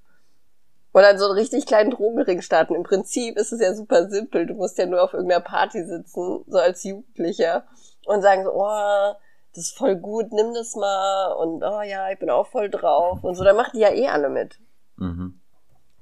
Und 0.91 1.04
dann 1.04 1.19
so 1.19 1.26
einen 1.26 1.38
richtig 1.38 1.67
kleinen 1.67 1.91
Drogenring 1.91 2.41
starten. 2.41 2.73
Im 2.73 2.84
Prinzip 2.84 3.38
ist 3.38 3.52
es 3.52 3.62
ja 3.62 3.73
super 3.76 4.10
simpel. 4.10 4.47
Du 4.47 4.56
musst 4.56 4.78
ja 4.80 4.88
nur 4.88 5.04
auf 5.04 5.13
irgendeiner 5.13 5.43
Party 5.43 5.84
sitzen, 5.84 6.43
so 6.47 6.58
als 6.58 6.84
Jugendlicher, 6.84 7.65
und 8.06 8.21
sagen 8.21 8.43
so, 8.43 8.52
oh, 8.54 9.13
das 9.57 9.65
ist 9.69 9.77
voll 9.77 9.95
gut, 9.95 10.31
nimm 10.31 10.53
das 10.53 10.75
mal. 10.75 11.33
Und 11.33 11.63
oh 11.63 11.81
ja, 11.81 12.09
ich 12.11 12.19
bin 12.19 12.29
auch 12.29 12.47
voll 12.47 12.69
drauf. 12.69 13.23
Und 13.23 13.35
so, 13.35 13.43
dann 13.43 13.55
machen 13.55 13.71
die 13.73 13.79
ja 13.79 13.89
eh 13.91 14.07
alle 14.07 14.29
mit. 14.29 14.59
Mhm. 14.97 15.39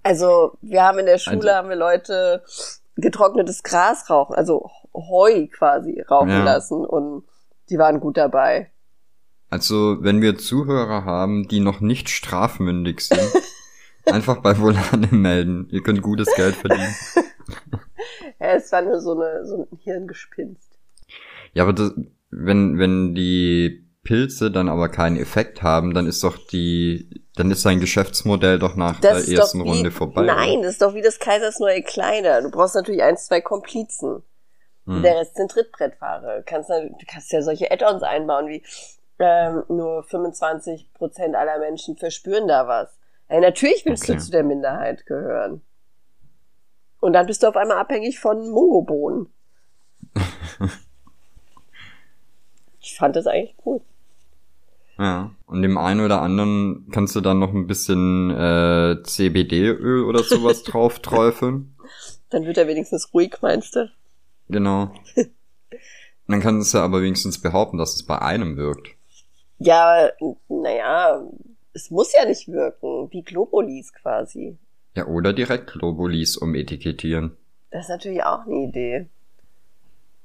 Also, 0.03 0.57
wir 0.61 0.83
haben 0.83 0.99
in 0.99 1.05
der 1.05 1.17
Schule, 1.17 1.37
Also- 1.37 1.49
haben 1.51 1.69
wir 1.69 1.75
Leute 1.77 2.43
getrocknetes 2.97 3.63
Gras 3.63 4.09
rauchen, 4.09 4.35
also 4.35 4.69
Heu 4.93 5.47
quasi 5.47 6.01
rauchen 6.01 6.29
Ja. 6.29 6.43
lassen 6.43 6.85
und 6.85 7.23
die 7.69 7.77
waren 7.77 7.99
gut 7.99 8.17
dabei. 8.17 8.71
Also, 9.49 9.97
wenn 10.01 10.21
wir 10.21 10.37
Zuhörer 10.37 11.05
haben, 11.05 11.47
die 11.47 11.59
noch 11.59 11.79
nicht 11.81 12.09
strafmündig 12.09 13.01
sind, 13.01 13.19
einfach 14.05 14.37
bei 14.41 14.59
Volane 14.59 15.07
melden. 15.11 15.67
Ihr 15.71 15.81
könnt 15.81 16.01
gutes 16.01 16.33
Geld 16.35 16.55
verdienen. 16.55 16.93
Ja, 18.39 18.47
es 18.53 18.71
war 18.71 18.81
nur 18.81 18.99
so, 18.99 19.13
eine, 19.19 19.45
so 19.45 19.67
ein 19.71 19.77
Hirngespinst. 19.79 20.77
Ja, 21.53 21.63
aber 21.63 21.73
das, 21.73 21.93
wenn, 22.37 22.77
wenn 22.77 23.15
die 23.15 23.85
Pilze 24.03 24.51
dann 24.51 24.69
aber 24.69 24.89
keinen 24.89 25.17
Effekt 25.17 25.63
haben, 25.63 25.93
dann 25.93 26.05
ist 26.05 26.23
doch 26.23 26.37
die, 26.37 27.25
dann 27.35 27.49
ist 27.49 27.63
sein 27.63 27.79
Geschäftsmodell 27.79 28.59
doch 28.59 28.75
nach 28.75 28.99
Das 28.99 29.25
der 29.25 29.37
ersten 29.37 29.63
wie, 29.63 29.69
Runde 29.69 29.91
vorbei. 29.91 30.23
Nein, 30.23 30.61
das 30.61 30.73
ist 30.73 30.81
doch 30.81 30.93
wie 30.93 31.01
das 31.01 31.19
Kaisers 31.19 31.59
neue 31.59 31.81
Kleider. 31.81 32.41
Du 32.41 32.51
brauchst 32.51 32.75
natürlich 32.75 33.01
eins, 33.01 33.25
zwei 33.25 33.41
Komplizen. 33.41 34.21
Hm. 34.85 35.01
Der 35.01 35.19
Rest 35.19 35.35
sind 35.35 35.49
Trittbrettfahrer. 35.49 36.37
Du 36.37 36.43
kannst, 36.43 36.69
du 36.69 37.05
kannst 37.07 37.31
ja 37.31 37.41
solche 37.41 37.71
Add-ons 37.71 38.03
einbauen 38.03 38.47
wie 38.47 38.63
ähm, 39.17 39.63
nur 39.69 40.03
25% 40.03 41.33
aller 41.33 41.59
Menschen 41.59 41.97
verspüren 41.97 42.47
da 42.47 42.67
was. 42.67 42.89
Ja, 43.29 43.39
natürlich 43.39 43.85
willst 43.85 44.03
Okay. 44.03 44.17
du 44.17 44.23
zu 44.23 44.31
der 44.31 44.43
Minderheit 44.43 45.05
gehören. 45.07 45.61
Und 46.99 47.13
dann 47.13 47.25
bist 47.25 47.41
du 47.41 47.47
auf 47.47 47.55
einmal 47.55 47.77
abhängig 47.77 48.19
von 48.19 48.49
Mungobohnen. 48.49 49.33
ich 52.85 52.95
fand 52.95 53.15
das 53.15 53.25
eigentlich 53.25 53.55
cool. 53.65 53.81
Ja. 54.97 55.31
Und 55.47 55.61
dem 55.63 55.77
einen 55.77 56.01
oder 56.01 56.21
anderen 56.21 56.87
kannst 56.91 57.15
du 57.15 57.21
dann 57.21 57.39
noch 57.39 57.53
ein 57.53 57.67
bisschen 57.67 58.29
äh, 58.29 59.01
CBD-Öl 59.03 60.03
oder 60.03 60.23
sowas 60.23 60.63
drauf 60.63 60.99
träufeln. 60.99 61.75
Dann 62.29 62.45
wird 62.45 62.57
er 62.57 62.67
wenigstens 62.67 63.13
ruhig, 63.13 63.35
meinst 63.41 63.75
du? 63.75 63.91
Genau. 64.49 64.93
Dann 66.27 66.41
kannst 66.41 66.73
du 66.73 66.79
aber 66.79 67.01
wenigstens 67.01 67.41
behaupten, 67.41 67.77
dass 67.77 67.95
es 67.95 68.03
bei 68.03 68.19
einem 68.19 68.55
wirkt. 68.57 68.89
Ja, 69.57 70.09
naja, 70.47 71.23
es 71.73 71.91
muss 71.91 72.13
ja 72.15 72.25
nicht 72.25 72.47
wirken. 72.47 73.11
Wie 73.11 73.23
Globulis 73.23 73.93
quasi. 73.93 74.57
Ja, 74.95 75.07
oder 75.07 75.33
direkt 75.33 75.71
Globulis 75.73 76.37
umetikettieren. 76.37 77.35
Das 77.71 77.85
ist 77.85 77.89
natürlich 77.89 78.23
auch 78.23 78.45
eine 78.45 78.67
Idee. 78.67 79.07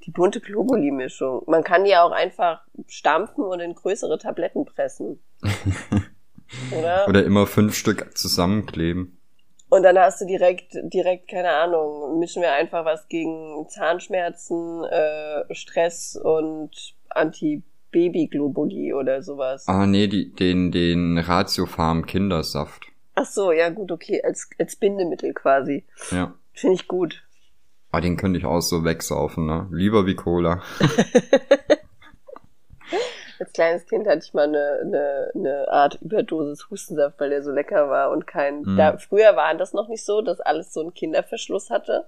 Die 0.05 0.11
bunte 0.11 0.41
Globuli-Mischung. 0.41 1.43
Man 1.47 1.63
kann 1.63 1.85
die 1.85 1.91
ja 1.91 2.03
auch 2.03 2.13
einfach 2.13 2.63
stampfen 2.87 3.45
und 3.45 3.61
in 3.61 3.75
größere 3.75 4.19
Tabletten 4.19 4.65
pressen. 4.65 5.23
Oder? 6.77 7.07
Oder 7.09 7.25
immer 7.25 7.47
fünf 7.47 7.75
Stück 7.75 8.17
zusammenkleben. 8.17 9.21
Und 9.69 9.85
dann 9.85 9.97
hast 9.99 10.21
du 10.21 10.27
direkt, 10.27 10.73
direkt, 10.83 11.29
keine 11.29 11.51
Ahnung, 11.51 12.19
mischen 12.19 12.43
wir 12.43 12.53
einfach 12.53 12.85
was 12.85 13.07
gegen 13.09 13.69
Zahnschmerzen, 13.69 14.83
äh, 14.85 15.55
Stress 15.55 16.17
und 16.21 16.71
Anti-Baby-Globuli 17.11 18.93
oder 18.93 19.23
sowas. 19.23 19.69
Ah, 19.69 19.87
nee, 19.87 20.09
die, 20.09 20.33
den, 20.33 20.73
den 20.73 21.19
Ratiofarm 21.19 22.05
Kindersaft. 22.05 22.83
Ach 23.15 23.27
so, 23.27 23.53
ja 23.53 23.69
gut, 23.69 23.93
okay, 23.93 24.21
als, 24.25 24.51
als 24.59 24.75
Bindemittel 24.75 25.35
quasi. 25.35 25.85
Ja. 26.11 26.35
Finde 26.53 26.75
ich 26.75 26.89
gut. 26.89 27.23
Ah, 27.93 28.01
den 28.01 28.17
könnte 28.17 28.39
ich 28.39 28.47
auch 28.47 28.61
so 28.61 28.85
wegsaufen, 28.85 29.47
ne? 29.47 29.67
Lieber 29.71 30.07
wie 30.07 30.15
Cola. 30.15 30.63
Als 33.41 33.53
kleines 33.53 33.87
Kind 33.87 34.07
hatte 34.07 34.23
ich 34.25 34.35
mal 34.35 34.45
eine, 34.45 34.81
eine, 34.83 35.31
eine 35.35 35.69
Art 35.69 35.99
Überdosis 36.03 36.69
Hustensaft, 36.71 37.19
weil 37.19 37.31
der 37.31 37.43
so 37.43 37.51
lecker 37.51 37.89
war 37.89 38.11
und 38.11 38.27
kein. 38.27 38.63
Mhm. 38.63 38.77
Da, 38.77 38.99
früher 38.99 39.35
war 39.35 39.55
das 39.55 39.73
noch 39.73 39.89
nicht 39.89 40.05
so, 40.05 40.21
dass 40.21 40.41
alles 40.41 40.75
so 40.75 40.81
einen 40.83 40.93
Kinderverschluss 40.93 41.71
hatte. 41.71 42.07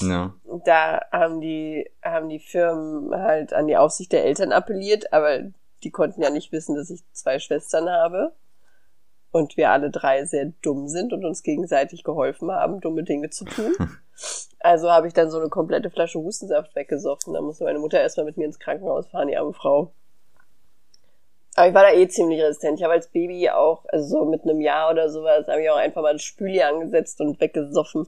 Ja. 0.00 0.34
Da 0.66 1.00
haben 1.10 1.40
die, 1.40 1.90
haben 2.02 2.28
die 2.28 2.38
Firmen 2.38 3.14
halt 3.14 3.54
an 3.54 3.66
die 3.66 3.76
Aufsicht 3.76 4.12
der 4.12 4.24
Eltern 4.24 4.52
appelliert, 4.52 5.12
aber 5.12 5.40
die 5.82 5.90
konnten 5.90 6.22
ja 6.22 6.30
nicht 6.30 6.52
wissen, 6.52 6.74
dass 6.74 6.90
ich 6.90 7.02
zwei 7.12 7.38
Schwestern 7.38 7.88
habe. 7.88 8.32
Und 9.30 9.56
wir 9.56 9.70
alle 9.70 9.90
drei 9.90 10.24
sehr 10.24 10.52
dumm 10.62 10.88
sind 10.88 11.12
und 11.12 11.24
uns 11.24 11.42
gegenseitig 11.42 12.02
geholfen 12.02 12.50
haben, 12.50 12.80
dumme 12.80 13.04
Dinge 13.04 13.30
zu 13.30 13.44
tun. 13.44 13.74
Also 14.60 14.90
habe 14.90 15.06
ich 15.06 15.12
dann 15.12 15.30
so 15.30 15.38
eine 15.38 15.48
komplette 15.48 15.88
Flasche 15.88 16.18
Hustensaft 16.18 16.74
weggesoffen. 16.74 17.34
Da 17.34 17.40
musste 17.40 17.62
meine 17.62 17.78
Mutter 17.78 18.00
erstmal 18.00 18.26
mit 18.26 18.36
mir 18.36 18.46
ins 18.46 18.58
Krankenhaus 18.58 19.06
fahren, 19.08 19.28
die 19.28 19.36
arme 19.36 19.52
Frau. 19.52 19.92
Aber 21.54 21.68
ich 21.68 21.74
war 21.74 21.82
da 21.82 21.92
eh 21.92 22.08
ziemlich 22.08 22.40
resistent. 22.40 22.78
Ich 22.78 22.84
habe 22.84 22.94
als 22.94 23.08
Baby 23.08 23.50
auch, 23.50 23.84
also 23.88 24.06
so 24.06 24.24
mit 24.24 24.42
einem 24.42 24.60
Jahr 24.60 24.90
oder 24.90 25.10
sowas, 25.10 25.48
habe 25.48 25.62
ich 25.62 25.70
auch 25.70 25.76
einfach 25.76 26.02
mal 26.02 26.12
das 26.12 26.22
Spüli 26.22 26.62
angesetzt 26.62 27.20
und 27.20 27.40
weggesoffen. 27.40 28.06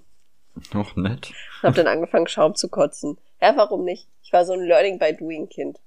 Noch 0.72 0.96
nett. 0.96 1.33
Und 1.62 1.68
habe 1.68 1.76
dann 1.76 1.87
angefangen, 1.88 2.26
Schaum 2.26 2.54
zu 2.54 2.68
kotzen. 2.68 3.18
Ja, 3.40 3.56
warum 3.56 3.85
nicht? 3.85 4.09
Ich 4.22 4.33
war 4.33 4.44
so 4.44 4.52
ein 4.52 4.61
Learning 4.61 4.98
by 4.98 5.16
Doing 5.16 5.48
Kind. 5.48 5.78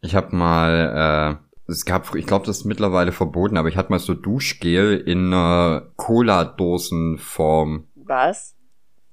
Ich 0.00 0.14
habe 0.14 0.34
mal, 0.34 1.38
äh, 1.40 1.53
es 1.66 1.84
gab, 1.84 2.14
ich 2.14 2.26
glaube, 2.26 2.46
das 2.46 2.58
ist 2.58 2.64
mittlerweile 2.64 3.12
verboten, 3.12 3.56
aber 3.56 3.68
ich 3.68 3.76
hatte 3.76 3.90
mal 3.90 3.98
so 3.98 4.14
Duschgel 4.14 4.98
in 5.00 5.32
äh, 5.32 5.80
Cola-Dosenform. 5.96 7.84
Was? 7.96 8.54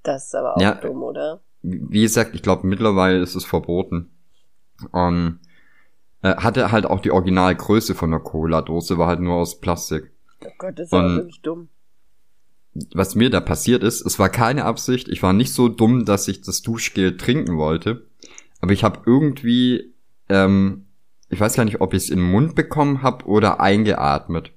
Das 0.04 0.26
ist 0.28 0.36
aber 0.36 0.58
auch 0.58 0.62
Ja. 0.62 0.76
dumm, 0.76 1.04
oder? 1.04 1.42
Wie 1.62 2.02
gesagt, 2.02 2.34
ich 2.36 2.42
glaube, 2.42 2.66
mittlerweile 2.68 3.20
ist 3.20 3.36
es 3.36 3.46
verboten. 3.46 4.10
Und 4.92 5.40
äh, 6.24 6.36
hatte 6.38 6.72
halt 6.72 6.86
auch 6.86 7.00
die 7.02 7.12
Originalgröße 7.12 7.94
von 7.96 8.12
der 8.12 8.20
Cola-Dose, 8.20 8.98
war 8.98 9.08
halt 9.08 9.20
nur 9.20 9.36
aus 9.36 9.60
Plastik. 9.62 10.12
Oh 10.44 10.50
Gott, 10.58 10.78
das 10.80 10.88
ist 10.88 10.94
aber 10.94 11.06
Und- 11.06 11.16
wirklich 11.18 11.42
dumm. 11.42 11.70
was 12.94 13.16
mir 13.16 13.30
da 13.30 13.42
passiert 13.42 13.84
ist, 13.84 14.04
es 14.06 14.18
war 14.18 14.30
keine 14.30 14.66
Absicht. 14.66 15.08
Ich 15.08 15.22
war 15.22 15.34
nicht 15.34 15.54
so 15.54 15.68
dumm, 15.70 16.06
dass 16.06 16.28
ich 16.28 16.42
das 16.42 16.62
Duschgel 16.64 17.18
trinken 17.18 17.58
wollte. 17.58 18.06
Aber 18.60 18.72
ich 18.74 18.84
habe 18.84 19.02
irgendwie, 19.06 19.94
ähm, 20.30 20.86
ich 21.32 21.40
weiß 21.40 21.56
gar 21.56 21.66
nicht, 21.66 21.82
ob 21.82 21.94
ich 21.94 22.04
es 22.04 22.10
in 22.10 22.20
den 22.20 22.30
Mund 22.30 22.56
bekommen 22.56 23.02
habe 23.02 23.26
oder 23.26 23.60
eingeatmet. 23.60 24.52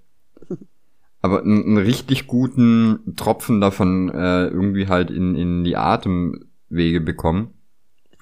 Aber 1.23 1.41
einen, 1.41 1.79
richtig 1.79 2.27
guten 2.27 3.15
Tropfen 3.17 3.61
davon 3.61 4.11
äh, 4.11 4.49
irgendwie 4.49 4.89
halt 4.89 5.11
in, 5.11 5.37
in 5.37 5.65
die 5.65 5.77
Atemwege 5.77 7.01
bekommen. 7.01 7.55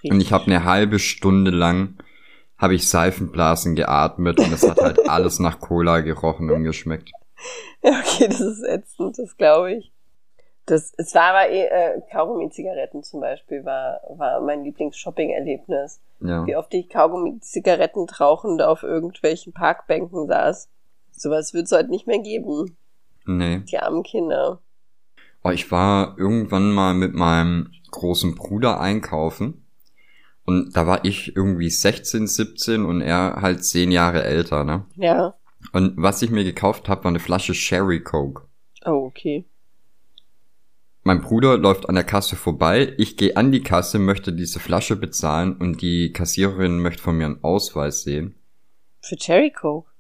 Und 0.05 0.21
ich 0.21 0.33
habe 0.33 0.47
eine 0.47 0.65
halbe 0.65 0.99
Stunde 0.99 1.51
lang 1.51 1.97
habe 2.59 2.77
ich 2.77 2.89
Seifenblasen 2.89 3.75
geatmet 3.75 4.39
und 4.39 4.53
es 4.53 4.69
hat 4.69 4.79
halt 4.79 5.01
alles 5.09 5.41
nach 5.41 5.59
Cola 5.59 6.01
gerochen 6.01 6.49
und 6.51 6.63
geschmeckt. 6.63 7.11
Ja, 7.83 7.91
okay, 7.99 8.29
das 8.29 8.41
ist 8.41 8.63
ätzend, 8.63 9.19
das 9.19 9.37
glaube 9.37 9.75
ich. 9.75 9.92
Das, 10.67 10.93
es 10.97 11.15
war 11.15 11.35
aber 11.35 11.51
eh, 11.51 11.67
äh, 11.67 12.01
Kaugummi-Zigaretten 12.13 13.03
zum 13.03 13.21
Beispiel 13.21 13.65
war, 13.65 14.01
war 14.17 14.41
mein 14.41 14.63
Lieblings-Shopping-Erlebnis. 14.63 16.01
Ja. 16.21 16.47
Wie 16.47 16.57
oft 16.57 16.73
ich 16.75 16.89
Kaugummi-Zigaretten 16.89 18.09
rauchend 18.09 18.63
auf 18.63 18.85
irgendwelchen 18.85 19.53
Parkbänken 19.53 20.29
saß. 20.29 20.69
Sowas 21.11 21.53
wird 21.53 21.67
es 21.67 21.73
heute 21.73 21.91
nicht 21.91 22.07
mehr 22.07 22.21
geben. 22.21 22.77
Nee. 23.27 23.59
Die 23.61 23.79
armen 23.79 24.03
Kinder. 24.03 24.61
Oh, 25.43 25.51
ich 25.51 25.71
war 25.73 26.17
irgendwann 26.17 26.71
mal 26.73 26.95
mit 26.95 27.15
meinem 27.15 27.73
großen 27.91 28.37
Bruder 28.37 28.81
einkaufen. 28.81 29.67
Und 30.45 30.77
da 30.77 30.87
war 30.87 31.05
ich 31.05 31.37
irgendwie 31.37 31.71
16, 31.71 32.27
17 32.27 32.85
und 32.85 33.01
er 33.01 33.39
halt 33.41 33.65
10 33.65 33.93
Jahre 33.93 34.25
älter, 34.25 34.65
ne? 34.65 34.85
Ja. 34.97 35.35
Und 35.73 35.95
was 35.97 36.23
ich 36.23 36.31
mir 36.31 36.45
gekauft 36.45 36.89
habe, 36.89 37.05
war 37.05 37.11
eine 37.11 37.21
Flasche 37.21 37.55
Sherry 37.55 38.03
Coke. 38.03 38.43
Oh, 38.85 39.07
okay. 39.07 39.45
Mein 41.05 41.21
Bruder 41.21 41.59
läuft 41.59 41.89
an 41.89 41.97
der 41.97 42.05
Kasse 42.05 42.37
vorbei, 42.37 42.95
ich 42.97 43.17
gehe 43.17 43.37
an 43.37 43.51
die 43.51 43.63
Kasse, 43.63 43.99
möchte 43.99 44.33
diese 44.33 44.61
Flasche 44.61 44.95
bezahlen 44.97 45.57
und 45.57 45.83
die 45.83 46.13
Kassiererin 46.13 46.79
möchte 46.79 47.03
von 47.03 47.17
mir 47.17 47.27
einen 47.27 47.43
Ausweis 47.43 48.03
sehen, 48.03 48.37
Für 49.01 49.17
Cherry 49.17 49.51
Coke. 49.51 49.91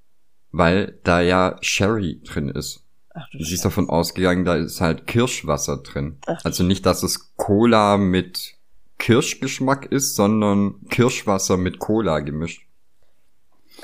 weil 0.52 0.98
da 1.02 1.20
ja 1.20 1.56
Sherry 1.60 2.20
drin 2.22 2.48
ist. 2.48 2.84
Ach 3.14 3.28
du 3.30 3.42
Sie 3.42 3.54
ist 3.54 3.64
davon 3.64 3.90
ausgegangen, 3.90 4.44
da 4.44 4.54
ist 4.54 4.80
halt 4.80 5.06
Kirschwasser 5.06 5.78
drin. 5.78 6.18
Ach. 6.26 6.44
Also 6.44 6.62
nicht, 6.62 6.86
dass 6.86 7.02
es 7.02 7.36
Cola 7.36 7.96
mit 7.98 8.54
Kirschgeschmack 8.98 9.86
ist, 9.86 10.14
sondern 10.14 10.76
Kirschwasser 10.88 11.56
mit 11.56 11.78
Cola 11.80 12.20
gemischt. 12.20 12.66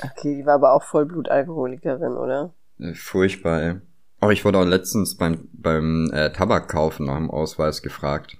Okay, 0.01 0.37
die 0.37 0.45
war 0.45 0.53
aber 0.55 0.73
auch 0.73 0.83
Vollblutalkoholikerin, 0.83 2.13
oder? 2.13 2.53
Äh, 2.79 2.93
Furchtbar, 2.93 3.61
ey. 3.61 3.75
Aber 4.19 4.33
ich 4.33 4.43
wurde 4.43 4.59
auch 4.59 4.65
letztens 4.65 5.15
beim, 5.15 5.47
beim 5.53 6.11
äh, 6.11 6.31
Tabakkaufen 6.31 7.05
nach 7.05 7.17
dem 7.17 7.31
Ausweis 7.31 7.81
gefragt. 7.81 8.37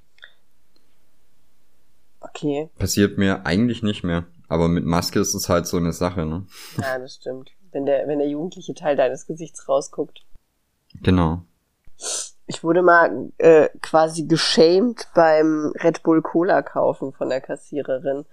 Okay, 2.20 2.70
Passiert 2.78 3.18
mir 3.18 3.46
eigentlich 3.46 3.82
nicht 3.82 4.04
mehr. 4.04 4.26
Aber 4.48 4.68
mit 4.68 4.86
Maske 4.86 5.20
ist 5.20 5.34
es 5.34 5.48
halt 5.48 5.68
so 5.68 5.78
eine 5.78 5.94
Sache, 5.94 6.26
ne? 6.26 6.46
ja, 6.78 6.98
das 6.98 7.16
stimmt. 7.16 7.52
Wenn 7.72 7.86
der, 7.86 8.08
wenn 8.08 8.20
der 8.20 8.28
jugendliche 8.28 8.74
Teil 8.74 8.96
deines 8.96 9.28
Gesichts 9.28 9.70
rausguckt. 9.70 10.26
Genau. 11.02 11.44
Ich 12.48 12.64
wurde 12.64 12.82
mal 12.82 13.32
äh, 13.38 13.70
quasi 13.82 14.24
geschämt 14.24 15.08
beim 15.14 15.72
Red 15.84 16.02
Bull 16.02 16.24
Cola 16.24 16.64
kaufen 16.64 17.14
von 17.14 17.30
der 17.30 17.42
Kassiererin. 17.42 18.26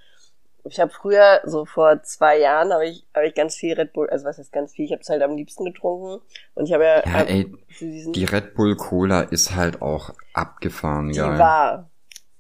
Ich 0.69 0.81
habe 0.81 0.91
früher, 0.91 1.41
so 1.45 1.65
vor 1.65 2.03
zwei 2.03 2.39
Jahren, 2.39 2.73
habe 2.73 2.87
ich, 2.87 3.07
hab 3.15 3.23
ich 3.25 3.35
ganz 3.35 3.57
viel 3.57 3.75
Red 3.75 3.93
Bull, 3.93 4.09
also 4.11 4.25
was 4.25 4.39
heißt 4.39 4.53
ganz 4.53 4.73
viel, 4.73 4.85
ich 4.87 4.93
habe 4.93 5.03
es 5.03 5.09
halt 5.09 5.23
am 5.23 5.37
liebsten 5.37 5.65
getrunken. 5.65 6.21
Und 6.55 6.67
ich 6.67 6.73
habe 6.73 6.85
ja, 6.85 7.03
Ja, 7.07 7.13
hab 7.13 7.29
ey, 7.31 7.53
die 7.81 8.25
Red 8.25 8.55
Bull 8.55 8.77
Cola 8.77 9.21
ist 9.23 9.55
halt 9.55 9.83
auch 9.83 10.11
abgefahren, 10.33 11.11
die 11.11 11.19
geil. 11.19 11.39
war 11.39 11.91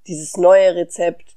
dieses 0.06 0.36
neue 0.36 0.74
Rezept 0.76 1.36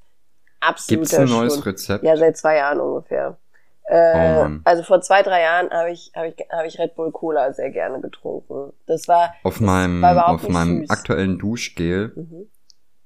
absoluter 0.60 1.00
Gibt's 1.02 1.16
ein 1.16 1.26
neues 1.30 1.54
Schlund. 1.54 1.66
Rezept? 1.68 2.04
Ja, 2.04 2.18
seit 2.18 2.38
zwei 2.38 2.58
Jahren 2.58 2.80
ungefähr. 2.80 3.38
Oh 3.86 3.92
Äh, 3.92 4.40
Mann. 4.40 4.62
also 4.66 4.84
vor 4.84 5.02
zwei, 5.02 5.24
drei 5.24 5.42
Jahren 5.42 5.70
habe 5.72 5.92
ich, 5.92 6.12
hab 6.16 6.26
ich, 6.26 6.36
hab 6.52 6.66
ich 6.66 6.78
Red 6.78 6.96
Bull 6.96 7.12
Cola 7.12 7.52
sehr 7.54 7.72
gerne 7.72 8.00
getrunken. 8.02 8.72
Das 8.86 9.08
war, 9.08 9.34
Auf 9.44 9.56
das 9.56 9.62
meinem, 9.62 10.02
war 10.02 10.28
auf 10.30 10.48
meinem 10.48 10.82
süß. 10.82 10.90
aktuellen 10.92 11.40
Duschgel 11.40 12.14
Mhm. 12.16 12.48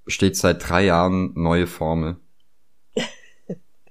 steht 0.08 0.36
seit 0.36 0.68
drei 0.68 0.84
Jahren 0.84 1.32
neue 1.36 1.68
Formel. 1.68 2.18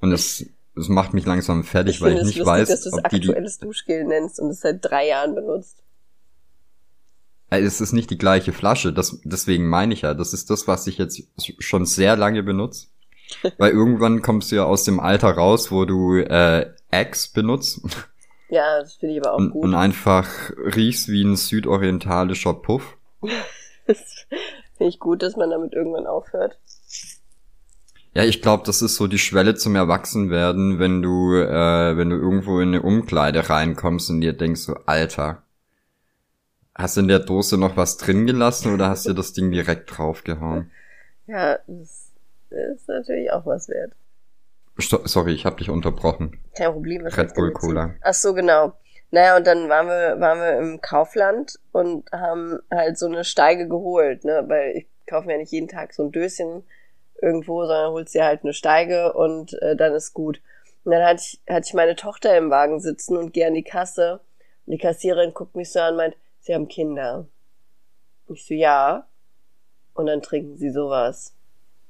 Und 0.02 0.12
es, 0.12 0.44
es 0.76 0.88
macht 0.88 1.14
mich 1.14 1.24
langsam 1.24 1.64
fertig, 1.64 1.96
Ich 1.96 2.00
weil 2.02 2.16
ich 2.18 2.24
nicht 2.24 2.38
lustig, 2.38 2.46
weiß, 2.46 2.68
dass 2.68 2.82
du 2.82 2.88
es 2.90 2.94
ob 2.94 3.08
die, 3.08 3.16
aktuelles 3.16 3.58
Duschgel 3.58 4.04
nennst 4.04 4.40
und 4.40 4.50
es 4.50 4.60
seit 4.60 4.78
drei 4.82 5.08
Jahren 5.08 5.34
benutzt. 5.34 5.82
äh, 7.50 7.60
es 7.60 7.80
ist 7.80 7.92
nicht 7.92 8.10
die 8.10 8.18
gleiche 8.18 8.52
Flasche, 8.52 8.92
das, 8.92 9.20
deswegen 9.24 9.68
meine 9.68 9.94
ich 9.94 10.02
ja, 10.02 10.12
das 10.12 10.34
ist 10.34 10.50
das, 10.50 10.68
was 10.68 10.86
ich 10.86 10.98
jetzt 10.98 11.22
schon 11.60 11.86
sehr 11.86 12.16
lange 12.16 12.42
benutze. 12.42 12.88
Weil 13.58 13.70
irgendwann 13.70 14.20
kommst 14.20 14.52
du 14.52 14.56
ja 14.56 14.64
aus 14.64 14.84
dem 14.84 15.00
Alter 15.00 15.30
raus, 15.30 15.70
wo 15.70 15.86
du 15.86 16.18
äh, 16.18 16.70
Axe 16.90 17.30
benutzt 17.32 17.80
Ja, 18.50 18.80
das 18.80 18.96
finde 18.96 19.14
ich 19.14 19.22
aber 19.24 19.32
auch 19.32 19.38
und, 19.38 19.50
gut. 19.52 19.64
und 19.64 19.74
einfach 19.74 20.28
riechst 20.50 21.08
wie 21.08 21.22
ein 21.22 21.36
südorientalischer 21.36 22.54
Puff. 22.54 22.98
Das 23.84 24.26
finde 24.76 24.90
ich 24.90 25.00
gut, 25.00 25.22
dass 25.22 25.36
man 25.36 25.50
damit 25.50 25.72
irgendwann 25.72 26.06
aufhört. 26.06 26.56
Ja, 28.14 28.24
ich 28.24 28.42
glaube, 28.42 28.64
das 28.66 28.82
ist 28.82 28.96
so 28.96 29.06
die 29.06 29.18
Schwelle 29.18 29.54
zum 29.54 29.74
Erwachsenwerden, 29.74 30.78
wenn 30.78 31.00
du, 31.00 31.34
äh, 31.34 31.96
wenn 31.96 32.10
du 32.10 32.16
irgendwo 32.16 32.60
in 32.60 32.68
eine 32.68 32.82
Umkleide 32.82 33.48
reinkommst 33.48 34.10
und 34.10 34.20
dir 34.20 34.34
denkst 34.34 34.60
so, 34.60 34.74
Alter, 34.84 35.42
hast 36.74 36.96
du 36.96 37.00
in 37.00 37.08
der 37.08 37.20
Dose 37.20 37.56
noch 37.56 37.76
was 37.76 37.96
drin 37.96 38.26
gelassen 38.26 38.74
oder 38.74 38.88
hast 38.88 39.06
du 39.06 39.14
das 39.14 39.32
Ding 39.32 39.50
direkt 39.50 39.96
draufgehauen? 39.96 40.70
Ja, 41.26 41.58
das 41.66 42.10
ist 42.50 42.88
natürlich 42.88 43.32
auch 43.32 43.46
was 43.46 43.68
wert. 43.68 43.92
Sto 44.78 45.00
sorry, 45.04 45.32
ich 45.32 45.46
habe 45.46 45.56
dich 45.56 45.70
unterbrochen. 45.70 46.38
Kein 46.54 46.72
Problem. 46.72 47.04
was 47.04 47.16
Red 47.16 47.34
Bull 47.34 47.52
Cola. 47.52 47.94
Ach 48.02 48.14
so, 48.14 48.34
genau. 48.34 48.74
Naja, 49.10 49.36
und 49.36 49.46
dann 49.46 49.68
waren 49.68 49.86
wir, 49.86 50.20
waren 50.20 50.38
wir 50.38 50.58
im 50.58 50.80
Kaufland 50.80 51.58
und 51.72 52.10
haben 52.12 52.58
halt 52.70 52.98
so 52.98 53.06
eine 53.06 53.24
Steige 53.24 53.68
geholt, 53.68 54.24
ne, 54.24 54.44
weil 54.48 54.76
ich 54.76 54.86
kaufe 55.06 55.26
mir 55.26 55.34
ja 55.34 55.38
nicht 55.38 55.52
jeden 55.52 55.68
Tag 55.68 55.92
so 55.92 56.04
ein 56.04 56.12
Döschen 56.12 56.64
irgendwo, 57.22 57.64
sondern 57.64 57.92
holst 57.92 58.14
dir 58.14 58.24
halt 58.24 58.42
eine 58.42 58.52
Steige 58.52 59.12
und 59.12 59.54
äh, 59.62 59.76
dann 59.76 59.94
ist 59.94 60.12
gut. 60.12 60.40
Und 60.84 60.92
dann 60.92 61.04
hatte 61.04 61.22
ich, 61.22 61.40
hatte 61.48 61.66
ich 61.66 61.74
meine 61.74 61.94
Tochter 61.96 62.36
im 62.36 62.50
Wagen 62.50 62.80
sitzen 62.80 63.16
und 63.16 63.32
gehe 63.32 63.46
an 63.46 63.54
die 63.54 63.62
Kasse 63.62 64.20
und 64.66 64.72
die 64.72 64.78
Kassiererin 64.78 65.32
guckt 65.32 65.54
mich 65.54 65.70
so 65.70 65.80
an 65.80 65.92
und 65.92 65.96
meint, 65.98 66.16
sie 66.40 66.54
haben 66.54 66.68
Kinder. 66.68 67.26
Ich 68.28 68.44
so, 68.46 68.54
ja. 68.54 69.06
Und 69.94 70.06
dann 70.06 70.22
trinken 70.22 70.56
sie 70.56 70.70
sowas. 70.70 71.34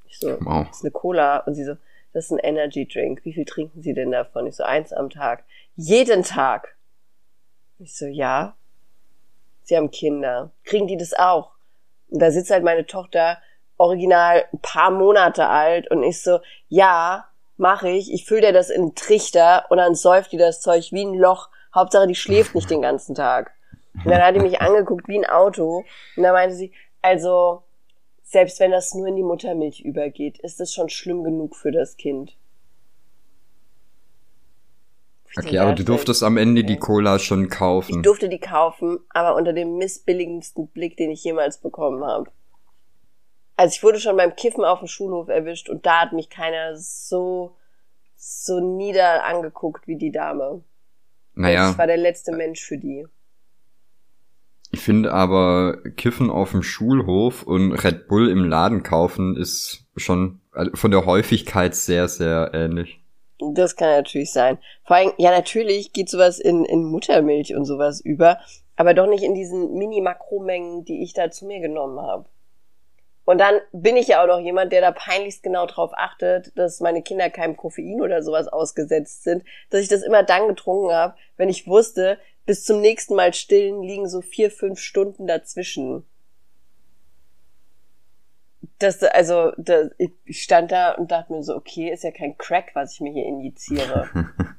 Ich 0.08 0.18
so, 0.18 0.36
Wow. 0.40 0.66
das 0.68 0.78
ist 0.78 0.84
eine 0.84 0.90
Cola. 0.90 1.38
Und 1.38 1.54
sie 1.54 1.64
so, 1.64 1.76
das 2.12 2.26
ist 2.26 2.32
ein 2.32 2.38
Energy 2.38 2.86
Drink. 2.86 3.24
Wie 3.24 3.32
viel 3.32 3.44
trinken 3.44 3.80
Sie 3.82 3.94
denn 3.94 4.10
davon? 4.10 4.46
Ich 4.46 4.56
so, 4.56 4.64
eins 4.64 4.92
am 4.92 5.08
Tag. 5.08 5.44
Jeden 5.76 6.22
Tag. 6.24 6.76
Ich 7.78 7.96
so, 7.96 8.06
ja. 8.06 8.54
Sie 9.62 9.76
haben 9.76 9.90
Kinder. 9.90 10.50
Kriegen 10.64 10.86
die 10.86 10.96
das 10.96 11.14
auch? 11.14 11.52
Und 12.10 12.20
da 12.20 12.30
sitzt 12.30 12.50
halt 12.50 12.64
meine 12.64 12.84
Tochter, 12.86 13.38
original 13.82 14.44
ein 14.52 14.60
paar 14.60 14.90
Monate 14.90 15.48
alt, 15.48 15.90
und 15.90 16.02
ich 16.04 16.22
so, 16.22 16.38
ja, 16.68 17.26
mache 17.56 17.90
ich. 17.90 18.12
Ich 18.12 18.24
fülle 18.24 18.42
dir 18.42 18.52
das 18.52 18.70
in 18.70 18.82
einen 18.82 18.94
Trichter 18.94 19.66
und 19.70 19.78
dann 19.78 19.94
säuft 19.94 20.32
die 20.32 20.36
das 20.36 20.60
Zeug 20.60 20.92
wie 20.92 21.04
ein 21.04 21.14
Loch. 21.14 21.48
Hauptsache, 21.74 22.06
die 22.06 22.14
schläft 22.14 22.54
nicht 22.54 22.70
den 22.70 22.82
ganzen 22.82 23.14
Tag. 23.14 23.52
Und 23.94 24.10
dann 24.10 24.22
hat 24.22 24.34
die 24.34 24.40
mich 24.40 24.60
angeguckt 24.60 25.08
wie 25.08 25.18
ein 25.18 25.26
Auto. 25.26 25.84
Und 26.16 26.22
dann 26.22 26.32
meinte 26.32 26.54
sie, 26.54 26.72
also, 27.02 27.62
selbst 28.22 28.60
wenn 28.60 28.70
das 28.70 28.94
nur 28.94 29.06
in 29.06 29.16
die 29.16 29.22
Muttermilch 29.22 29.80
übergeht, 29.80 30.38
ist 30.38 30.60
das 30.60 30.72
schon 30.72 30.88
schlimm 30.88 31.24
genug 31.24 31.56
für 31.56 31.72
das 31.72 31.96
Kind. 31.96 32.36
Okay, 35.36 35.58
aber 35.58 35.72
du 35.72 35.82
durftest 35.82 36.22
am 36.22 36.36
Ende 36.36 36.62
die 36.62 36.78
Cola 36.78 37.18
schon 37.18 37.44
Ich 37.44 37.50
kaufen. 37.50 38.02
durfte 38.02 38.28
die 38.28 38.38
kaufen, 38.40 39.00
aber 39.10 39.34
unter 39.34 39.52
dem 39.52 39.78
missbilligendsten 39.78 40.68
Blick, 40.68 40.96
den 40.98 41.10
ich 41.10 41.24
jemals 41.24 41.58
bekommen 41.58 42.04
habe. 42.04 42.30
Also 43.62 43.76
ich 43.76 43.82
wurde 43.84 44.00
schon 44.00 44.16
beim 44.16 44.34
Kiffen 44.34 44.64
auf 44.64 44.80
dem 44.80 44.88
Schulhof 44.88 45.28
erwischt 45.28 45.68
und 45.68 45.86
da 45.86 46.00
hat 46.00 46.12
mich 46.12 46.28
keiner 46.28 46.76
so 46.76 47.54
so 48.16 48.58
nieder 48.58 49.22
angeguckt 49.22 49.86
wie 49.86 49.96
die 49.96 50.10
Dame. 50.10 50.64
Naja, 51.34 51.70
Ich 51.70 51.78
war 51.78 51.86
der 51.86 51.96
letzte 51.96 52.32
Mensch 52.32 52.60
für 52.60 52.76
die. 52.76 53.06
ich 54.72 54.80
finde 54.80 55.12
aber 55.12 55.76
Kiffen 55.96 56.28
auf 56.28 56.50
dem 56.50 56.64
Schulhof 56.64 57.44
und 57.44 57.72
Red 57.84 58.08
Bull 58.08 58.30
im 58.30 58.44
Laden 58.46 58.82
kaufen 58.82 59.36
ist 59.36 59.86
schon 59.94 60.40
also 60.50 60.72
von 60.74 60.90
der 60.90 61.06
Häufigkeit 61.06 61.76
sehr, 61.76 62.08
sehr 62.08 62.50
ähnlich. 62.52 63.00
Das 63.54 63.76
kann 63.76 63.90
natürlich 63.90 64.32
sein. 64.32 64.58
Vor 64.84 64.96
allem, 64.96 65.12
ja, 65.18 65.30
natürlich 65.30 65.92
geht 65.92 66.08
sowas 66.08 66.40
in, 66.40 66.64
in 66.64 66.82
Muttermilch 66.82 67.54
und 67.54 67.64
sowas 67.64 68.00
über, 68.00 68.40
aber 68.74 68.92
doch 68.92 69.06
nicht 69.06 69.22
in 69.22 69.34
diesen 69.34 69.74
Mini-Makromengen, 69.74 70.84
die 70.84 71.04
ich 71.04 71.12
da 71.12 71.30
zu 71.30 71.46
mir 71.46 71.60
genommen 71.60 72.00
habe. 72.00 72.24
Und 73.24 73.38
dann 73.38 73.60
bin 73.72 73.96
ich 73.96 74.08
ja 74.08 74.22
auch 74.22 74.26
noch 74.26 74.40
jemand, 74.40 74.72
der 74.72 74.80
da 74.80 74.90
peinlichst 74.90 75.42
genau 75.42 75.66
drauf 75.66 75.92
achtet, 75.94 76.56
dass 76.58 76.80
meine 76.80 77.02
Kinder 77.02 77.30
keinem 77.30 77.56
Koffein 77.56 78.00
oder 78.00 78.22
sowas 78.22 78.48
ausgesetzt 78.48 79.22
sind, 79.22 79.44
dass 79.70 79.80
ich 79.80 79.88
das 79.88 80.02
immer 80.02 80.24
dann 80.24 80.48
getrunken 80.48 80.92
habe, 80.92 81.14
wenn 81.36 81.48
ich 81.48 81.68
wusste, 81.68 82.18
bis 82.46 82.64
zum 82.64 82.80
nächsten 82.80 83.14
Mal 83.14 83.32
stillen 83.32 83.82
liegen 83.82 84.08
so 84.08 84.20
vier, 84.20 84.50
fünf 84.50 84.80
Stunden 84.80 85.26
dazwischen. 85.26 86.04
das, 88.78 89.02
also, 89.04 89.52
das, 89.56 89.90
ich 89.98 90.42
stand 90.42 90.72
da 90.72 90.92
und 90.92 91.12
dachte 91.12 91.32
mir 91.32 91.44
so, 91.44 91.54
okay, 91.54 91.90
ist 91.90 92.02
ja 92.02 92.10
kein 92.10 92.36
Crack, 92.36 92.72
was 92.74 92.94
ich 92.94 93.00
mir 93.00 93.12
hier 93.12 93.26
injiziere. 93.26 94.08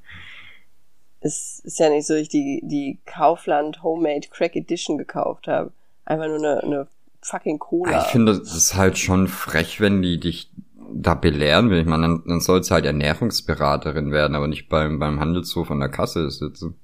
es 1.20 1.60
ist 1.60 1.80
ja 1.80 1.90
nicht 1.90 2.08
so, 2.08 2.14
dass 2.14 2.24
ich 2.24 2.30
die, 2.30 2.62
die 2.64 3.00
Kaufland 3.06 3.84
Homemade 3.84 4.30
Crack 4.30 4.56
Edition 4.56 4.98
gekauft 4.98 5.48
habe. 5.48 5.74
Einfach 6.06 6.28
nur 6.28 6.38
eine, 6.38 6.64
eine 6.64 6.88
fucking 7.26 7.60
Cola. 7.60 8.00
Ich 8.00 8.12
finde, 8.12 8.38
das 8.38 8.56
ist 8.56 8.76
halt 8.76 8.98
schon 8.98 9.28
frech, 9.28 9.80
wenn 9.82 10.02
die 10.02 10.20
dich 10.20 10.52
da 10.94 11.16
belehren 11.16 11.70
will. 11.70 11.80
Ich 11.80 11.88
meine, 11.88 12.04
dann, 12.04 12.24
dann 12.28 12.40
soll 12.40 12.60
es 12.60 12.72
halt 12.72 12.86
Ernährungsberaterin 12.86 14.12
werden, 14.12 14.36
aber 14.36 14.48
nicht 14.48 14.70
beim, 14.70 15.00
beim 15.00 15.20
Handelshof 15.20 15.72
an 15.72 15.80
der 15.80 15.90
Kasse 15.90 16.30
sitzen. 16.30 16.80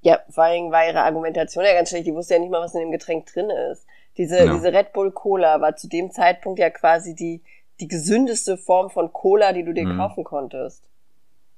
Ja, 0.00 0.20
vor 0.28 0.44
allem 0.44 0.70
war 0.70 0.86
ihre 0.86 1.02
Argumentation 1.02 1.64
ja 1.64 1.72
ganz 1.72 1.88
schlecht. 1.88 2.06
Die 2.06 2.14
wusste 2.14 2.34
ja 2.34 2.40
nicht 2.40 2.50
mal, 2.50 2.60
was 2.60 2.74
in 2.74 2.80
dem 2.80 2.92
Getränk 2.92 3.26
drin 3.26 3.48
ist. 3.72 3.86
Diese, 4.18 4.44
ja. 4.44 4.52
diese 4.52 4.72
Red 4.72 4.92
Bull 4.92 5.10
Cola 5.10 5.60
war 5.60 5.76
zu 5.76 5.88
dem 5.88 6.10
Zeitpunkt 6.10 6.60
ja 6.60 6.70
quasi 6.70 7.14
die, 7.14 7.42
die 7.80 7.88
gesündeste 7.88 8.56
Form 8.56 8.90
von 8.90 9.12
Cola, 9.12 9.52
die 9.52 9.64
du 9.64 9.72
dir 9.72 9.86
mhm. 9.86 9.96
kaufen 9.96 10.24
konntest. 10.24 10.88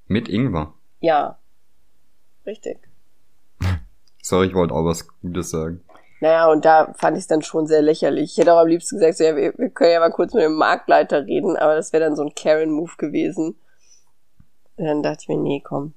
Mit 0.06 0.28
Ingwer. 0.28 0.74
Ja. 1.00 1.38
Richtig. 2.46 2.78
Sorry, 4.22 4.46
ich 4.46 4.54
wollte 4.54 4.74
auch 4.74 4.84
was 4.84 5.08
Gutes 5.20 5.50
sagen. 5.50 5.80
Naja, 6.20 6.50
und 6.50 6.64
da 6.64 6.94
fand 6.96 7.16
ich 7.16 7.24
es 7.24 7.28
dann 7.28 7.42
schon 7.42 7.66
sehr 7.66 7.82
lächerlich. 7.82 8.32
Ich 8.32 8.38
hätte 8.38 8.54
auch 8.54 8.60
am 8.60 8.68
liebsten 8.68 8.96
gesagt, 8.96 9.18
so, 9.18 9.24
ja, 9.24 9.36
wir, 9.36 9.52
wir 9.58 9.70
können 9.70 9.92
ja 9.92 10.00
mal 10.00 10.10
kurz 10.10 10.32
mit 10.32 10.44
dem 10.44 10.54
Marktleiter 10.54 11.26
reden, 11.26 11.56
aber 11.56 11.74
das 11.74 11.92
wäre 11.92 12.04
dann 12.04 12.16
so 12.16 12.22
ein 12.22 12.34
Karen-Move 12.34 12.92
gewesen. 12.96 13.58
Und 14.76 14.84
dann 14.84 15.02
dachte 15.02 15.22
ich 15.22 15.28
mir, 15.28 15.36
nee, 15.36 15.62
komm. 15.62 15.94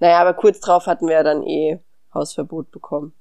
Naja, 0.00 0.20
aber 0.20 0.34
kurz 0.34 0.60
drauf 0.60 0.86
hatten 0.86 1.06
wir 1.06 1.14
ja 1.14 1.22
dann 1.22 1.42
eh 1.42 1.78
Hausverbot 2.12 2.70
bekommen. 2.70 3.12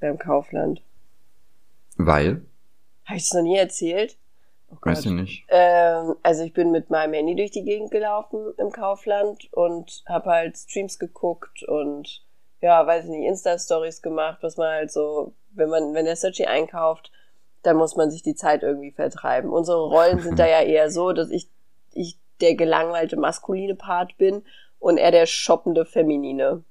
Beim 0.00 0.18
Kaufland. 0.18 0.82
Weil? 1.96 2.42
Habe 3.04 3.16
ich 3.16 3.24
es 3.24 3.32
noch 3.32 3.42
nie 3.42 3.56
erzählt? 3.56 4.16
Oh 4.70 4.76
Weiß 4.82 5.06
ich 5.06 5.12
nicht. 5.12 5.46
Ähm, 5.48 6.14
also 6.22 6.44
ich 6.44 6.52
bin 6.52 6.70
mit 6.70 6.90
meinem 6.90 7.14
Handy 7.14 7.34
durch 7.34 7.50
die 7.50 7.64
Gegend 7.64 7.90
gelaufen 7.90 8.52
im 8.58 8.70
Kaufland 8.70 9.52
und 9.52 10.04
habe 10.06 10.30
halt 10.30 10.56
Streams 10.58 10.98
geguckt 10.98 11.62
und 11.64 12.22
ja, 12.60 12.86
weiß 12.86 13.04
ich 13.04 13.10
nicht, 13.10 13.26
Insta-Stories 13.26 14.02
gemacht, 14.02 14.38
was 14.42 14.56
man 14.56 14.68
halt 14.68 14.92
so, 14.92 15.34
wenn 15.50 15.68
man, 15.68 15.94
wenn 15.94 16.04
der 16.04 16.16
Searchy 16.16 16.46
einkauft, 16.46 17.12
dann 17.62 17.76
muss 17.76 17.96
man 17.96 18.10
sich 18.10 18.22
die 18.22 18.34
Zeit 18.34 18.62
irgendwie 18.62 18.92
vertreiben. 18.92 19.50
Unsere 19.50 19.84
Rollen 19.84 20.20
sind 20.20 20.38
da 20.38 20.46
ja 20.46 20.62
eher 20.62 20.90
so, 20.90 21.12
dass 21.12 21.30
ich, 21.30 21.48
ich 21.92 22.18
der 22.40 22.54
gelangweilte 22.54 23.16
maskuline 23.16 23.74
Part 23.74 24.16
bin 24.16 24.44
und 24.78 24.96
er 24.96 25.10
der 25.10 25.26
shoppende 25.26 25.84
feminine. 25.84 26.62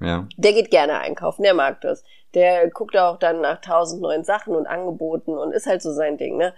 Ja. 0.00 0.26
Der 0.36 0.52
geht 0.52 0.70
gerne 0.70 0.98
einkaufen, 0.98 1.42
der 1.42 1.54
mag 1.54 1.80
das. 1.80 2.04
Der 2.34 2.70
guckt 2.70 2.96
auch 2.96 3.18
dann 3.18 3.40
nach 3.40 3.60
tausend 3.60 4.02
neuen 4.02 4.24
Sachen 4.24 4.54
und 4.54 4.66
Angeboten 4.66 5.36
und 5.36 5.52
ist 5.52 5.66
halt 5.66 5.82
so 5.82 5.92
sein 5.92 6.16
Ding, 6.16 6.36
ne? 6.36 6.54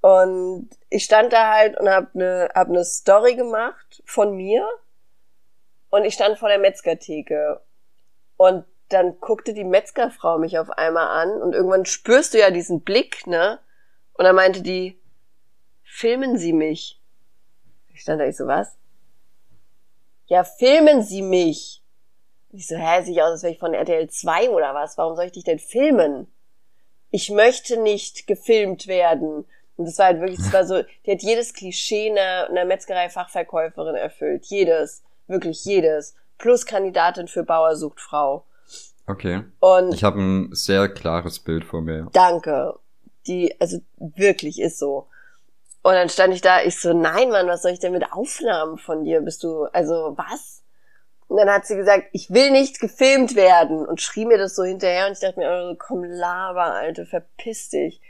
Und 0.00 0.68
ich 0.90 1.04
stand 1.04 1.32
da 1.32 1.54
halt 1.54 1.80
und 1.80 1.88
hab 1.88 2.14
ne, 2.14 2.50
hab 2.54 2.68
ne 2.68 2.84
Story 2.84 3.36
gemacht 3.36 4.02
von 4.04 4.36
mir 4.36 4.68
und 5.88 6.04
ich 6.04 6.12
stand 6.12 6.36
vor 6.36 6.50
der 6.50 6.58
Metzgertheke 6.58 7.62
und 8.36 8.64
dann 8.88 9.18
guckte 9.20 9.54
die 9.54 9.64
Metzgerfrau 9.64 10.38
mich 10.38 10.58
auf 10.58 10.70
einmal 10.70 11.22
an 11.22 11.42
und 11.42 11.54
irgendwann 11.54 11.86
spürst 11.86 12.34
du 12.34 12.38
ja 12.38 12.50
diesen 12.50 12.82
Blick, 12.82 13.26
ne? 13.26 13.58
Und 14.12 14.24
dann 14.24 14.36
meinte 14.36 14.62
die, 14.62 15.00
filmen 15.82 16.38
Sie 16.38 16.52
mich. 16.52 17.00
Ich 17.92 18.02
stand 18.02 18.20
da, 18.20 18.26
ich 18.26 18.36
so, 18.36 18.46
was? 18.46 18.76
Ja, 20.26 20.44
filmen 20.44 21.02
Sie 21.02 21.22
mich. 21.22 21.82
Ich 22.50 22.68
so, 22.68 22.76
hä, 22.76 23.02
sieht 23.02 23.20
aus, 23.20 23.32
als 23.32 23.42
wäre 23.42 23.52
ich 23.52 23.58
von 23.58 23.74
RTL 23.74 24.08
2 24.08 24.50
oder 24.50 24.74
was? 24.74 24.96
Warum 24.96 25.16
soll 25.16 25.26
ich 25.26 25.32
dich 25.32 25.44
denn 25.44 25.58
filmen? 25.58 26.32
Ich 27.10 27.30
möchte 27.30 27.80
nicht 27.80 28.26
gefilmt 28.26 28.86
werden. 28.86 29.44
Und 29.76 29.86
das 29.86 29.98
war 29.98 30.06
halt 30.06 30.20
wirklich, 30.20 30.38
das 30.38 30.52
war 30.52 30.64
so, 30.64 30.82
die 31.04 31.12
hat 31.12 31.22
jedes 31.22 31.52
Klischee 31.52 32.10
einer, 32.10 32.48
einer 32.48 32.64
Metzgerei-Fachverkäuferin 32.64 33.96
erfüllt. 33.96 34.46
Jedes. 34.46 35.02
Wirklich 35.26 35.64
jedes 35.64 36.14
plus 36.38 36.66
Kandidatin 36.66 37.28
für 37.28 37.44
Bauer 37.44 37.76
sucht 37.76 38.00
Frau. 38.00 38.44
Okay. 39.06 39.44
Und 39.60 39.92
ich 39.94 40.04
habe 40.04 40.20
ein 40.20 40.54
sehr 40.54 40.88
klares 40.88 41.38
Bild 41.38 41.64
vor 41.64 41.82
mir. 41.82 42.08
Danke. 42.12 42.74
Die, 43.26 43.58
also 43.60 43.78
wirklich 43.98 44.60
ist 44.60 44.78
so. 44.78 45.08
Und 45.82 45.92
dann 45.92 46.08
stand 46.08 46.32
ich 46.32 46.40
da, 46.40 46.62
ich 46.62 46.80
so, 46.80 46.94
nein, 46.94 47.28
Mann, 47.28 47.46
was 47.46 47.62
soll 47.62 47.72
ich 47.72 47.78
denn 47.78 47.92
mit 47.92 48.10
Aufnahmen 48.12 48.78
von 48.78 49.04
dir? 49.04 49.20
Bist 49.20 49.42
du, 49.42 49.64
also 49.64 50.14
was? 50.16 50.62
Und 51.28 51.36
dann 51.38 51.50
hat 51.50 51.66
sie 51.66 51.76
gesagt, 51.76 52.08
ich 52.12 52.30
will 52.30 52.50
nicht 52.50 52.80
gefilmt 52.80 53.34
werden 53.34 53.84
und 53.84 54.00
schrie 54.00 54.24
mir 54.24 54.38
das 54.38 54.54
so 54.54 54.64
hinterher 54.64 55.06
und 55.06 55.12
ich 55.12 55.20
dachte 55.20 55.40
mir, 55.40 55.50
oh, 55.50 55.76
komm, 55.78 56.04
laber, 56.04 56.72
Alte, 56.74 57.04
verpiss 57.04 57.70
dich. 57.70 58.00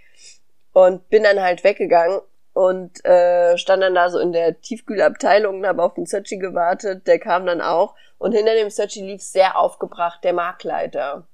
Und 0.73 1.09
bin 1.09 1.23
dann 1.25 1.41
halt 1.41 1.65
weggegangen 1.65 2.21
und 2.53 3.05
äh, 3.05 3.57
stand 3.59 3.83
dann 3.83 3.95
da 3.95 4.09
so 4.11 4.19
in 4.19 4.33
der 4.33 4.61
Tiefkühlabteilung 4.61 5.59
und 5.59 5.67
habe 5.67 5.83
auf 5.83 5.95
den 5.95 6.07
Searchy 6.07 6.39
gewartet. 6.39 7.07
Der 7.07 7.19
kam 7.19 7.47
dann 7.47 7.61
auch 7.61 7.95
und 8.25 8.33
hinter 8.33 8.55
dem 8.55 8.71
Searchy 8.71 9.03
lief 9.03 9.23
sehr 9.23 9.59
aufgebracht 9.59 10.25
der 10.25 10.33
Marktleiter. 10.33 11.29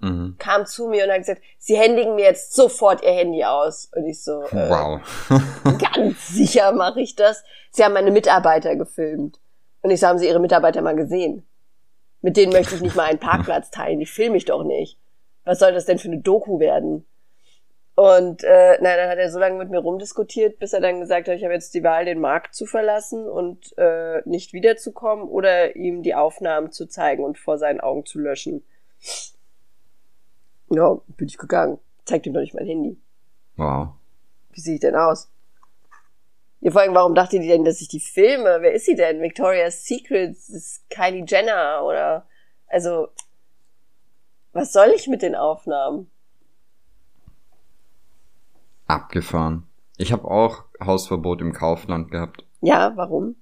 Mhm. 0.00 0.36
Kam 0.38 0.66
zu 0.66 0.86
mir 0.88 1.04
und 1.04 1.10
hat 1.10 1.20
gesagt, 1.20 1.40
Sie 1.56 1.74
händigen 1.74 2.16
mir 2.16 2.26
jetzt 2.26 2.52
sofort 2.52 3.02
Ihr 3.02 3.12
Handy 3.12 3.44
aus. 3.44 3.90
Und 3.96 4.04
ich 4.04 4.22
so, 4.22 4.42
äh, 4.42 4.68
wow. 4.68 5.00
ganz 5.94 6.28
sicher 6.28 6.72
mache 6.72 7.00
ich 7.00 7.16
das. 7.16 7.44
Sie 7.70 7.82
haben 7.82 7.94
meine 7.94 8.10
Mitarbeiter 8.10 8.76
gefilmt. 8.76 9.40
Und 9.80 9.90
ich 9.90 10.00
so, 10.00 10.06
haben 10.06 10.18
Sie 10.18 10.28
Ihre 10.28 10.38
Mitarbeiter 10.38 10.82
mal 10.82 10.96
gesehen? 10.96 11.46
Mit 12.20 12.36
denen 12.36 12.52
möchte 12.52 12.74
ich 12.74 12.82
nicht 12.82 12.94
mal 12.94 13.04
einen 13.04 13.18
Parkplatz 13.20 13.70
teilen. 13.70 13.98
Die 13.98 14.04
filme 14.04 14.36
ich 14.36 14.44
doch 14.44 14.64
nicht. 14.64 14.98
Was 15.46 15.60
soll 15.60 15.72
das 15.72 15.86
denn 15.86 15.98
für 15.98 16.08
eine 16.08 16.18
Doku 16.20 16.60
werden? 16.60 17.06
Und 17.98 18.44
äh, 18.44 18.78
nein, 18.80 18.96
dann 18.96 19.10
hat 19.10 19.18
er 19.18 19.28
so 19.28 19.40
lange 19.40 19.58
mit 19.58 19.70
mir 19.70 19.80
rumdiskutiert, 19.80 20.60
bis 20.60 20.72
er 20.72 20.80
dann 20.80 21.00
gesagt 21.00 21.26
hat, 21.26 21.34
ich 21.34 21.42
habe 21.42 21.54
jetzt 21.54 21.74
die 21.74 21.82
Wahl, 21.82 22.04
den 22.04 22.20
Markt 22.20 22.54
zu 22.54 22.64
verlassen 22.64 23.28
und 23.28 23.76
äh, 23.76 24.22
nicht 24.24 24.52
wiederzukommen 24.52 25.26
oder 25.26 25.74
ihm 25.74 26.04
die 26.04 26.14
Aufnahmen 26.14 26.70
zu 26.70 26.86
zeigen 26.86 27.24
und 27.24 27.38
vor 27.38 27.58
seinen 27.58 27.80
Augen 27.80 28.06
zu 28.06 28.20
löschen. 28.20 28.64
Ja, 30.70 31.00
bin 31.16 31.26
ich 31.26 31.38
gegangen. 31.38 31.80
Zeigt 32.04 32.26
ihm 32.26 32.34
doch 32.34 32.40
nicht 32.40 32.54
mein 32.54 32.66
Handy. 32.66 33.00
Wow. 33.56 33.88
Wie 34.52 34.60
sehe 34.60 34.74
ich 34.74 34.80
denn 34.80 34.94
aus? 34.94 35.28
Ja, 36.60 36.70
vor 36.70 36.82
allem, 36.82 36.94
warum 36.94 37.16
dachte 37.16 37.40
die 37.40 37.48
denn, 37.48 37.64
dass 37.64 37.80
ich 37.80 37.88
die 37.88 37.98
filme? 37.98 38.58
Wer 38.60 38.74
ist 38.74 38.86
sie 38.86 38.94
denn? 38.94 39.20
Victoria's 39.20 39.84
Secrets? 39.84 40.48
Ist 40.50 40.88
Kylie 40.88 41.24
Jenner 41.26 41.82
oder? 41.84 42.28
Also, 42.68 43.08
was 44.52 44.72
soll 44.72 44.92
ich 44.94 45.08
mit 45.08 45.22
den 45.22 45.34
Aufnahmen? 45.34 46.08
Abgefahren. 48.88 49.64
Ich 49.96 50.12
habe 50.12 50.24
auch 50.24 50.64
Hausverbot 50.84 51.40
im 51.40 51.52
Kaufland 51.52 52.10
gehabt. 52.10 52.44
Ja, 52.60 52.92
warum? 52.96 53.36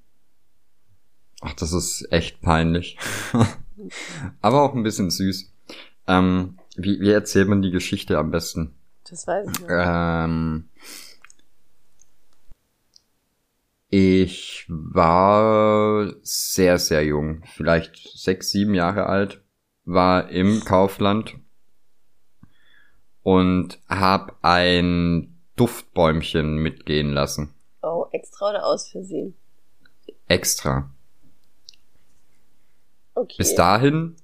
Ach, 1.40 1.54
das 1.54 1.72
ist 1.72 2.09
echt 2.11 2.42
peinlich. 2.42 2.98
Aber 4.40 4.62
auch 4.62 4.74
ein 4.74 4.82
bisschen 4.82 5.11
süß. 5.11 5.52
Ähm, 6.09 6.59
wie, 6.76 7.00
wie 7.00 7.11
erzählt 7.11 7.48
man 7.48 7.62
die 7.62 7.70
Geschichte 7.70 8.18
am 8.18 8.30
besten? 8.30 8.74
Das 9.09 9.26
weiß 9.26 9.46
ich 9.50 9.61
nicht. 9.61 9.70
Ähm, 9.70 10.68
ich 13.88 14.66
war 14.68 16.12
sehr, 16.22 16.78
sehr 16.78 17.05
jung, 17.05 17.42
vielleicht 17.55 17.97
sechs, 18.18 18.51
sieben 18.51 18.74
Jahre 18.74 19.07
alt, 19.07 19.42
war 19.84 20.28
im 20.30 20.64
Kaufland 20.64 21.36
und 23.22 23.78
hab 23.88 24.38
ein 24.42 25.36
Duftbäumchen 25.57 26.57
mitgehen 26.57 27.12
lassen. 27.12 27.54
Oh, 27.82 28.07
extra 28.12 28.50
oder 28.50 28.66
aus 28.66 28.88
Versehen? 28.88 29.34
Extra. 30.28 30.90
Okay. 33.14 33.36
Bis 33.38 33.54
dahin 33.54 34.16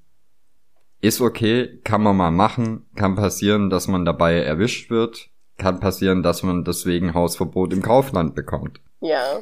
ist 1.01 1.21
okay, 1.21 1.81
kann 1.83 2.03
man 2.03 2.17
mal 2.17 2.31
machen, 2.31 2.87
kann 2.95 3.17
passieren, 3.17 3.71
dass 3.71 3.89
man 3.89 4.05
dabei 4.05 4.41
erwischt 4.41 4.91
wird, 4.91 5.31
kann 5.59 5.81
passieren, 5.81 6.23
dass 6.23 6.43
man 6.43 6.65
deswegen 6.65 7.15
Hausverbot 7.15 7.73
im 7.73 7.83
Kaufland 7.83 8.35
bekommt. 8.35 8.81
Ja. 9.01 9.41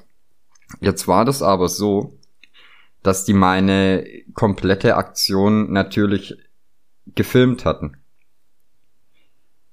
Jetzt 0.81 1.09
war 1.09 1.25
das 1.25 1.43
aber 1.43 1.69
so, 1.69 2.17
dass 3.03 3.25
die 3.25 3.33
meine 3.33 4.05
komplette 4.35 4.97
Aktion 4.97 5.73
natürlich 5.73 6.37
gefilmt 7.15 7.65
hatten. 7.65 7.97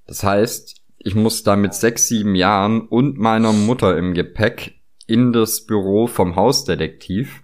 Das 0.06 0.24
heißt, 0.24 0.82
ich 1.00 1.16
muss 1.16 1.44
da 1.44 1.56
mit 1.56 1.74
sechs, 1.74 2.08
sieben 2.08 2.36
Jahren 2.36 2.82
und 2.82 3.18
meiner 3.18 3.54
Mutter 3.54 3.98
im 3.98 4.14
Gepäck 4.14 4.76
in 5.06 5.32
das 5.32 5.66
Büro 5.66 6.08
vom 6.08 6.36
Hausdetektiv 6.36 7.44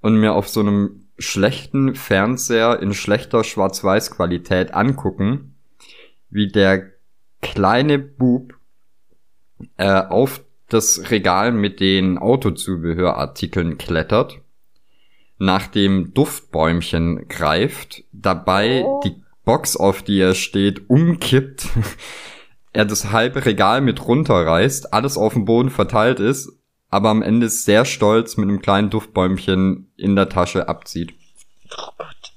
und 0.00 0.16
mir 0.16 0.34
auf 0.34 0.48
so 0.48 0.60
einem 0.60 1.08
schlechten 1.18 1.94
Fernseher 1.94 2.80
in 2.80 2.94
schlechter 2.94 3.44
Schwarz-Weiß-Qualität 3.44 4.74
angucken, 4.74 5.56
wie 6.30 6.48
der 6.48 6.90
kleine 7.40 7.98
Bub 7.98 8.54
äh, 9.76 10.02
auf 10.02 10.42
das 10.68 11.10
Regal 11.10 11.52
mit 11.52 11.80
den 11.80 12.18
Autozubehörartikeln 12.18 13.76
klettert, 13.76 14.40
nach 15.38 15.66
dem 15.66 16.14
Duftbäumchen 16.14 17.28
greift, 17.28 18.04
dabei 18.12 18.84
oh. 18.84 19.00
die 19.04 19.21
Box, 19.44 19.76
auf 19.76 20.02
die 20.02 20.20
er 20.20 20.34
steht, 20.34 20.88
umkippt, 20.88 21.68
er 22.72 22.84
das 22.84 23.10
halbe 23.12 23.44
Regal 23.44 23.80
mit 23.80 24.06
runterreißt, 24.06 24.92
alles 24.92 25.16
auf 25.16 25.34
dem 25.34 25.44
Boden 25.44 25.70
verteilt 25.70 26.20
ist, 26.20 26.52
aber 26.90 27.08
am 27.08 27.22
Ende 27.22 27.48
sehr 27.48 27.84
stolz 27.84 28.36
mit 28.36 28.48
einem 28.48 28.62
kleinen 28.62 28.90
Duftbäumchen 28.90 29.92
in 29.96 30.14
der 30.14 30.28
Tasche 30.28 30.68
abzieht. 30.68 31.14
Oh 31.76 31.90
Gott. 31.98 32.32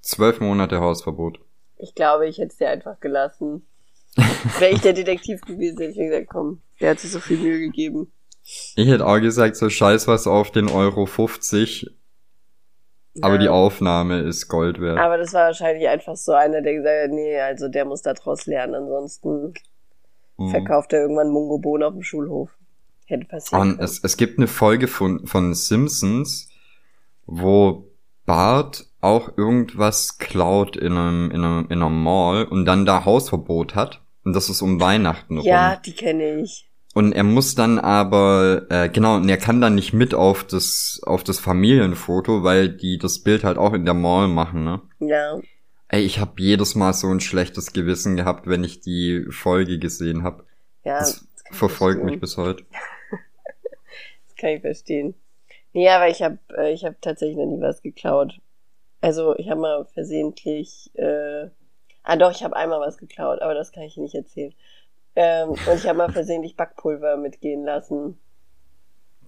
Zwölf 0.00 0.40
Monate 0.40 0.80
Hausverbot. 0.80 1.40
Ich 1.76 1.94
glaube, 1.94 2.28
ich 2.28 2.38
hätte 2.38 2.48
es 2.52 2.56
dir 2.56 2.70
einfach 2.70 3.00
gelassen. 3.00 3.66
Wäre 4.58 4.72
ich 4.72 4.80
der 4.80 4.92
Detektiv 4.94 5.40
gewesen, 5.42 5.78
hätte 5.78 5.92
ich 5.92 5.96
mir 5.98 6.08
gesagt, 6.08 6.28
komm, 6.30 6.60
der 6.80 6.90
hat 6.90 7.00
sich 7.00 7.10
so 7.10 7.20
viel 7.20 7.38
Mühe 7.38 7.58
gegeben. 7.58 8.12
Ich 8.76 8.88
hätte 8.88 9.06
auch 9.06 9.20
gesagt, 9.20 9.56
so 9.56 9.68
scheiß 9.68 10.08
was 10.08 10.26
auf 10.26 10.50
den 10.50 10.68
Euro 10.68 11.06
50, 11.06 11.90
aber 13.22 13.34
Ja. 13.34 13.40
die 13.40 13.48
Aufnahme 13.48 14.20
ist 14.20 14.48
Gold 14.48 14.80
wert. 14.80 14.98
Aber 14.98 15.16
das 15.18 15.32
war 15.32 15.46
wahrscheinlich 15.46 15.88
einfach 15.88 16.16
so 16.16 16.32
einer, 16.32 16.62
der 16.62 16.74
gesagt 16.74 17.04
hat, 17.04 17.10
nee, 17.10 17.38
also 17.40 17.68
der 17.68 17.84
muss 17.84 18.02
da 18.02 18.14
draus 18.14 18.46
lernen, 18.46 18.74
ansonsten 18.74 19.54
Mhm. 20.38 20.50
verkauft 20.50 20.92
er 20.92 21.00
irgendwann 21.02 21.30
Mungo 21.30 21.58
Bohnen 21.58 21.82
auf 21.82 21.92
dem 21.94 22.02
Schulhof. 22.02 22.50
Hätte 23.06 23.24
passieren 23.26 23.72
Und 23.72 23.80
es, 23.80 24.02
es 24.04 24.16
gibt 24.16 24.38
eine 24.38 24.46
Folge 24.46 24.86
von, 24.86 25.26
von 25.26 25.54
Simpsons, 25.54 26.48
wo 27.26 27.88
Bart 28.26 28.86
auch 29.00 29.36
irgendwas 29.38 30.18
klaut 30.18 30.76
in 30.76 30.92
einem, 30.96 31.30
in 31.30 31.42
einem, 31.44 31.64
in 31.70 31.78
einer 31.78 31.88
Mall 31.88 32.44
und 32.44 32.66
dann 32.66 32.84
da 32.86 33.04
Hausverbot 33.04 33.74
hat. 33.74 34.02
Und 34.24 34.34
das 34.34 34.48
ist 34.50 34.60
um 34.60 34.80
Weihnachten 34.80 35.40
Ja, 35.40 35.72
rum. 35.72 35.78
die 35.86 35.92
kenne 35.94 36.40
ich. 36.40 36.67
Und 36.98 37.12
er 37.12 37.22
muss 37.22 37.54
dann 37.54 37.78
aber, 37.78 38.66
äh, 38.70 38.88
genau, 38.88 39.18
und 39.18 39.28
er 39.28 39.36
kann 39.36 39.60
dann 39.60 39.76
nicht 39.76 39.92
mit 39.92 40.14
auf 40.14 40.42
das, 40.42 41.00
auf 41.06 41.22
das 41.22 41.38
Familienfoto, 41.38 42.42
weil 42.42 42.70
die 42.70 42.98
das 42.98 43.22
Bild 43.22 43.44
halt 43.44 43.56
auch 43.56 43.72
in 43.72 43.84
der 43.84 43.94
Mall 43.94 44.26
machen, 44.26 44.64
ne? 44.64 44.82
Ja. 44.98 45.38
Ey, 45.86 46.02
ich 46.02 46.18
habe 46.18 46.32
jedes 46.38 46.74
Mal 46.74 46.92
so 46.94 47.06
ein 47.06 47.20
schlechtes 47.20 47.72
Gewissen 47.72 48.16
gehabt, 48.16 48.48
wenn 48.48 48.64
ich 48.64 48.80
die 48.80 49.24
Folge 49.30 49.78
gesehen 49.78 50.24
habe. 50.24 50.44
Ja, 50.82 50.98
Das 50.98 51.24
das 51.48 51.56
verfolgt 51.56 52.02
mich 52.02 52.18
bis 52.18 52.36
heute. 52.36 52.64
Das 54.26 54.34
kann 54.36 54.50
ich 54.50 54.60
verstehen. 54.62 55.14
Nee, 55.74 55.88
aber 55.90 56.08
ich 56.08 56.20
habe 56.20 56.40
äh, 56.56 56.72
ich 56.72 56.84
hab 56.84 57.00
tatsächlich 57.00 57.36
noch 57.36 57.46
nie 57.46 57.60
was 57.60 57.80
geklaut. 57.80 58.40
Also 59.00 59.36
ich 59.36 59.50
habe 59.50 59.60
mal 59.60 59.84
versehentlich, 59.94 60.90
äh, 60.94 61.46
ah 62.02 62.16
doch, 62.16 62.32
ich 62.32 62.42
habe 62.42 62.56
einmal 62.56 62.80
was 62.80 62.98
geklaut, 62.98 63.40
aber 63.40 63.54
das 63.54 63.70
kann 63.70 63.84
ich 63.84 63.96
nicht 63.98 64.16
erzählen. 64.16 64.52
Ähm, 65.20 65.48
und 65.50 65.74
ich 65.74 65.88
habe 65.88 65.98
mal 65.98 66.12
versehentlich 66.12 66.56
Backpulver 66.56 67.16
mitgehen 67.16 67.64
lassen. 67.64 68.20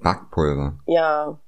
Backpulver. 0.00 0.78
Ja. 0.86 1.40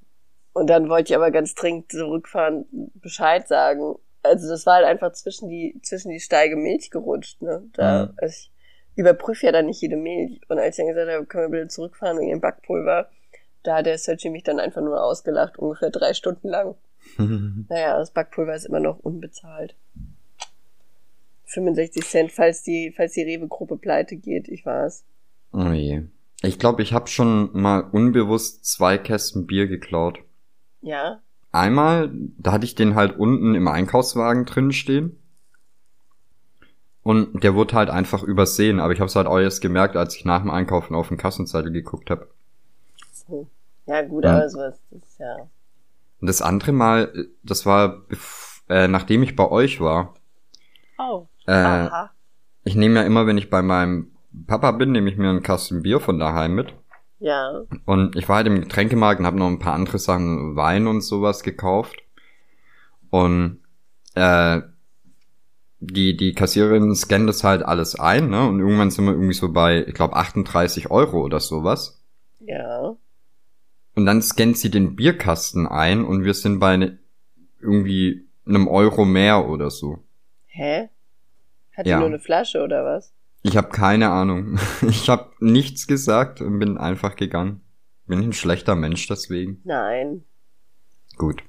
Und 0.52 0.66
dann 0.68 0.88
wollte 0.88 1.12
ich 1.12 1.16
aber 1.16 1.30
ganz 1.30 1.54
dringend 1.54 1.92
zurückfahren, 1.92 2.66
Bescheid 2.94 3.46
sagen. 3.46 3.94
Also 4.24 4.48
das 4.48 4.66
war 4.66 4.74
halt 4.76 4.86
einfach 4.86 5.12
zwischen 5.12 5.48
die, 5.48 5.80
zwischen 5.82 6.10
die 6.10 6.18
Steige 6.18 6.56
Milch 6.56 6.90
gerutscht, 6.90 7.40
ne? 7.40 7.62
Da, 7.72 8.06
Mhm. 8.06 8.14
also 8.16 8.32
ich 8.34 8.50
überprüfe 8.96 9.46
ja 9.46 9.52
dann 9.52 9.66
nicht 9.66 9.80
jede 9.80 9.96
Milch. 9.96 10.40
Und 10.48 10.58
als 10.58 10.76
ich 10.76 10.84
dann 10.84 10.92
gesagt 10.92 11.10
habe, 11.10 11.26
können 11.26 11.44
wir 11.52 11.60
bitte 11.60 11.68
zurückfahren 11.68 12.18
wegen 12.18 12.30
dem 12.30 12.40
Backpulver, 12.40 13.08
da 13.62 13.76
hat 13.76 13.86
der 13.86 13.96
Searchy 13.96 14.28
mich 14.28 14.42
dann 14.42 14.58
einfach 14.58 14.82
nur 14.82 15.02
ausgelacht, 15.02 15.56
ungefähr 15.56 15.90
drei 15.90 16.14
Stunden 16.14 16.48
lang. 16.48 16.74
Naja, 17.68 17.96
das 17.96 18.10
Backpulver 18.10 18.54
ist 18.56 18.66
immer 18.66 18.80
noch 18.80 18.98
unbezahlt. 18.98 19.76
65 21.46 22.04
Cent, 22.04 22.32
falls 22.32 22.62
die, 22.62 22.92
falls 22.96 23.12
die 23.12 23.22
Rewe-Gruppe 23.22 23.76
pleite 23.76 24.16
geht, 24.16 24.48
ich 24.48 24.64
weiß. 24.64 25.04
Oh 25.52 25.70
je. 25.72 26.02
Ich 26.42 26.58
glaube, 26.58 26.82
ich 26.82 26.92
habe 26.92 27.08
schon 27.08 27.50
mal 27.52 27.80
unbewusst 27.80 28.64
zwei 28.64 28.98
Kästen 28.98 29.46
Bier 29.46 29.66
geklaut. 29.68 30.18
Ja? 30.80 31.20
Einmal, 31.52 32.10
da 32.38 32.52
hatte 32.52 32.64
ich 32.64 32.74
den 32.74 32.94
halt 32.94 33.16
unten 33.18 33.54
im 33.54 33.68
Einkaufswagen 33.68 34.46
drin 34.46 34.72
stehen. 34.72 35.18
Und 37.02 37.42
der 37.42 37.54
wurde 37.54 37.74
halt 37.74 37.90
einfach 37.90 38.22
übersehen, 38.22 38.78
aber 38.80 38.92
ich 38.92 39.00
habe 39.00 39.08
es 39.08 39.16
halt 39.16 39.26
auch 39.26 39.38
erst 39.38 39.60
gemerkt, 39.60 39.96
als 39.96 40.14
ich 40.16 40.24
nach 40.24 40.40
dem 40.40 40.50
Einkaufen 40.50 40.94
auf 40.94 41.08
den 41.08 41.16
Kassenzettel 41.16 41.72
geguckt 41.72 42.10
habe. 42.10 42.28
Hm. 43.26 43.46
Ja, 43.86 44.02
gut, 44.02 44.24
Ja. 44.24 44.36
aber 44.36 44.48
sowas, 44.48 44.80
das 44.90 45.02
ist 45.02 45.18
ja. 45.18 45.36
Und 46.20 46.28
das 46.28 46.40
andere 46.42 46.72
Mal, 46.72 47.12
äh, 47.14 47.24
das 47.42 47.66
war, 47.66 48.02
äh, 48.68 48.86
nachdem 48.86 49.24
ich 49.24 49.34
bei 49.34 49.50
euch 49.50 49.80
war. 49.80 50.14
Oh. 50.98 51.26
Äh, 51.46 51.52
Aha. 51.52 52.10
ich 52.64 52.74
nehme 52.74 53.00
ja 53.00 53.06
immer, 53.06 53.26
wenn 53.26 53.38
ich 53.38 53.50
bei 53.50 53.62
meinem 53.62 54.12
Papa 54.46 54.72
bin, 54.72 54.92
nehme 54.92 55.10
ich 55.10 55.16
mir 55.16 55.30
einen 55.30 55.42
Kasten 55.42 55.82
Bier 55.82 56.00
von 56.00 56.18
daheim 56.18 56.54
mit. 56.54 56.74
Ja. 57.18 57.62
Und 57.84 58.16
ich 58.16 58.28
war 58.28 58.36
halt 58.36 58.46
im 58.48 58.60
Getränkemarkt 58.60 59.20
und 59.20 59.26
habe 59.26 59.38
noch 59.38 59.46
ein 59.46 59.60
paar 59.60 59.74
andere 59.74 59.98
Sachen, 59.98 60.56
Wein 60.56 60.86
und 60.86 61.02
sowas 61.02 61.42
gekauft. 61.42 62.02
Und 63.10 63.60
äh, 64.14 64.60
die, 65.78 66.16
die 66.16 66.32
Kassiererin 66.32 66.94
scannt 66.94 67.28
das 67.28 67.44
halt 67.44 67.62
alles 67.62 67.98
ein, 67.98 68.30
ne? 68.30 68.46
Und 68.46 68.60
irgendwann 68.60 68.90
sind 68.90 69.04
wir 69.04 69.12
irgendwie 69.12 69.34
so 69.34 69.52
bei, 69.52 69.84
ich 69.86 69.94
glaube, 69.94 70.16
38 70.16 70.90
Euro 70.90 71.22
oder 71.22 71.40
sowas. 71.40 72.02
Ja. 72.40 72.96
Und 73.94 74.06
dann 74.06 74.22
scannt 74.22 74.56
sie 74.56 74.70
den 74.70 74.96
Bierkasten 74.96 75.66
ein 75.66 76.04
und 76.04 76.24
wir 76.24 76.34
sind 76.34 76.60
bei 76.60 76.76
ne, 76.76 76.98
irgendwie 77.60 78.26
einem 78.46 78.68
Euro 78.68 79.04
mehr 79.04 79.48
oder 79.48 79.70
so. 79.70 79.98
Hä? 80.46 80.88
Hat 81.76 81.86
Ja. 81.86 81.96
die 81.96 82.00
nur 82.00 82.08
eine 82.08 82.18
Flasche 82.20 82.62
oder 82.62 82.84
was? 82.84 83.12
Ich 83.42 83.56
habe 83.56 83.68
keine 83.70 84.10
Ahnung. 84.10 84.58
Ich 84.88 85.08
habe 85.08 85.30
nichts 85.40 85.86
gesagt 85.86 86.40
und 86.40 86.58
bin 86.58 86.78
einfach 86.78 87.16
gegangen. 87.16 87.60
Bin 88.06 88.20
ein 88.20 88.32
schlechter 88.32 88.74
Mensch 88.74 89.06
deswegen. 89.08 89.60
Nein. 89.64 90.24
Gut. 91.16 91.42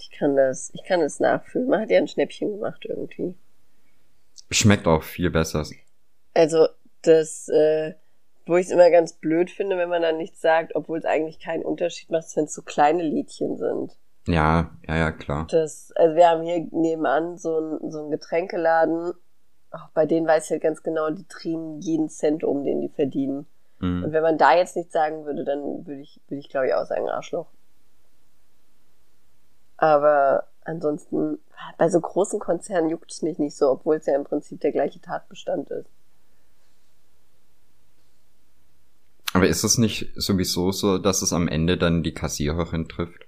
Ich 0.00 0.10
kann 0.10 0.36
das, 0.36 0.70
ich 0.74 0.82
kann 0.84 1.00
es 1.00 1.20
nachfühlen. 1.20 1.68
Man 1.68 1.80
hat 1.82 1.90
ja 1.90 1.98
ein 1.98 2.08
Schnäppchen 2.08 2.50
gemacht 2.52 2.84
irgendwie. 2.88 3.34
Schmeckt 4.50 4.86
auch 4.86 5.02
viel 5.02 5.30
besser. 5.30 5.64
Also, 6.34 6.66
das, 7.02 7.48
äh, 7.48 7.94
wo 8.46 8.56
ich 8.56 8.66
es 8.66 8.72
immer 8.72 8.90
ganz 8.90 9.12
blöd 9.14 9.50
finde, 9.50 9.76
wenn 9.76 9.88
man 9.88 10.02
dann 10.02 10.16
nichts 10.16 10.40
sagt, 10.40 10.74
obwohl 10.74 10.98
es 10.98 11.04
eigentlich 11.04 11.38
keinen 11.38 11.64
Unterschied 11.64 12.10
macht, 12.10 12.34
wenn 12.36 12.44
es 12.44 12.54
so 12.54 12.62
kleine 12.62 13.02
Liedchen 13.02 13.56
sind. 13.56 13.96
Ja, 14.26 14.70
ja, 14.88 14.96
ja, 14.96 15.12
klar. 15.12 15.46
Das, 15.50 15.92
also 15.96 16.16
wir 16.16 16.28
haben 16.28 16.42
hier 16.42 16.66
nebenan 16.72 17.36
so 17.38 17.58
ein, 17.58 17.90
so 17.90 18.04
ein 18.04 18.10
Getränkeladen. 18.10 19.12
Auch 19.70 19.88
bei 19.94 20.06
denen 20.06 20.26
weiß 20.26 20.46
ich 20.46 20.50
halt 20.50 20.62
ganz 20.62 20.82
genau, 20.82 21.10
die 21.10 21.26
drehen 21.28 21.80
jeden 21.80 22.08
Cent 22.08 22.44
um, 22.44 22.64
den 22.64 22.80
die 22.80 22.88
verdienen. 22.88 23.46
Und 23.80 24.10
Mhm. 24.10 24.12
wenn 24.12 24.22
man 24.22 24.38
da 24.38 24.54
jetzt 24.56 24.76
nichts 24.76 24.92
sagen 24.92 25.24
würde, 25.24 25.44
dann 25.44 25.86
würde 25.86 26.00
ich, 26.00 26.20
würde 26.28 26.40
ich 26.40 26.48
glaube 26.48 26.66
ich 26.68 26.74
auch 26.74 26.86
sagen 26.86 27.08
Arschloch. 27.08 27.46
Aber 29.76 30.46
ansonsten, 30.64 31.38
bei 31.78 31.88
so 31.88 32.00
großen 32.00 32.38
Konzernen 32.38 32.90
juckt 32.90 33.10
es 33.10 33.22
mich 33.22 33.38
nicht 33.38 33.56
so, 33.56 33.70
obwohl 33.70 33.96
es 33.96 34.06
ja 34.06 34.14
im 34.14 34.24
Prinzip 34.24 34.60
der 34.60 34.72
gleiche 34.72 35.00
Tatbestand 35.00 35.70
ist. 35.70 35.88
Aber 39.32 39.46
ist 39.48 39.64
es 39.64 39.76
nicht 39.78 40.12
sowieso 40.14 40.70
so, 40.72 40.98
dass 40.98 41.22
es 41.22 41.32
am 41.32 41.48
Ende 41.48 41.76
dann 41.76 42.02
die 42.02 42.14
Kassiererin 42.14 42.88
trifft? 42.88 43.26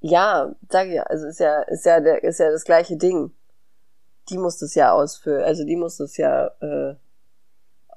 Ja, 0.00 0.54
sag 0.68 0.86
ich 0.88 0.94
ja, 0.94 1.02
also 1.04 1.26
ist 1.26 1.40
ja, 1.40 1.62
ist 1.62 1.84
ja 1.86 2.00
der, 2.00 2.22
ist 2.22 2.38
ja 2.38 2.50
das 2.50 2.64
gleiche 2.64 2.96
Ding. 2.96 3.32
Die 4.30 4.38
muss 4.38 4.58
das 4.58 4.74
ja 4.74 4.92
ausfüllen, 4.92 5.42
also 5.42 5.64
die 5.64 5.76
muss 5.76 5.98
das 5.98 6.16
ja, 6.16 6.46
äh, 6.60 6.90
Jetzt 6.90 6.98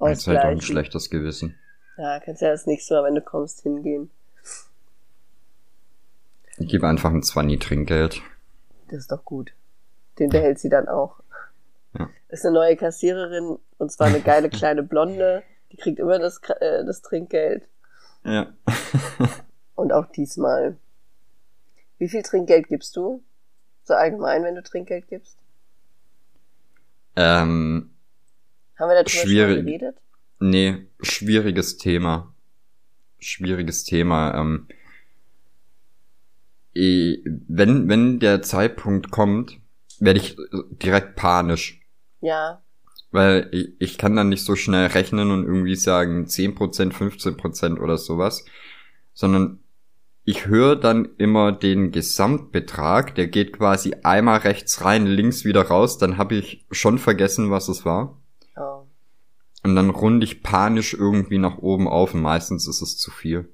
auch 0.00 0.08
ein 0.08 0.16
ausgleichen. 0.18 0.60
schlechtes 0.60 1.10
Gewissen. 1.10 1.54
Ja, 1.96 2.20
kannst 2.20 2.42
ja 2.42 2.50
das 2.50 2.66
nächste 2.66 2.94
Mal, 2.94 3.04
wenn 3.04 3.14
du 3.14 3.22
kommst, 3.22 3.62
hingehen. 3.62 4.10
Ich 6.58 6.68
gebe 6.68 6.86
einfach 6.86 7.10
ein 7.10 7.22
20 7.22 7.60
Trinkgeld. 7.60 8.20
Das 8.88 8.98
ist 8.98 9.12
doch 9.12 9.24
gut. 9.24 9.52
Den 10.18 10.30
behält 10.30 10.58
sie 10.58 10.68
dann 10.68 10.88
auch. 10.88 11.20
Ja. 11.98 12.10
Ist 12.28 12.44
eine 12.44 12.54
neue 12.54 12.76
Kassiererin 12.76 13.58
und 13.78 13.92
zwar 13.92 14.08
eine 14.08 14.20
geile 14.20 14.50
kleine 14.50 14.82
Blonde. 14.82 15.42
Die 15.72 15.76
kriegt 15.76 15.98
immer 15.98 16.18
das, 16.18 16.40
äh, 16.60 16.84
das 16.84 17.02
Trinkgeld. 17.02 17.68
Ja. 18.24 18.52
Und 19.74 19.92
auch 19.92 20.06
diesmal. 20.06 20.76
Wie 21.98 22.08
viel 22.08 22.22
Trinkgeld 22.22 22.68
gibst 22.68 22.96
du? 22.96 23.22
So 23.84 23.94
allgemein, 23.94 24.42
wenn 24.42 24.54
du 24.54 24.62
Trinkgeld 24.62 25.08
gibst? 25.08 25.36
Ähm, 27.18 27.90
Haben 28.78 28.88
wir 28.88 28.94
darüber 28.94 29.10
schon 29.10 29.22
Schwierig. 29.28 29.66
geredet? 29.66 29.96
nee, 30.38 30.86
schwieriges 31.00 31.76
Thema. 31.78 32.32
Schwieriges 33.18 33.82
Thema. 33.82 34.34
Ähm, 34.40 34.68
eh, 36.74 37.18
wenn, 37.24 37.88
wenn 37.88 38.20
der 38.20 38.42
Zeitpunkt 38.42 39.10
kommt, 39.10 39.58
werde 39.98 40.20
ich 40.20 40.36
direkt 40.80 41.16
panisch. 41.16 41.80
Ja. 42.20 42.62
Weil 43.10 43.48
ich, 43.50 43.72
ich 43.80 43.98
kann 43.98 44.14
dann 44.14 44.28
nicht 44.28 44.44
so 44.44 44.54
schnell 44.54 44.86
rechnen 44.86 45.32
und 45.32 45.44
irgendwie 45.44 45.74
sagen 45.74 46.26
10%, 46.26 46.92
15% 46.92 47.80
oder 47.80 47.98
sowas, 47.98 48.44
sondern 49.12 49.58
ich 50.28 50.46
höre 50.46 50.76
dann 50.76 51.08
immer 51.16 51.52
den 51.52 51.90
Gesamtbetrag, 51.90 53.14
der 53.14 53.28
geht 53.28 53.54
quasi 53.54 53.96
einmal 54.02 54.40
rechts 54.40 54.84
rein, 54.84 55.06
links 55.06 55.46
wieder 55.46 55.62
raus, 55.62 55.96
dann 55.96 56.18
habe 56.18 56.34
ich 56.34 56.66
schon 56.70 56.98
vergessen, 56.98 57.50
was 57.50 57.68
es 57.68 57.86
war. 57.86 58.18
Oh. 58.54 58.82
Und 59.64 59.74
dann 59.74 59.88
runde 59.88 60.24
ich 60.24 60.42
panisch 60.42 60.92
irgendwie 60.92 61.38
nach 61.38 61.56
oben 61.56 61.88
auf 61.88 62.12
und 62.12 62.20
meistens 62.20 62.68
ist 62.68 62.82
es 62.82 62.98
zu 62.98 63.10
viel. 63.10 63.48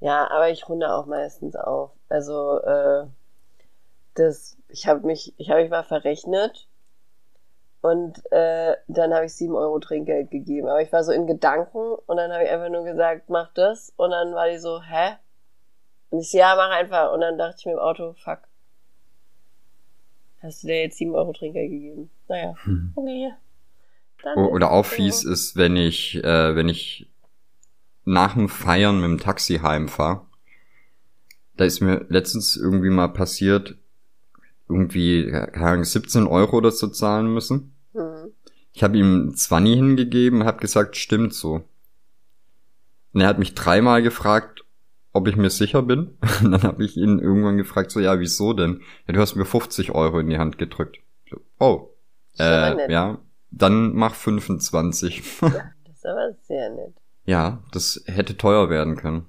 Ja, 0.00 0.30
aber 0.30 0.48
ich 0.48 0.66
runde 0.66 0.90
auch 0.94 1.04
meistens 1.04 1.56
auf. 1.56 1.90
Also, 2.08 2.58
äh, 2.60 3.06
das, 4.14 4.56
ich 4.68 4.86
habe 4.86 5.06
mich, 5.06 5.34
ich 5.36 5.50
habe 5.50 5.60
mich 5.60 5.70
mal 5.70 5.84
verrechnet 5.84 6.68
Und 7.82 8.22
äh, 8.32 8.76
dann 8.86 9.12
habe 9.12 9.26
ich 9.26 9.34
sieben 9.34 9.56
Euro 9.56 9.78
Trinkgeld 9.80 10.30
gegeben. 10.30 10.68
Aber 10.68 10.80
ich 10.80 10.92
war 10.92 11.02
so 11.04 11.12
in 11.12 11.26
Gedanken 11.26 11.96
und 12.06 12.16
dann 12.16 12.32
habe 12.32 12.44
ich 12.44 12.50
einfach 12.50 12.70
nur 12.70 12.84
gesagt, 12.84 13.28
mach 13.28 13.52
das. 13.52 13.92
Und 13.96 14.12
dann 14.12 14.34
war 14.34 14.48
die 14.48 14.58
so, 14.58 14.80
hä? 14.80 15.16
Und 16.12 16.20
ich 16.20 16.30
so, 16.30 16.36
ja, 16.36 16.54
mach 16.56 16.70
einfach. 16.70 17.10
Und 17.12 17.22
dann 17.22 17.38
dachte 17.38 17.56
ich 17.58 17.64
mir 17.64 17.72
im 17.72 17.78
Auto, 17.78 18.12
fuck. 18.22 18.40
Hast 20.42 20.62
du 20.62 20.66
dir 20.66 20.82
jetzt 20.82 20.98
sieben 20.98 21.14
Euro 21.14 21.32
Trinkgeld 21.32 21.70
gegeben? 21.70 22.10
Naja, 22.28 22.54
Hm. 22.64 22.92
okay. 22.94 23.32
Dann 24.22 24.38
Oder 24.38 24.72
auch 24.72 24.84
fies 24.84 25.24
ist, 25.24 25.56
wenn 25.56 25.74
ich, 25.74 26.22
äh, 26.22 26.54
wenn 26.54 26.68
ich 26.68 27.08
nach 28.04 28.34
dem 28.34 28.50
Feiern 28.50 29.00
mit 29.00 29.04
dem 29.04 29.18
Taxi 29.18 29.60
heimfahre. 29.60 30.26
Da 31.56 31.64
ist 31.64 31.80
mir 31.80 32.04
letztens 32.10 32.56
irgendwie 32.56 32.90
mal 32.90 33.08
passiert, 33.08 33.76
irgendwie, 34.68 35.30
keine 35.30 35.66
Ahnung, 35.66 35.84
17 35.84 36.26
Euro 36.26 36.58
oder 36.58 36.72
so 36.72 36.88
zahlen 36.88 37.32
müssen. 37.32 37.74
Hm. 37.94 38.32
Ich 38.74 38.82
habe 38.82 38.98
ihm 38.98 39.34
20 39.34 39.74
hingegeben, 39.76 40.44
habe 40.44 40.60
gesagt, 40.60 40.96
stimmt 40.96 41.32
so. 41.32 41.64
Und 43.14 43.20
er 43.22 43.28
hat 43.28 43.38
mich 43.38 43.54
dreimal 43.54 44.02
gefragt, 44.02 44.64
ob 45.12 45.28
ich 45.28 45.36
mir 45.36 45.50
sicher 45.50 45.82
bin. 45.82 46.18
Und 46.42 46.52
dann 46.52 46.62
habe 46.62 46.84
ich 46.84 46.96
ihn 46.96 47.18
irgendwann 47.18 47.56
gefragt, 47.56 47.90
so, 47.90 48.00
ja, 48.00 48.18
wieso 48.18 48.52
denn? 48.52 48.82
Ja, 49.06 49.14
du 49.14 49.20
hast 49.20 49.34
mir 49.34 49.44
50 49.44 49.92
Euro 49.92 50.18
in 50.18 50.28
die 50.28 50.38
Hand 50.38 50.58
gedrückt. 50.58 50.98
So, 51.30 51.38
oh, 51.58 51.90
äh, 52.38 52.74
nett. 52.74 52.90
ja, 52.90 53.18
dann 53.50 53.92
mach 53.94 54.14
25. 54.14 55.22
Das 55.40 56.08
ist 56.08 56.10
aber 56.10 56.34
sehr 56.42 56.70
nett. 56.70 56.94
ja, 57.26 57.62
das 57.70 58.02
hätte 58.06 58.36
teuer 58.36 58.68
werden 58.68 58.96
können. 58.96 59.26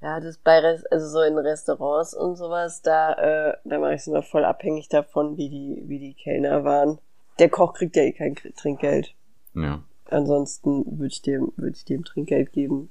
Ja, 0.00 0.20
das 0.20 0.38
bei 0.38 0.58
Rest, 0.60 0.90
also 0.92 1.06
so 1.06 1.20
in 1.22 1.36
Restaurants 1.36 2.14
und 2.14 2.36
sowas, 2.36 2.82
da, 2.82 3.12
äh, 3.12 3.56
da 3.64 3.78
mache 3.78 3.94
ich 3.94 4.00
es 4.00 4.06
immer 4.06 4.22
voll 4.22 4.44
abhängig 4.44 4.88
davon, 4.88 5.36
wie 5.36 5.50
die, 5.50 5.82
wie 5.86 5.98
die 5.98 6.14
Kellner 6.14 6.64
waren. 6.64 6.98
Der 7.38 7.50
Koch 7.50 7.74
kriegt 7.74 7.96
ja 7.96 8.02
eh 8.04 8.12
kein 8.12 8.34
Trinkgeld. 8.34 9.14
Ja. 9.54 9.82
Ansonsten 10.06 10.98
würde 10.98 11.08
ich 11.08 11.20
dem, 11.20 11.52
würde 11.56 11.76
ich 11.76 11.84
dem 11.84 12.04
Trinkgeld 12.04 12.52
geben. 12.52 12.90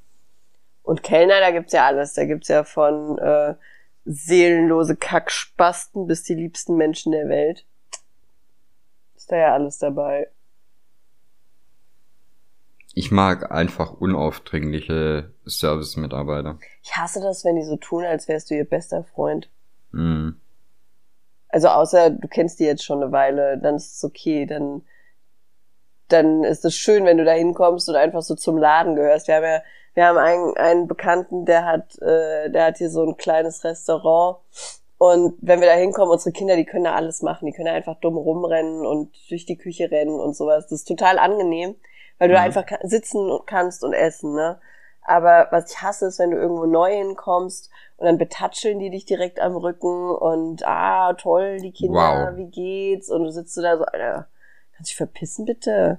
Und 0.87 1.03
Kellner, 1.03 1.41
da 1.41 1.51
gibt's 1.51 1.73
ja 1.73 1.85
alles. 1.85 2.13
Da 2.13 2.23
gibt's 2.23 2.47
ja 2.47 2.63
von 2.63 3.17
äh, 3.17 3.55
seelenlose 4.05 4.95
Kackspasten 4.95 6.07
bis 6.07 6.23
die 6.23 6.33
liebsten 6.33 6.77
Menschen 6.77 7.11
der 7.11 7.27
Welt. 7.27 7.65
Ist 9.17 9.29
da 9.29 9.35
ja 9.35 9.53
alles 9.53 9.79
dabei. 9.79 10.29
Ich 12.93 13.11
mag 13.11 13.51
einfach 13.51 13.91
unaufdringliche 13.91 15.33
Service-Mitarbeiter. 15.45 16.57
Ich 16.81 16.95
hasse 16.95 17.19
das, 17.19 17.43
wenn 17.43 17.57
die 17.57 17.65
so 17.65 17.75
tun, 17.75 18.05
als 18.05 18.29
wärst 18.29 18.49
du 18.49 18.55
ihr 18.55 18.63
bester 18.63 19.03
Freund. 19.03 19.49
Mm. 19.91 20.29
Also 21.49 21.67
außer 21.67 22.11
du 22.11 22.29
kennst 22.29 22.61
die 22.61 22.65
jetzt 22.65 22.85
schon 22.85 23.03
eine 23.03 23.11
Weile, 23.11 23.57
dann 23.57 23.75
ist 23.75 23.97
es 23.97 24.03
okay, 24.05 24.45
dann 24.45 24.83
dann 26.07 26.45
ist 26.45 26.63
es 26.63 26.75
schön, 26.75 27.03
wenn 27.03 27.17
du 27.17 27.25
da 27.25 27.33
hinkommst 27.33 27.89
und 27.89 27.95
einfach 27.95 28.21
so 28.21 28.35
zum 28.35 28.57
Laden 28.57 28.95
gehörst. 28.95 29.27
Wir 29.27 29.35
haben 29.35 29.43
ja, 29.43 29.61
wir 29.97 30.05
haben 30.05 30.19
einen, 30.19 30.55
einen 30.57 30.87
Bekannten, 30.87 31.45
der 31.45 31.65
hat, 31.65 31.99
äh, 32.03 32.51
der 32.51 32.65
hat 32.65 32.77
hier 32.77 32.91
so 32.91 33.01
ein 33.03 33.17
kleines 33.17 33.63
Restaurant 33.63 34.37
und 34.99 35.35
wenn 35.41 35.59
wir 35.59 35.67
da 35.67 35.73
hinkommen, 35.73 36.11
unsere 36.11 36.33
Kinder, 36.33 36.55
die 36.55 36.65
können 36.65 36.83
da 36.83 36.93
alles 36.93 37.23
machen, 37.23 37.47
die 37.47 37.51
können 37.51 37.65
da 37.65 37.73
einfach 37.73 37.99
dumm 37.99 38.15
rumrennen 38.15 38.85
und 38.85 39.11
durch 39.31 39.47
die 39.47 39.57
Küche 39.57 39.89
rennen 39.89 40.19
und 40.19 40.35
sowas. 40.35 40.65
Das 40.65 40.81
ist 40.81 40.87
total 40.87 41.17
angenehm, 41.17 41.73
weil 42.19 42.27
du 42.27 42.35
da 42.35 42.41
Mhm. 42.41 42.45
einfach 42.45 42.67
ka- 42.67 42.77
sitzen 42.83 43.39
kannst 43.47 43.83
und 43.83 43.93
essen, 43.93 44.35
ne? 44.35 44.59
Aber 45.01 45.47
was 45.49 45.71
ich 45.71 45.81
hasse, 45.81 46.05
ist, 46.05 46.19
wenn 46.19 46.29
du 46.29 46.37
irgendwo 46.37 46.67
neu 46.67 46.93
hinkommst 46.93 47.71
und 47.97 48.05
dann 48.05 48.19
betatscheln 48.19 48.77
die 48.77 48.91
dich 48.91 49.05
direkt 49.05 49.39
am 49.39 49.55
Rücken 49.55 50.11
und 50.11 50.61
ah, 50.67 51.13
toll, 51.13 51.57
die 51.59 51.71
Kinder, 51.71 52.33
Wow. 52.33 52.37
wie 52.37 52.45
geht's? 52.51 53.09
Und 53.09 53.23
du 53.23 53.31
sitzt 53.31 53.57
da 53.57 53.77
so, 53.79 53.85
Alter, 53.85 54.27
kannst 54.75 54.91
du 54.91 54.91
dich 54.91 54.95
verpissen 54.97 55.45
bitte? 55.45 55.97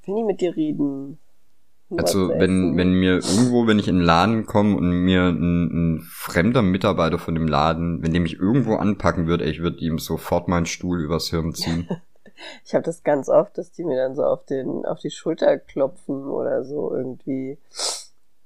Ich 0.00 0.08
will 0.08 0.14
nicht 0.16 0.26
mit 0.26 0.40
dir 0.40 0.56
reden. 0.56 1.18
Also 1.98 2.28
wenn, 2.28 2.76
wenn 2.76 2.94
mir 2.94 3.14
irgendwo, 3.14 3.66
wenn 3.66 3.78
ich 3.78 3.88
in 3.88 3.96
den 3.96 4.04
Laden 4.04 4.46
komme 4.46 4.76
und 4.76 4.90
mir 4.90 5.24
ein, 5.24 5.96
ein 5.96 6.00
fremder 6.00 6.62
Mitarbeiter 6.62 7.18
von 7.18 7.34
dem 7.34 7.46
Laden, 7.46 8.02
wenn 8.02 8.12
der 8.12 8.20
mich 8.20 8.38
irgendwo 8.38 8.76
anpacken 8.76 9.26
würde, 9.26 9.44
ich 9.44 9.60
würde 9.62 9.78
ihm 9.78 9.98
sofort 9.98 10.48
meinen 10.48 10.66
Stuhl 10.66 11.00
übers 11.00 11.28
Hirn 11.28 11.54
ziehen. 11.54 11.88
Ich 12.64 12.74
habe 12.74 12.82
das 12.82 13.04
ganz 13.04 13.28
oft, 13.28 13.56
dass 13.56 13.70
die 13.70 13.84
mir 13.84 13.96
dann 13.96 14.16
so 14.16 14.24
auf 14.24 14.44
den 14.46 14.84
auf 14.84 14.98
die 14.98 15.10
Schulter 15.10 15.58
klopfen 15.58 16.24
oder 16.28 16.64
so 16.64 16.92
irgendwie 16.92 17.56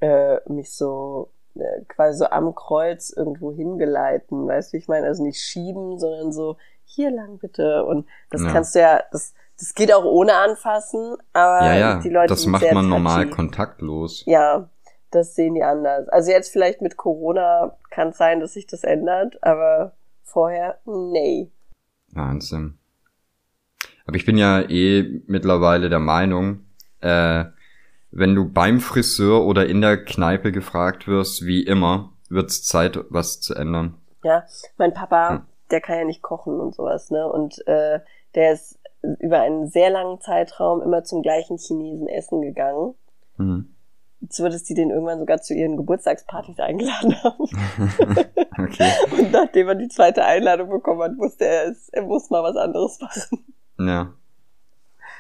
äh, 0.01 0.39
mich 0.51 0.73
so 0.75 1.31
äh, 1.55 1.83
quasi 1.89 2.19
so 2.19 2.27
am 2.27 2.55
Kreuz 2.55 3.11
irgendwo 3.11 3.53
hingeleiten, 3.53 4.47
weißt 4.47 4.71
du, 4.71 4.73
wie 4.75 4.79
ich 4.79 4.89
meine? 4.89 5.07
Also 5.07 5.23
nicht 5.23 5.41
schieben, 5.41 5.99
sondern 5.99 6.33
so 6.33 6.57
hier 6.85 7.11
lang 7.11 7.39
bitte. 7.39 7.85
Und 7.85 8.07
das 8.31 8.43
Ja. 8.43 8.53
kannst 8.53 8.75
du 8.75 8.81
ja, 8.81 9.03
das 9.13 9.33
das 9.59 9.75
geht 9.75 9.93
auch 9.93 10.05
ohne 10.05 10.35
anfassen, 10.35 11.17
aber 11.33 11.67
ja, 11.67 11.75
ja, 11.77 12.01
die 12.01 12.11
Leute 12.11 12.29
das 12.29 12.47
macht 12.47 12.73
man 12.73 12.89
normal 12.89 13.29
kontaktlos. 13.31 14.23
Ja, 14.27 14.69
das 15.11 15.35
sehen 15.35 15.55
die 15.55 15.63
anders. 15.63 16.09
Also 16.09 16.31
jetzt 16.31 16.53
vielleicht 16.53 16.83
mit 16.83 16.97
Corona 16.97 17.77
kann 17.91 18.09
es 18.09 18.19
sein, 18.19 18.41
dass 18.41 18.53
sich 18.53 18.67
das 18.67 18.85
ändert, 18.85 19.43
aber 19.43 19.93
vorher, 20.23 20.79
nee. 20.85 21.51
Wahnsinn. 22.13 22.79
Aber 24.07 24.17
ich 24.17 24.27
bin 24.27 24.37
ja 24.39 24.61
eh 24.61 25.23
mittlerweile 25.27 25.89
der 25.89 25.99
Meinung, 26.01 26.61
äh, 27.01 27.45
wenn 28.11 28.35
du 28.35 28.49
beim 28.49 28.81
Friseur 28.81 29.45
oder 29.45 29.67
in 29.67 29.81
der 29.81 30.05
Kneipe 30.05 30.53
gefragt 30.53 31.09
wirst, 31.09 31.45
wie 31.45 31.63
immer, 31.63 32.13
wird's 32.29 32.65
Zeit, 32.65 32.99
was 33.11 33.41
zu 33.41 33.55
ändern. 33.55 33.95
Ja, 34.23 34.45
mein 34.79 34.95
Papa, 34.95 35.31
Hm. 35.31 35.43
der 35.71 35.81
kann 35.81 35.99
ja 35.99 36.05
nicht 36.05 36.23
kochen 36.23 36.61
und 36.61 36.75
sowas, 36.75 37.11
ne? 37.11 37.27
Und 37.27 37.67
äh, 37.67 38.01
der 38.35 38.53
ist 38.53 38.79
über 39.21 39.41
einen 39.41 39.69
sehr 39.69 39.91
langen 39.91 40.21
Zeitraum 40.21 40.83
immer 40.83 41.05
zum 41.05 41.23
gleichen 41.23 41.59
Chinesen 41.59 42.09
essen 42.09 42.41
gegangen. 42.43 42.95
Mhm. 43.37 43.73
So, 44.31 44.45
dass 44.49 44.65
die 44.65 44.75
den 44.75 44.91
irgendwann 44.91 45.19
sogar 45.19 45.41
zu 45.43 45.55
ihren 45.55 45.77
Geburtstagspartys 45.77 46.59
eingeladen 46.59 47.23
haben. 47.23 47.47
Okay. 48.59 48.91
Und 49.13 49.33
nachdem 49.33 49.69
er 49.69 49.75
die 49.75 49.89
zweite 49.89 50.25
Einladung 50.25 50.71
bekommen 50.71 51.03
hat, 51.03 51.19
wusste 51.19 51.45
er 51.45 51.69
es, 51.69 51.91
er 51.91 52.03
muss 52.05 52.31
mal 52.31 52.43
was 52.43 52.57
anderes 52.57 52.99
machen. 52.99 53.45
Ja. 53.79 54.15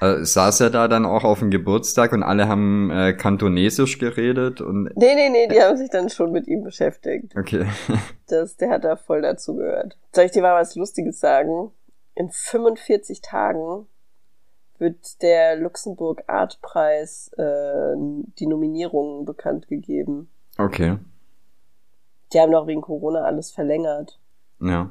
Äh, 0.00 0.24
saß 0.24 0.60
er 0.60 0.70
da 0.70 0.88
dann 0.88 1.04
auch 1.04 1.22
auf 1.22 1.40
dem 1.40 1.50
Geburtstag 1.50 2.12
und 2.12 2.22
alle 2.22 2.48
haben 2.48 2.90
äh, 2.90 3.12
Kantonesisch 3.12 3.98
geredet 3.98 4.62
und 4.62 4.84
Nee, 4.96 5.14
nee, 5.14 5.28
nee, 5.28 5.48
die 5.48 5.60
haben 5.60 5.76
sich 5.76 5.90
dann 5.90 6.08
schon 6.08 6.32
mit 6.32 6.46
ihm 6.48 6.64
beschäftigt. 6.64 7.36
okay. 7.36 7.66
Das, 8.28 8.56
der 8.56 8.70
hat 8.70 8.84
da 8.84 8.96
voll 8.96 9.20
dazu 9.22 9.54
gehört. 9.54 9.96
Soll 10.12 10.24
ich 10.24 10.32
dir 10.32 10.40
mal 10.42 10.60
was 10.60 10.74
Lustiges 10.74 11.20
sagen? 11.20 11.70
In 12.16 12.30
45 12.30 13.20
Tagen 13.20 13.86
wird 14.78 15.22
der 15.22 15.56
Luxemburg 15.56 16.24
Art 16.26 16.60
Preis 16.62 17.30
äh, 17.36 17.94
die 18.38 18.46
Nominierungen 18.46 19.24
bekannt 19.24 19.68
gegeben. 19.68 20.30
Okay. 20.58 20.98
Die 22.32 22.40
haben 22.40 22.52
doch 22.52 22.66
wegen 22.66 22.80
Corona 22.80 23.22
alles 23.22 23.50
verlängert. 23.50 24.18
Ja. 24.60 24.90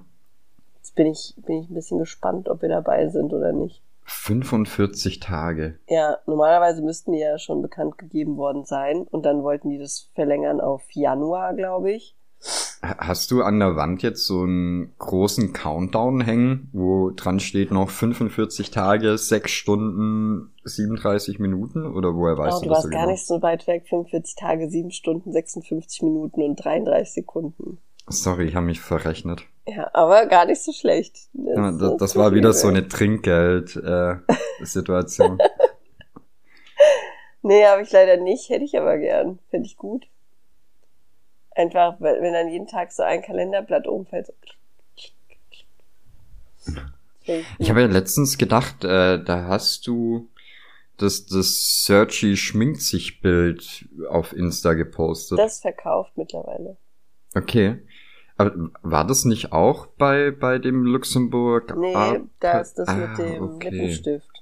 Jetzt 0.77 0.95
bin 0.95 1.07
ich, 1.07 1.33
bin 1.37 1.63
ich 1.63 1.69
ein 1.69 1.73
bisschen 1.73 1.97
gespannt, 1.97 2.47
ob 2.47 2.61
wir 2.61 2.69
dabei 2.69 3.09
sind 3.09 3.33
oder 3.33 3.51
nicht. 3.51 3.81
45 4.03 5.19
Tage. 5.19 5.79
Ja, 5.89 6.19
normalerweise 6.27 6.83
müssten 6.83 7.11
die 7.11 7.19
ja 7.19 7.39
schon 7.39 7.63
bekannt 7.63 7.97
gegeben 7.97 8.37
worden 8.37 8.65
sein 8.65 9.01
und 9.01 9.25
dann 9.25 9.41
wollten 9.41 9.71
die 9.71 9.79
das 9.79 10.11
verlängern 10.13 10.61
auf 10.61 10.83
Januar, 10.91 11.55
glaube 11.55 11.91
ich. 11.91 12.15
Ha- 12.89 12.97
Hast 12.99 13.31
du 13.31 13.41
an 13.43 13.59
der 13.59 13.75
Wand 13.75 14.01
jetzt 14.03 14.25
so 14.25 14.41
einen 14.43 14.93
großen 14.99 15.51
Countdown 15.53 16.21
hängen, 16.21 16.69
wo 16.73 17.09
dran 17.11 17.39
steht 17.39 17.71
noch 17.71 17.89
45 17.89 18.69
Tage, 18.71 19.17
6 19.17 19.51
Stunden, 19.51 20.51
37 20.63 21.39
Minuten? 21.39 21.85
Oder 21.85 22.13
woher 22.15 22.37
weißt 22.37 22.57
oh, 22.57 22.61
du 22.61 22.65
du 22.65 22.69
das 22.69 22.75
warst 22.77 22.83
so 22.83 22.89
gar 22.89 23.01
genau? 23.01 23.11
nicht 23.13 23.25
so 23.27 23.41
weit 23.41 23.65
weg. 23.67 23.85
45 23.89 24.35
Tage, 24.35 24.69
7 24.69 24.91
Stunden, 24.91 25.31
56 25.31 26.01
Minuten 26.03 26.41
und 26.43 26.55
33 26.63 27.13
Sekunden. 27.13 27.79
Sorry, 28.07 28.45
ich 28.45 28.55
habe 28.55 28.67
mich 28.67 28.81
verrechnet. 28.81 29.45
Ja, 29.67 29.89
aber 29.93 30.27
gar 30.27 30.45
nicht 30.45 30.61
so 30.61 30.71
schlecht. 30.71 31.15
Das, 31.33 31.55
Ja, 31.57 31.71
das, 31.71 31.97
das 31.97 32.15
war 32.15 32.33
wieder 32.35 32.53
so 32.53 32.67
eine 32.67 32.87
Trinkgeld-Situation. 32.87 35.39
Nee, 37.47 37.63
habe 37.65 37.83
ich 37.83 37.91
leider 37.91 38.17
nicht. 38.17 38.49
Hätte 38.49 38.63
ich 38.65 38.75
aber 38.75 38.97
gern. 38.97 39.37
Finde 39.51 39.67
ich 39.67 39.77
gut. 39.77 40.07
Einfach, 41.55 41.95
wenn 41.99 42.33
dann 42.33 42.49
jeden 42.49 42.67
Tag 42.67 42.91
so 42.91 43.03
ein 43.03 43.21
Kalenderblatt 43.21 43.87
umfällt. 43.87 44.33
So. 46.57 46.73
Ich 47.57 47.69
habe 47.69 47.81
ja 47.81 47.87
letztens 47.87 48.37
gedacht, 48.37 48.83
äh, 48.83 49.23
da 49.23 49.45
hast 49.47 49.87
du 49.87 50.29
das, 50.97 51.25
das 51.25 51.83
Searchy 51.85 52.37
schminkt 52.37 52.81
sich 52.81 53.21
Bild 53.21 53.87
auf 54.09 54.33
Insta 54.33 54.73
gepostet. 54.73 55.39
das 55.39 55.59
verkauft 55.59 56.11
mittlerweile. 56.15 56.77
okay. 57.35 57.79
Aber 58.37 58.53
war 58.81 59.07
das 59.07 59.23
nicht 59.23 59.53
auch 59.53 59.87
bei, 59.87 60.29
bei 60.31 60.59
dem 60.59 60.83
Luxemburg? 60.83 61.73
Nee, 61.77 62.19
da 62.41 62.59
ist 62.59 62.73
das 62.73 62.89
Ah, 62.89 62.95
mit 62.95 63.17
dem 63.17 63.41
okay. 63.43 63.69
Lippenstift. 63.69 64.34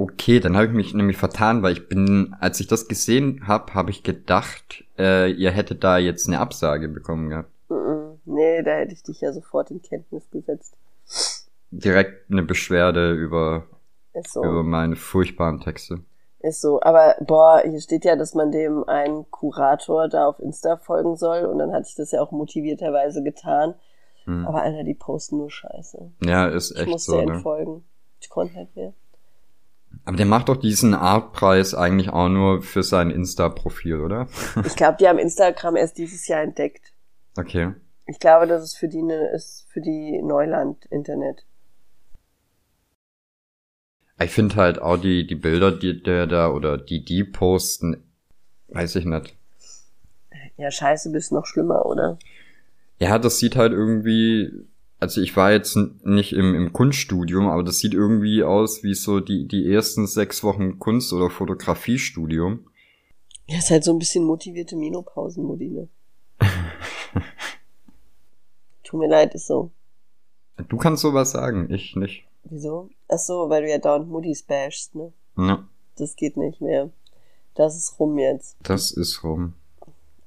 Okay, 0.00 0.40
dann 0.40 0.56
habe 0.56 0.66
ich 0.66 0.72
mich 0.72 0.94
nämlich 0.94 1.18
vertan, 1.18 1.62
weil 1.62 1.74
ich 1.74 1.86
bin, 1.86 2.34
als 2.40 2.58
ich 2.58 2.66
das 2.66 2.88
gesehen 2.88 3.46
habe, 3.46 3.74
habe 3.74 3.90
ich 3.90 4.02
gedacht, 4.02 4.84
äh, 4.98 5.30
ihr 5.30 5.50
hättet 5.50 5.84
da 5.84 5.98
jetzt 5.98 6.26
eine 6.26 6.40
Absage 6.40 6.88
bekommen 6.88 7.28
gehabt. 7.28 7.50
Nee, 8.24 8.62
da 8.62 8.76
hätte 8.76 8.94
ich 8.94 9.02
dich 9.02 9.20
ja 9.20 9.30
sofort 9.32 9.70
in 9.70 9.82
Kenntnis 9.82 10.30
gesetzt. 10.30 10.74
direkt 11.70 12.30
eine 12.30 12.42
Beschwerde 12.42 13.12
über, 13.12 13.66
so. 14.26 14.42
über 14.42 14.62
meine 14.62 14.96
furchtbaren 14.96 15.60
Texte. 15.60 16.00
Ist 16.38 16.62
so. 16.62 16.80
Aber 16.80 17.16
boah, 17.20 17.60
hier 17.62 17.80
steht 17.80 18.06
ja, 18.06 18.16
dass 18.16 18.34
man 18.34 18.50
dem 18.50 18.84
einen 18.84 19.30
Kurator 19.30 20.08
da 20.08 20.28
auf 20.28 20.38
Insta 20.38 20.78
folgen 20.78 21.16
soll. 21.16 21.44
Und 21.44 21.58
dann 21.58 21.72
hatte 21.72 21.88
ich 21.90 21.94
das 21.94 22.12
ja 22.12 22.22
auch 22.22 22.30
motivierterweise 22.30 23.22
getan. 23.22 23.74
Hm. 24.24 24.46
Aber 24.46 24.62
Alter, 24.62 24.84
die 24.84 24.94
posten 24.94 25.36
nur 25.36 25.50
Scheiße. 25.50 26.10
Ja, 26.24 26.46
ist 26.46 26.70
Ich 26.70 26.78
echt 26.78 26.88
musste 26.88 27.10
so, 27.10 27.20
ne? 27.20 27.34
entfolgen. 27.34 27.84
Ich 28.20 28.30
konnte 28.30 28.58
nicht 28.58 28.74
mehr. 28.76 28.94
Aber 30.04 30.16
der 30.16 30.26
macht 30.26 30.48
doch 30.48 30.56
diesen 30.56 30.94
Artpreis 30.94 31.74
eigentlich 31.74 32.10
auch 32.10 32.28
nur 32.28 32.62
für 32.62 32.82
sein 32.82 33.10
Insta-Profil, 33.10 34.00
oder? 34.00 34.28
Ich 34.66 34.76
glaube, 34.76 34.96
die 34.98 35.08
haben 35.08 35.18
Instagram 35.18 35.76
erst 35.76 35.98
dieses 35.98 36.26
Jahr 36.26 36.42
entdeckt. 36.42 36.92
Okay. 37.36 37.74
Ich 38.06 38.18
glaube, 38.18 38.46
das 38.46 38.62
ist 38.64 38.76
für 38.76 38.88
die 38.88 39.02
ne, 39.02 39.30
ist 39.34 39.66
für 39.68 39.80
die 39.80 40.20
Neuland-Internet. 40.22 41.44
Ich 44.22 44.32
finde 44.32 44.56
halt 44.56 44.82
auch 44.82 44.96
die, 44.96 45.26
die 45.26 45.34
Bilder, 45.34 45.72
die 45.72 46.02
der 46.02 46.26
da 46.26 46.50
oder 46.50 46.76
die 46.76 47.04
die 47.04 47.24
posten, 47.24 48.02
weiß 48.68 48.96
ich 48.96 49.04
nicht. 49.04 49.34
Ja, 50.56 50.70
scheiße, 50.70 51.10
bist 51.10 51.32
noch 51.32 51.46
schlimmer, 51.46 51.86
oder? 51.86 52.18
Ja, 52.98 53.18
das 53.18 53.38
sieht 53.38 53.56
halt 53.56 53.72
irgendwie, 53.72 54.52
also 55.00 55.20
ich 55.20 55.34
war 55.36 55.50
jetzt 55.52 55.76
nicht 56.04 56.32
im, 56.32 56.54
im 56.54 56.72
Kunststudium, 56.72 57.48
aber 57.48 57.62
das 57.64 57.78
sieht 57.78 57.94
irgendwie 57.94 58.42
aus 58.44 58.82
wie 58.82 58.94
so 58.94 59.20
die, 59.20 59.48
die 59.48 59.70
ersten 59.72 60.06
sechs 60.06 60.44
Wochen 60.44 60.78
Kunst- 60.78 61.12
oder 61.12 61.30
Fotografiestudium. 61.30 62.66
Ja, 63.46 63.58
ist 63.58 63.70
halt 63.70 63.82
so 63.84 63.92
ein 63.92 63.98
bisschen 63.98 64.24
motivierte 64.24 64.76
Menopausen-Modi, 64.76 65.68
ne? 65.70 65.88
Tut 68.84 69.00
mir 69.00 69.08
leid, 69.08 69.34
ist 69.34 69.46
so. 69.46 69.70
Du 70.68 70.76
kannst 70.76 71.02
sowas 71.02 71.30
sagen, 71.32 71.72
ich 71.72 71.96
nicht. 71.96 72.26
Wieso? 72.44 72.90
Ach 73.08 73.18
so, 73.18 73.48
weil 73.48 73.62
du 73.62 73.70
ja 73.70 73.78
dauernd 73.78 74.08
Muddis 74.08 74.42
bashst, 74.42 74.94
ne? 74.94 75.12
Ja, 75.36 75.66
Das 75.96 76.16
geht 76.16 76.36
nicht 76.36 76.60
mehr. 76.60 76.90
Das 77.54 77.76
ist 77.76 77.98
rum 77.98 78.18
jetzt. 78.18 78.56
das 78.62 78.90
ist 78.92 79.24
rum. 79.24 79.54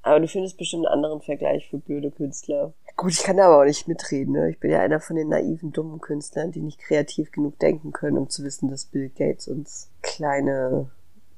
Aber 0.04 0.20
du 0.20 0.28
findest 0.28 0.58
bestimmt 0.58 0.84
einen 0.84 0.94
anderen 0.94 1.22
Vergleich 1.22 1.70
für 1.70 1.78
blöde 1.78 2.10
Künstler. 2.10 2.74
Gut, 2.94 3.12
ich 3.12 3.22
kann 3.22 3.38
da 3.38 3.46
aber 3.46 3.60
auch 3.60 3.64
nicht 3.64 3.88
mitreden, 3.88 4.34
ne? 4.34 4.50
Ich 4.50 4.60
bin 4.60 4.70
ja 4.70 4.80
einer 4.80 5.00
von 5.00 5.16
den 5.16 5.30
naiven, 5.30 5.72
dummen 5.72 5.98
Künstlern, 5.98 6.52
die 6.52 6.60
nicht 6.60 6.78
kreativ 6.78 7.32
genug 7.32 7.58
denken 7.58 7.90
können, 7.92 8.18
um 8.18 8.28
zu 8.28 8.44
wissen, 8.44 8.70
dass 8.70 8.84
Bill 8.84 9.08
Gates 9.08 9.48
uns 9.48 9.90
kleine 10.02 10.90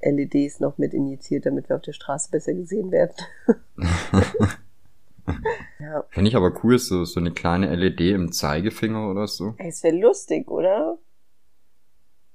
LEDs 0.02 0.58
noch 0.58 0.78
mit 0.78 0.94
injiziert, 0.94 1.46
damit 1.46 1.68
wir 1.68 1.76
auf 1.76 1.82
der 1.82 1.92
Straße 1.92 2.28
besser 2.32 2.54
gesehen 2.54 2.90
werden. 2.90 3.14
ja. 5.78 6.04
Finde 6.10 6.28
ich 6.28 6.34
aber 6.34 6.52
cool, 6.64 6.76
so, 6.80 7.04
so 7.04 7.20
eine 7.20 7.30
kleine 7.30 7.72
LED 7.72 8.00
im 8.00 8.32
Zeigefinger 8.32 9.08
oder 9.08 9.28
so. 9.28 9.54
Ey, 9.58 9.68
es 9.68 9.84
wäre 9.84 9.96
lustig, 9.96 10.50
oder? 10.50 10.98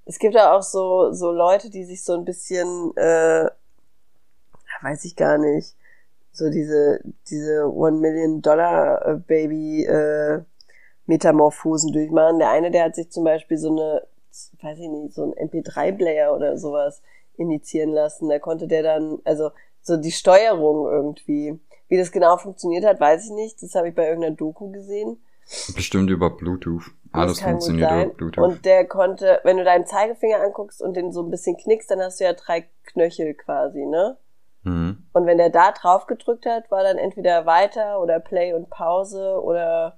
Es 0.06 0.18
gibt 0.18 0.34
ja 0.34 0.56
auch 0.56 0.64
so, 0.64 1.12
so 1.12 1.30
Leute, 1.30 1.70
die 1.70 1.84
sich 1.84 2.06
so 2.06 2.14
ein 2.14 2.24
bisschen, 2.24 2.96
äh, 2.96 3.50
weiß 4.82 5.04
ich 5.04 5.18
gar 5.18 5.38
nicht, 5.38 5.76
so 6.32 6.50
diese, 6.50 7.02
diese 7.30 7.72
One 7.72 7.98
Million 8.00 8.42
Dollar 8.42 9.22
Baby, 9.28 9.86
äh, 9.86 10.42
Metamorphosen 11.06 11.92
durchmachen. 11.92 12.40
Der 12.40 12.50
eine, 12.50 12.72
der 12.72 12.86
hat 12.86 12.96
sich 12.96 13.12
zum 13.12 13.24
Beispiel 13.24 13.58
so 13.58 13.70
eine, 13.70 14.08
weiß 14.62 14.80
ich 14.80 14.88
nicht, 14.88 15.14
so 15.14 15.24
ein 15.24 15.50
MP3-Player 15.50 16.34
oder 16.34 16.58
sowas 16.58 17.02
initiieren 17.38 17.92
lassen. 17.92 18.30
Da 18.30 18.40
konnte 18.40 18.68
der 18.68 18.84
dann, 18.84 19.20
also 19.26 19.52
so 19.82 19.98
die 19.98 20.12
Steuerung 20.12 20.90
irgendwie. 20.90 21.60
Wie 21.88 21.98
das 21.98 22.14
genau 22.14 22.38
funktioniert 22.38 22.86
hat, 22.86 23.02
weiß 23.02 23.26
ich 23.26 23.32
nicht. 23.32 23.62
Das 23.62 23.76
habe 23.76 23.90
ich 23.90 23.96
bei 23.96 24.08
irgendeiner 24.08 24.36
Doku 24.36 24.72
gesehen. 24.72 25.22
Bestimmt 25.76 26.10
über 26.10 26.30
Bluetooth. 26.30 26.84
Alles 27.12 27.42
funktioniert 27.42 27.92
über 27.92 28.14
Bluetooth. 28.14 28.46
Und 28.46 28.64
der 28.64 28.88
konnte, 28.88 29.42
wenn 29.44 29.58
du 29.58 29.66
deinen 29.66 29.86
Zeigefinger 29.86 30.40
anguckst 30.40 30.82
und 30.82 30.96
den 30.96 31.12
so 31.12 31.22
ein 31.22 31.30
bisschen 31.30 31.58
knickst, 31.58 31.92
dann 31.92 32.00
hast 32.00 32.22
du 32.22 32.24
ja 32.24 32.32
drei 32.32 32.70
Knöchel 32.86 33.34
quasi, 33.34 33.86
ne? 33.86 34.18
Mhm. 34.64 35.06
Und 35.14 35.26
wenn 35.26 35.38
der 35.38 35.50
da 35.50 35.72
drauf 35.72 36.08
gedrückt 36.08 36.46
hat, 36.46 36.70
war 36.72 36.84
dann 36.84 36.98
entweder 36.98 37.46
weiter 37.46 38.02
oder 38.02 38.20
Play 38.20 38.54
und 38.54 38.70
Pause 38.70 39.42
oder 39.42 39.98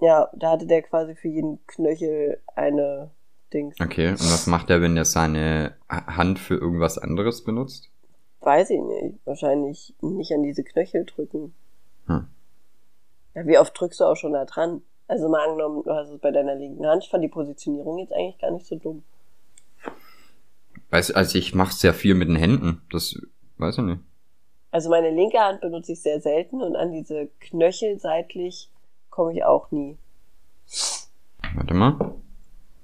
ja, 0.00 0.28
da 0.34 0.52
hatte 0.52 0.66
der 0.66 0.82
quasi 0.82 1.14
für 1.14 1.28
jeden 1.28 1.64
Knöchel 1.66 2.40
eine 2.54 3.10
Dings. 3.52 3.76
Okay, 3.80 4.10
und 4.10 4.20
was 4.20 4.46
macht 4.46 4.70
er, 4.70 4.82
wenn 4.82 4.96
er 4.96 5.04
seine 5.04 5.74
Hand 5.88 6.38
für 6.38 6.56
irgendwas 6.56 6.98
anderes 6.98 7.44
benutzt? 7.44 7.90
Weiß 8.40 8.70
ich 8.70 8.80
nicht. 8.80 9.18
Wahrscheinlich 9.24 9.94
nicht 10.00 10.32
an 10.32 10.42
diese 10.42 10.64
Knöchel 10.64 11.04
drücken. 11.04 11.54
Hm. 12.06 12.28
Ja, 13.34 13.46
wie 13.46 13.58
oft 13.58 13.78
drückst 13.78 14.00
du 14.00 14.04
auch 14.04 14.16
schon 14.16 14.32
da 14.32 14.44
dran? 14.44 14.82
Also 15.08 15.28
mal 15.28 15.44
angenommen, 15.46 15.82
du 15.84 15.92
hast 15.92 16.10
es 16.10 16.18
bei 16.18 16.30
deiner 16.30 16.54
linken 16.54 16.86
Hand. 16.86 17.04
Ich 17.04 17.10
fand 17.10 17.22
die 17.22 17.28
Positionierung 17.28 17.98
jetzt 17.98 18.12
eigentlich 18.12 18.38
gar 18.38 18.50
nicht 18.50 18.66
so 18.66 18.76
dumm. 18.76 19.04
Weiß, 20.90 21.10
also 21.10 21.38
ich 21.38 21.54
mache 21.54 21.74
sehr 21.74 21.94
viel 21.94 22.14
mit 22.14 22.28
den 22.28 22.36
Händen. 22.36 22.80
Das 22.90 23.18
weiß 23.58 23.78
ich 23.78 23.84
nicht. 23.84 24.00
Also 24.70 24.90
meine 24.90 25.10
linke 25.10 25.38
Hand 25.38 25.60
benutze 25.60 25.92
ich 25.92 26.00
sehr 26.00 26.20
selten 26.20 26.60
und 26.62 26.76
an 26.76 26.92
diese 26.92 27.28
Knöchel 27.40 27.98
seitlich 27.98 28.70
komme 29.10 29.32
ich 29.32 29.44
auch 29.44 29.70
nie. 29.70 29.96
Warte 31.54 31.74
mal. 31.74 32.14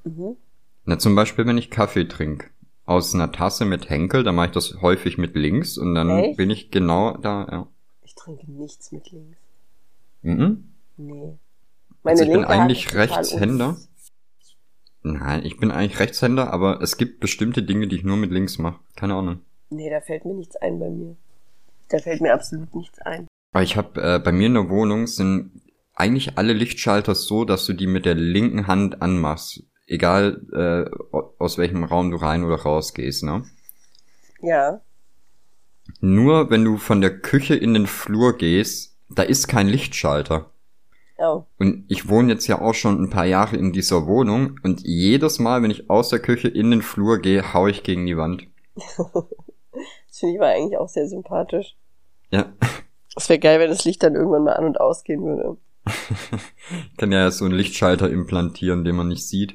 Mhm. 0.04 0.36
Na, 0.84 0.98
zum 0.98 1.14
Beispiel, 1.14 1.46
wenn 1.46 1.58
ich 1.58 1.70
Kaffee 1.70 2.04
trinke. 2.08 2.48
Aus 2.84 3.14
einer 3.14 3.30
Tasse 3.30 3.64
mit 3.64 3.88
Henkel, 3.88 4.24
dann 4.24 4.34
mache 4.34 4.46
ich 4.46 4.52
das 4.52 4.80
häufig 4.80 5.16
mit 5.16 5.36
links 5.36 5.78
und 5.78 5.94
dann 5.94 6.10
Echt? 6.10 6.36
bin 6.36 6.50
ich 6.50 6.70
genau 6.70 7.16
da, 7.16 7.46
ja. 7.50 7.66
Ich 8.02 8.14
trinke 8.16 8.50
nichts 8.50 8.90
mit 8.90 9.10
links. 9.12 9.38
Mhm. 10.22 10.72
Nee. 10.96 11.38
Also 12.02 12.24
ich 12.24 12.28
bin 12.30 12.38
linke 12.38 12.48
Hand 12.52 12.60
eigentlich 12.62 12.86
total 12.86 13.00
Rechtshänder. 13.00 13.68
uns- 13.70 13.88
Nein, 15.02 15.44
ich 15.44 15.56
bin 15.58 15.70
eigentlich 15.70 15.98
Rechtshänder, 15.98 16.52
aber 16.52 16.80
es 16.80 16.96
gibt 16.96 17.20
bestimmte 17.20 17.62
Dinge, 17.62 17.88
die 17.88 17.96
ich 17.96 18.04
nur 18.04 18.16
mit 18.16 18.30
links 18.30 18.58
mache. 18.58 18.80
Keine 18.96 19.14
Ahnung. 19.14 19.40
Nee, 19.70 19.90
da 19.90 20.00
fällt 20.00 20.24
mir 20.24 20.34
nichts 20.34 20.56
ein 20.56 20.78
bei 20.78 20.90
mir. 20.90 21.16
Da 21.88 21.98
fällt 21.98 22.20
mir 22.20 22.32
absolut 22.32 22.74
nichts 22.74 23.00
ein. 23.00 23.26
Aber 23.52 23.64
ich 23.64 23.76
habe 23.76 24.00
äh, 24.00 24.18
bei 24.18 24.32
mir 24.32 24.46
in 24.46 24.54
der 24.54 24.68
Wohnung 24.68 25.06
sind 25.06 25.62
eigentlich 25.94 26.38
alle 26.38 26.52
Lichtschalter 26.52 27.14
so, 27.14 27.44
dass 27.44 27.66
du 27.66 27.72
die 27.72 27.86
mit 27.86 28.06
der 28.06 28.14
linken 28.14 28.66
Hand 28.66 29.02
anmachst. 29.02 29.64
Egal 29.86 30.40
äh, 30.52 31.16
aus 31.38 31.58
welchem 31.58 31.84
Raum 31.84 32.10
du 32.10 32.16
rein 32.16 32.44
oder 32.44 32.56
raus 32.56 32.94
gehst, 32.94 33.24
ne? 33.24 33.44
Ja. 34.40 34.80
Nur 36.00 36.50
wenn 36.50 36.64
du 36.64 36.78
von 36.78 37.00
der 37.00 37.18
Küche 37.18 37.54
in 37.54 37.74
den 37.74 37.86
Flur 37.86 38.38
gehst, 38.38 38.96
da 39.10 39.22
ist 39.22 39.48
kein 39.48 39.68
Lichtschalter. 39.68 40.51
Oh. 41.24 41.44
Und 41.58 41.84
ich 41.88 42.08
wohne 42.08 42.32
jetzt 42.32 42.48
ja 42.48 42.60
auch 42.60 42.74
schon 42.74 43.00
ein 43.00 43.10
paar 43.10 43.26
Jahre 43.26 43.56
in 43.56 43.72
dieser 43.72 44.06
Wohnung 44.08 44.58
und 44.64 44.80
jedes 44.82 45.38
Mal, 45.38 45.62
wenn 45.62 45.70
ich 45.70 45.88
aus 45.88 46.08
der 46.08 46.18
Küche 46.18 46.48
in 46.48 46.72
den 46.72 46.82
Flur 46.82 47.18
gehe, 47.20 47.54
hau 47.54 47.68
ich 47.68 47.84
gegen 47.84 48.06
die 48.06 48.16
Wand. 48.16 48.46
Das 50.08 50.18
finde 50.18 50.34
ich 50.34 50.40
aber 50.42 50.50
eigentlich 50.50 50.78
auch 50.78 50.88
sehr 50.90 51.08
sympathisch. 51.08 51.74
Ja, 52.30 52.52
Es 53.16 53.30
wäre 53.30 53.38
geil, 53.38 53.58
wenn 53.60 53.70
das 53.70 53.86
Licht 53.86 54.02
dann 54.02 54.14
irgendwann 54.14 54.44
mal 54.44 54.52
an- 54.52 54.66
und 54.66 54.78
ausgehen 54.78 55.24
würde. 55.24 55.56
ich 55.86 56.96
kann 56.98 57.10
ja 57.10 57.30
so 57.30 57.46
einen 57.46 57.54
Lichtschalter 57.54 58.10
implantieren, 58.10 58.84
den 58.84 58.94
man 58.94 59.08
nicht 59.08 59.26
sieht. 59.26 59.54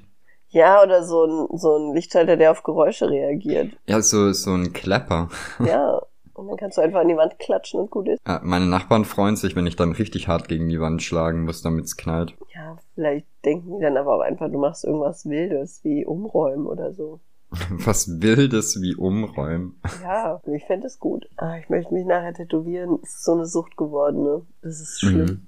Ja, 0.49 0.81
oder 0.81 1.03
so 1.03 1.25
ein, 1.25 1.57
so 1.59 1.77
ein 1.77 1.93
Lichtschalter, 1.93 2.37
der 2.37 2.49
auf 2.49 2.63
Geräusche 2.63 3.07
reagiert. 3.07 3.73
Ja, 3.85 4.01
so, 4.01 4.31
so 4.33 4.53
ein 4.53 4.73
Klepper. 4.73 5.29
Ja. 5.63 6.01
Und 6.37 6.47
dann 6.49 6.57
kannst 6.57 6.77
du 6.77 6.81
einfach 6.81 6.99
an 6.99 7.07
die 7.07 7.17
Wand 7.17 7.39
klatschen 7.39 7.79
und 7.79 7.89
gut 7.89 8.07
ist. 8.07 8.19
Ja, 8.27 8.39
meine 8.43 8.67
Nachbarn 8.67 9.05
freuen 9.05 9.35
sich, 9.35 9.55
wenn 9.55 9.65
ich 9.65 9.75
dann 9.75 9.91
richtig 9.93 10.27
hart 10.27 10.47
gegen 10.47 10.69
die 10.69 10.79
Wand 10.79 11.01
schlagen 11.01 11.45
muss, 11.45 11.63
damit's 11.63 11.97
knallt. 11.97 12.35
Ja, 12.53 12.77
vielleicht 12.93 13.25
denken 13.43 13.77
die 13.77 13.81
dann 13.81 13.97
aber 13.97 14.15
auch 14.15 14.21
einfach, 14.21 14.51
du 14.51 14.59
machst 14.59 14.85
irgendwas 14.85 15.27
Wildes, 15.27 15.83
wie 15.83 16.05
umräumen 16.05 16.67
oder 16.67 16.93
so. 16.93 17.19
Was 17.71 18.21
Wildes 18.21 18.79
wie 18.81 18.93
umräumen. 18.93 19.81
Ja, 20.03 20.39
ich 20.45 20.65
fände 20.65 20.85
es 20.85 20.99
gut. 20.99 21.27
Ah, 21.37 21.57
ich 21.57 21.69
möchte 21.69 21.91
mich 21.93 22.05
nachher 22.05 22.33
tätowieren. 22.35 22.99
Es 23.01 23.15
ist 23.15 23.23
so 23.23 23.33
eine 23.33 23.47
Sucht 23.47 23.75
geworden, 23.75 24.21
ne? 24.23 24.45
Das 24.61 24.79
ist 24.79 24.99
schlimm. 24.99 25.25
Mhm. 25.25 25.47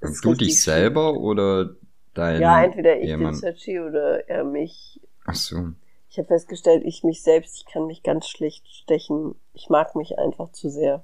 Das 0.00 0.10
ist 0.10 0.24
Du 0.24 0.34
dich 0.34 0.62
selber 0.62 1.14
oder 1.14 1.70
dein 2.12 2.42
Ja, 2.42 2.62
entweder 2.62 2.98
ich 2.98 3.08
Ehemann? 3.08 3.32
bin 3.32 3.40
Sachi 3.40 3.80
oder 3.80 4.28
er 4.28 4.44
mich. 4.44 5.00
Ach 5.24 5.34
so. 5.34 5.70
Ich 6.10 6.18
habe 6.18 6.28
festgestellt, 6.28 6.82
ich 6.84 7.04
mich 7.04 7.22
selbst, 7.22 7.56
ich 7.56 7.66
kann 7.66 7.86
mich 7.86 8.02
ganz 8.02 8.26
schlecht 8.28 8.66
stechen. 8.68 9.34
Ich 9.56 9.70
mag 9.70 9.96
mich 9.96 10.18
einfach 10.18 10.52
zu 10.52 10.68
sehr. 10.68 11.02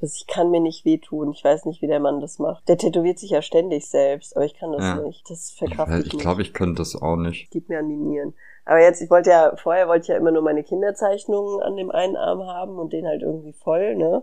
das, 0.00 0.14
ich 0.16 0.26
kann 0.26 0.50
mir 0.50 0.60
nicht 0.60 0.84
wehtun. 0.84 1.32
Ich 1.32 1.42
weiß 1.42 1.64
nicht, 1.64 1.80
wie 1.80 1.86
der 1.86 1.98
Mann 1.98 2.20
das 2.20 2.38
macht. 2.38 2.68
Der 2.68 2.76
tätowiert 2.76 3.18
sich 3.18 3.30
ja 3.30 3.40
ständig 3.40 3.88
selbst, 3.88 4.36
aber 4.36 4.44
ich 4.44 4.54
kann 4.54 4.70
das 4.72 4.82
Ja. 4.82 4.96
nicht. 4.96 5.28
Das 5.30 5.50
Ich, 5.50 5.58
verkrafte 5.58 6.00
ich, 6.00 6.12
ich 6.12 6.18
glaube, 6.18 6.42
ich 6.42 6.52
könnte 6.52 6.82
das 6.82 6.94
auch 6.94 7.16
nicht. 7.16 7.50
Gib 7.50 7.70
mir 7.70 7.78
an 7.78 7.88
die 7.88 7.96
Nieren. 7.96 8.34
Aber 8.66 8.80
jetzt, 8.82 9.00
ich 9.00 9.08
wollte 9.10 9.30
ja, 9.30 9.56
vorher 9.56 9.88
wollte 9.88 10.02
ich 10.02 10.08
ja 10.08 10.16
immer 10.18 10.30
nur 10.30 10.42
meine 10.42 10.62
Kinderzeichnungen 10.62 11.62
an 11.62 11.76
dem 11.76 11.90
einen 11.90 12.16
Arm 12.16 12.42
haben 12.46 12.78
und 12.78 12.92
den 12.92 13.06
halt 13.06 13.22
irgendwie 13.22 13.54
voll, 13.54 13.96
ne? 13.96 14.22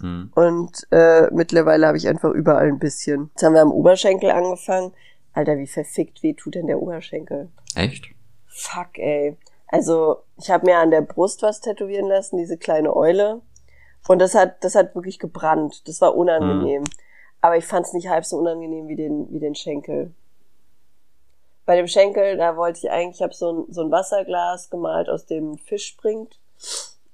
Mhm. 0.00 0.30
Und 0.34 0.86
äh, 0.90 1.28
mittlerweile 1.32 1.86
habe 1.86 1.96
ich 1.96 2.06
einfach 2.06 2.30
überall 2.32 2.68
ein 2.68 2.78
bisschen. 2.78 3.30
Jetzt 3.32 3.42
haben 3.42 3.54
wir 3.54 3.62
am 3.62 3.72
Oberschenkel 3.72 4.30
angefangen. 4.30 4.92
Alter, 5.32 5.56
wie 5.56 5.66
verfickt 5.66 6.22
weh 6.22 6.34
tut 6.34 6.54
denn 6.56 6.66
der 6.66 6.82
Oberschenkel? 6.82 7.48
Echt? 7.74 8.10
Fuck, 8.46 8.98
ey. 8.98 9.36
Also, 9.70 10.18
ich 10.36 10.50
habe 10.50 10.66
mir 10.66 10.78
an 10.78 10.90
der 10.90 11.00
Brust 11.00 11.42
was 11.42 11.60
tätowieren 11.60 12.08
lassen, 12.08 12.36
diese 12.36 12.58
kleine 12.58 12.94
Eule. 12.94 13.40
Und 14.08 14.18
das 14.18 14.34
hat, 14.34 14.64
das 14.64 14.74
hat 14.74 14.94
wirklich 14.96 15.20
gebrannt. 15.20 15.86
Das 15.86 16.00
war 16.00 16.16
unangenehm. 16.16 16.84
Aber 17.40 17.56
ich 17.56 17.66
fand 17.66 17.86
es 17.86 17.92
nicht 17.92 18.08
halb 18.08 18.24
so 18.24 18.36
unangenehm 18.36 18.88
wie 18.88 18.96
den, 18.96 19.32
wie 19.32 19.38
den 19.38 19.54
Schenkel. 19.54 20.12
Bei 21.66 21.76
dem 21.76 21.86
Schenkel, 21.86 22.36
da 22.36 22.56
wollte 22.56 22.80
ich 22.80 22.90
eigentlich, 22.90 23.16
ich 23.16 23.22
habe 23.22 23.32
so 23.32 23.52
ein, 23.52 23.72
so 23.72 23.82
ein 23.82 23.92
Wasserglas 23.92 24.70
gemalt, 24.70 25.08
aus 25.08 25.26
dem 25.26 25.56
Fisch 25.56 25.86
springt. 25.86 26.40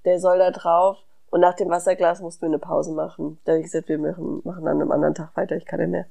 Der 0.06 0.18
soll 0.18 0.38
da 0.38 0.50
drauf. 0.50 0.96
Und 1.30 1.40
nach 1.40 1.54
dem 1.54 1.68
Wasserglas 1.68 2.22
mussten 2.22 2.42
wir 2.42 2.48
eine 2.48 2.58
Pause 2.58 2.92
machen. 2.92 3.38
Da 3.44 3.52
habe 3.52 3.60
ich 3.60 3.66
gesagt, 3.66 3.88
wir 3.88 3.98
machen, 3.98 4.40
machen 4.44 4.66
an 4.66 4.80
einem 4.80 4.92
anderen 4.92 5.14
Tag 5.14 5.36
weiter, 5.36 5.56
ich 5.56 5.66
kann 5.66 5.80
nicht 5.80 5.90
mehr. 5.90 6.06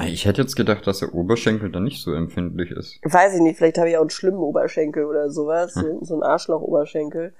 Ich 0.00 0.24
hätte 0.24 0.42
jetzt 0.42 0.56
gedacht, 0.56 0.86
dass 0.86 0.98
der 0.98 1.14
Oberschenkel 1.14 1.70
dann 1.70 1.84
nicht 1.84 2.02
so 2.02 2.12
empfindlich 2.12 2.72
ist. 2.72 2.98
Weiß 3.04 3.34
ich 3.34 3.40
nicht, 3.40 3.58
vielleicht 3.58 3.78
habe 3.78 3.90
ich 3.90 3.96
auch 3.96 4.02
einen 4.02 4.10
schlimmen 4.10 4.38
Oberschenkel 4.38 5.04
oder 5.04 5.30
sowas, 5.30 5.76
hm. 5.76 5.82
so, 5.82 6.04
so 6.04 6.14
ein 6.16 6.22
Arschloch-Oberschenkel. 6.22 7.32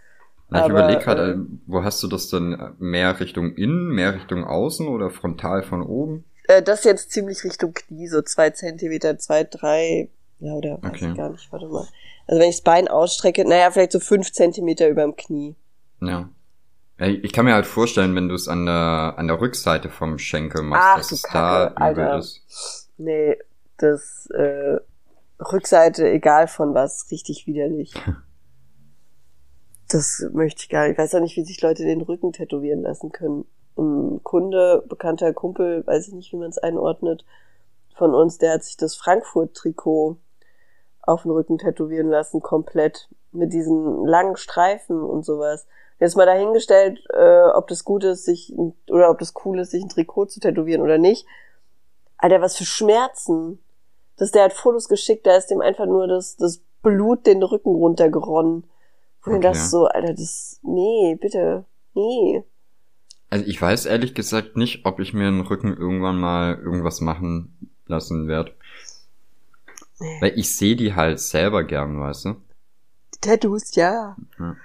Ich 0.53 0.69
überlege 0.69 1.01
gerade, 1.01 1.33
äh, 1.33 1.37
wo 1.67 1.83
hast 1.83 2.03
du 2.03 2.07
das 2.09 2.29
denn? 2.29 2.57
Mehr 2.79 3.19
Richtung 3.19 3.55
innen, 3.55 3.89
mehr 3.89 4.15
Richtung 4.15 4.45
außen 4.45 4.87
oder 4.87 5.11
frontal 5.11 5.63
von 5.63 5.83
oben? 5.83 6.25
Äh, 6.47 6.63
das 6.63 6.85
jetzt 6.85 7.11
ziemlich 7.11 7.43
Richtung 7.43 7.73
Knie, 7.73 8.07
so 8.07 8.23
zwei 8.23 8.51
Zentimeter, 8.51 9.19
zwei, 9.19 9.45
drei, 9.45 10.09
ja, 10.39 10.53
oder 10.53 10.79
weiß 10.83 10.93
okay. 10.93 11.11
ich 11.11 11.17
gar 11.17 11.31
nicht, 11.31 11.51
warte 11.51 11.67
mal. 11.67 11.89
Also 12.27 12.41
wenn 12.41 12.51
ich 12.51 12.57
das 12.57 12.65
Bein 12.65 12.89
ausstrecke, 12.89 13.45
naja, 13.49 13.71
vielleicht 13.71 13.93
so 13.93 14.01
fünf 14.01 14.33
Zentimeter 14.33 14.89
überm 14.89 15.17
Knie. 15.17 15.57
Ja. 16.01 16.29
Ich 16.97 17.33
kann 17.33 17.45
mir 17.45 17.55
halt 17.55 17.67
vorstellen, 17.67 18.15
wenn 18.15 18.29
du 18.29 18.35
es 18.35 18.47
an 18.47 18.67
der, 18.67 19.15
an 19.17 19.27
der 19.27 19.41
Rückseite 19.41 19.89
vom 19.89 20.19
Schenkel 20.19 20.63
machst, 20.63 20.87
Ach, 20.87 20.97
dass 20.99 21.13
es 21.13 21.23
Kacke, 21.25 21.75
da 21.77 21.91
übel 21.91 22.05
Alter. 22.05 22.19
ist. 22.19 22.91
Nee, 22.99 23.37
das 23.79 24.29
äh, 24.31 24.79
Rückseite, 25.41 26.09
egal 26.09 26.47
von 26.47 26.75
was, 26.75 27.11
richtig 27.11 27.49
widerlich. 27.49 27.93
das 29.89 30.25
möchte 30.33 30.63
ich 30.63 30.69
gar 30.69 30.85
nicht. 30.85 30.93
Ich 30.93 30.99
weiß 30.99 31.17
auch 31.17 31.21
nicht, 31.21 31.37
wie 31.37 31.45
sich 31.45 31.61
Leute 31.61 31.85
den 31.85 32.01
Rücken 32.01 32.33
tätowieren 32.33 32.83
lassen 32.83 33.11
können. 33.11 33.45
Ein 33.77 34.23
Kunde, 34.23 34.85
bekannter 34.89 35.33
Kumpel, 35.33 35.85
weiß 35.85 36.07
ich 36.07 36.15
nicht, 36.15 36.33
wie 36.33 36.37
man 36.37 36.51
es 36.51 36.59
einordnet, 36.59 37.25
von 37.97 38.15
uns, 38.15 38.39
der 38.39 38.55
hat 38.55 38.65
sich 38.65 38.77
das 38.77 38.95
Frankfurt-Trikot 38.97 40.17
auf 41.03 41.23
den 41.23 41.31
Rücken 41.33 41.59
tätowieren 41.59 42.09
lassen, 42.09 42.41
komplett. 42.41 43.09
Mit 43.33 43.53
diesen 43.53 44.07
langen 44.07 44.37
Streifen 44.37 45.03
und 45.03 45.25
sowas. 45.25 45.67
Jetzt 46.01 46.17
mal 46.17 46.27
dahingestellt, 46.27 47.01
äh, 47.11 47.43
ob 47.55 47.69
das 47.69 47.85
gut 47.85 48.05
ist, 48.05 48.25
sich, 48.25 48.53
oder 48.89 49.11
ob 49.11 49.19
das 49.19 49.33
cool 49.45 49.61
ist, 49.61 49.71
sich 49.71 49.83
ein 49.83 49.89
Trikot 49.89 50.27
zu 50.27 50.41
tätowieren 50.41 50.83
oder 50.83 50.99
nicht. 50.99 51.27
Alter, 52.17 52.41
was 52.41 52.57
für 52.57 52.65
Schmerzen. 52.65 53.59
Dass 54.17 54.31
der 54.31 54.45
hat 54.45 54.53
Fotos 54.53 54.89
geschickt, 54.89 55.27
da 55.27 55.37
ist 55.37 55.49
dem 55.49 55.61
einfach 55.61 55.87
nur 55.87 56.07
das, 56.07 56.37
das 56.37 56.61
Blut 56.83 57.27
den 57.27 57.43
Rücken 57.43 57.75
runtergeronnen. 57.75 58.65
Und 59.25 59.33
okay. 59.33 59.41
das 59.41 59.71
so, 59.71 59.87
Alter, 59.87 60.15
das, 60.15 60.61
nee, 60.63 61.17
bitte, 61.21 61.65
nee. 61.95 62.45
Also 63.31 63.47
ich 63.47 63.61
weiß 63.61 63.87
ehrlich 63.87 64.15
gesagt 64.15 64.57
nicht, 64.57 64.85
ob 64.85 65.01
ich 65.01 65.13
mir 65.15 65.27
einen 65.27 65.41
Rücken 65.41 65.77
irgendwann 65.77 66.21
mal 66.21 66.57
irgendwas 66.57 67.01
machen 67.01 67.73
lassen 67.87 68.29
werde. 68.29 68.53
Weil 70.21 70.39
ich 70.39 70.57
sehe 70.57 70.77
die 70.77 70.95
halt 70.95 71.21
selber 71.21 71.65
gern, 71.65 72.01
weißt 72.01 72.27
du? 72.27 72.37
Tattoos, 73.21 73.75
ja. 73.75 74.17
ja. 74.39 74.57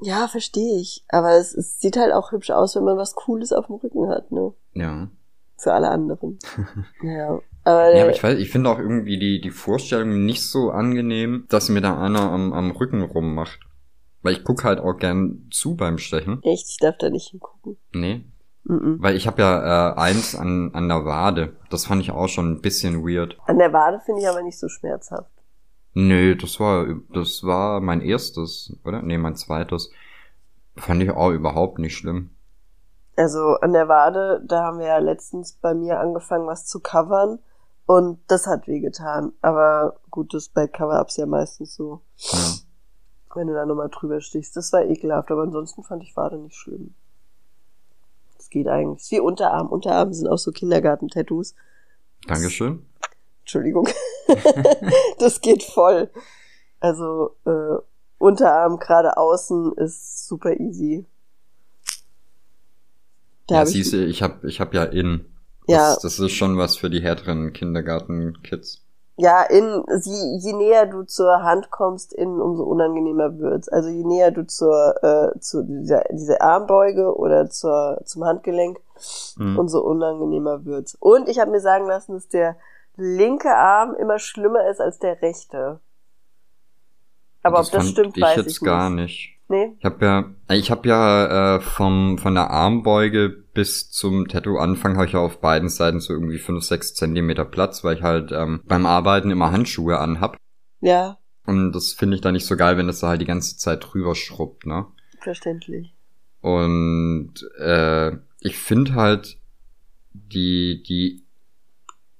Ja, 0.00 0.28
verstehe 0.28 0.80
ich. 0.80 1.04
Aber 1.08 1.32
es, 1.32 1.54
es 1.54 1.80
sieht 1.80 1.96
halt 1.96 2.12
auch 2.12 2.32
hübsch 2.32 2.50
aus, 2.50 2.76
wenn 2.76 2.84
man 2.84 2.96
was 2.96 3.14
Cooles 3.14 3.52
auf 3.52 3.66
dem 3.66 3.76
Rücken 3.76 4.08
hat, 4.08 4.32
ne? 4.32 4.52
Ja. 4.72 5.08
Für 5.56 5.72
alle 5.72 5.88
anderen. 5.88 6.38
ja. 7.02 7.40
Aber, 7.64 7.94
ja, 7.94 8.02
aber 8.02 8.12
ich 8.12 8.22
weiß, 8.22 8.38
ich 8.38 8.50
finde 8.50 8.70
auch 8.70 8.78
irgendwie 8.78 9.18
die, 9.18 9.40
die 9.40 9.50
Vorstellung 9.50 10.26
nicht 10.26 10.42
so 10.42 10.70
angenehm, 10.70 11.46
dass 11.48 11.70
mir 11.70 11.80
da 11.80 11.98
einer 11.98 12.30
am, 12.30 12.52
am 12.52 12.70
Rücken 12.72 13.02
rummacht. 13.02 13.60
Weil 14.22 14.34
ich 14.34 14.44
guck 14.44 14.64
halt 14.64 14.80
auch 14.80 14.96
gern 14.98 15.48
zu 15.50 15.76
beim 15.76 15.98
Stechen. 15.98 16.42
Echt? 16.42 16.68
Ich 16.68 16.78
darf 16.78 16.96
da 16.98 17.10
nicht 17.10 17.28
hingucken. 17.30 17.76
Nee. 17.92 18.24
Mm 18.64 18.72
-mm. 18.72 18.96
Weil 18.98 19.16
ich 19.16 19.26
habe 19.26 19.42
ja 19.42 19.90
äh, 19.90 19.94
eins 19.96 20.34
an, 20.34 20.70
an 20.74 20.88
der 20.88 21.04
Wade. 21.04 21.56
Das 21.70 21.86
fand 21.86 22.02
ich 22.02 22.10
auch 22.10 22.28
schon 22.28 22.52
ein 22.52 22.60
bisschen 22.62 23.06
weird. 23.06 23.36
An 23.46 23.58
der 23.58 23.72
Wade 23.72 24.00
finde 24.04 24.22
ich 24.22 24.28
aber 24.28 24.42
nicht 24.42 24.58
so 24.58 24.68
schmerzhaft. 24.68 25.30
Nö, 25.94 26.34
das 26.34 26.58
war, 26.58 26.86
das 27.12 27.44
war 27.44 27.80
mein 27.80 28.00
erstes, 28.00 28.76
oder? 28.84 29.00
Nee, 29.00 29.16
mein 29.16 29.36
zweites. 29.36 29.90
Fand 30.76 31.02
ich 31.02 31.10
auch 31.10 31.30
überhaupt 31.30 31.78
nicht 31.78 31.96
schlimm. 31.96 32.30
Also 33.16 33.54
an 33.60 33.72
der 33.72 33.86
Wade, 33.86 34.42
da 34.44 34.64
haben 34.64 34.80
wir 34.80 34.86
ja 34.86 34.98
letztens 34.98 35.52
bei 35.52 35.72
mir 35.72 36.00
angefangen, 36.00 36.48
was 36.48 36.66
zu 36.66 36.80
covern. 36.80 37.38
Und 37.86 38.18
das 38.26 38.46
hat 38.46 38.66
wehgetan. 38.66 39.32
Aber 39.40 40.00
gut, 40.10 40.34
das 40.34 40.48
bei 40.48 40.66
Cover-Ups 40.66 41.16
ja 41.16 41.26
meistens 41.26 41.74
so. 41.74 42.00
Ja. 42.16 42.38
Wenn 43.36 43.48
du 43.48 43.54
da 43.54 43.66
nochmal 43.66 43.88
drüber 43.90 44.20
stichst. 44.20 44.56
Das 44.56 44.72
war 44.72 44.84
ekelhaft, 44.84 45.30
aber 45.30 45.42
ansonsten 45.42 45.82
fand 45.82 46.02
ich 46.02 46.16
Wade 46.16 46.38
nicht 46.38 46.56
schlimm. 46.56 46.94
Das 48.36 48.48
geht 48.48 48.68
eigentlich. 48.68 49.10
Wie 49.10 49.20
Unterarm. 49.20 49.68
Unterarm 49.68 50.12
sind 50.12 50.28
auch 50.28 50.38
so 50.38 50.50
Kindergarten-Tattoos. 50.50 51.54
Dankeschön. 52.26 52.86
Entschuldigung. 53.44 53.86
das 55.18 55.42
geht 55.42 55.62
voll. 55.62 56.10
Also 56.80 57.36
äh, 57.44 57.76
Unterarm 58.18 58.78
gerade 58.78 59.18
außen 59.18 59.74
ist 59.74 60.26
super 60.26 60.58
easy. 60.58 61.04
Da 63.46 63.56
ja, 63.56 63.66
siehst 63.66 63.92
du, 63.92 64.02
ich 64.04 64.22
hab, 64.22 64.44
ich 64.44 64.60
hab 64.60 64.72
ja 64.72 64.84
in. 64.84 65.26
Ja. 65.66 65.94
Das, 66.02 66.18
ist 66.18 66.32
schon 66.32 66.56
was 66.56 66.76
für 66.76 66.88
die 66.88 67.02
härteren 67.02 67.52
Kindergarten-Kids. 67.52 68.82
Ja, 69.16 69.42
in, 69.42 69.84
je, 70.04 70.38
je 70.38 70.52
näher 70.54 70.86
du 70.86 71.02
zur 71.02 71.42
Hand 71.42 71.70
kommst, 71.70 72.14
in, 72.14 72.40
umso 72.40 72.64
unangenehmer 72.64 73.38
wird's. 73.38 73.68
Also 73.68 73.90
je 73.90 74.04
näher 74.04 74.30
du 74.30 74.46
zur, 74.46 74.94
äh, 75.02 75.38
zu 75.38 75.62
dieser, 75.62 76.04
dieser 76.10 76.40
Armbeuge 76.40 77.14
oder 77.16 77.48
zur, 77.50 78.00
zum 78.04 78.24
Handgelenk, 78.24 78.80
mhm. 79.36 79.58
umso 79.58 79.80
unangenehmer 79.80 80.64
wird's. 80.64 80.96
Und 80.98 81.28
ich 81.28 81.38
habe 81.38 81.50
mir 81.50 81.60
sagen 81.60 81.86
lassen, 81.86 82.14
dass 82.14 82.28
der 82.28 82.56
linke 82.96 83.54
Arm 83.54 83.94
immer 83.94 84.18
schlimmer 84.18 84.68
ist 84.68 84.80
als 84.80 84.98
der 84.98 85.20
rechte. 85.22 85.80
Aber 87.42 87.58
das 87.58 87.68
ob 87.68 87.72
das 87.72 87.90
stimmt, 87.90 88.16
ich 88.16 88.22
weiß 88.22 88.36
jetzt 88.36 88.46
ich 88.46 88.60
nicht. 88.60 88.64
gar 88.64 88.90
nicht. 88.90 89.34
Nee? 89.48 89.76
Ich 89.78 89.84
habe 89.84 90.04
ja, 90.04 90.34
ich 90.54 90.70
habe 90.70 90.88
ja 90.88 91.56
äh, 91.56 91.60
vom 91.60 92.16
von 92.16 92.34
der 92.34 92.50
Armbeuge 92.50 93.28
bis 93.28 93.90
zum 93.90 94.26
Tattoo-Anfang 94.26 94.96
habe 94.96 95.06
ich 95.06 95.12
ja 95.12 95.20
auf 95.20 95.40
beiden 95.40 95.68
Seiten 95.68 96.00
so 96.00 96.14
irgendwie 96.14 96.38
5, 96.38 96.64
6 96.64 96.94
Zentimeter 96.94 97.44
Platz, 97.44 97.84
weil 97.84 97.96
ich 97.96 98.02
halt 98.02 98.32
ähm, 98.32 98.62
beim 98.64 98.86
Arbeiten 98.86 99.30
immer 99.30 99.52
Handschuhe 99.52 99.98
anhab. 99.98 100.36
Ja. 100.80 101.18
Und 101.46 101.72
das 101.72 101.92
finde 101.92 102.16
ich 102.16 102.22
da 102.22 102.32
nicht 102.32 102.46
so 102.46 102.56
geil, 102.56 102.78
wenn 102.78 102.86
das 102.86 103.00
da 103.00 103.08
halt 103.08 103.20
die 103.20 103.26
ganze 103.26 103.58
Zeit 103.58 103.84
drüber 103.86 104.14
schrubbt, 104.14 104.64
ne? 104.64 104.86
Verständlich. 105.20 105.94
Und 106.40 107.34
äh, 107.58 108.12
ich 108.40 108.56
finde 108.56 108.94
halt 108.94 109.38
die 110.12 110.82
die 110.82 111.23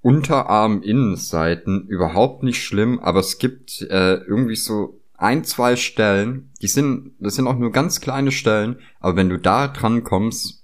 Unterarm-Innenseiten 0.05 1.89
überhaupt 1.89 2.43
nicht 2.43 2.63
schlimm, 2.63 3.01
aber 3.01 3.21
es 3.21 3.39
gibt 3.39 3.81
äh, 3.81 4.17
irgendwie 4.17 4.55
so 4.55 5.01
ein, 5.17 5.45
zwei 5.45 5.77
Stellen, 5.77 6.53
die 6.61 6.67
sind, 6.67 7.15
das 7.21 7.37
sind 7.37 7.47
auch 7.47 7.57
nur 7.57 7.73
ganz 7.73 8.03
kleine 8.03 8.31
Stellen, 8.31 8.81
aber 9.01 9.17
wenn 9.17 9.31
du 9.31 9.39
da 9.39 9.67
dran 9.69 10.05
kommst, 10.05 10.63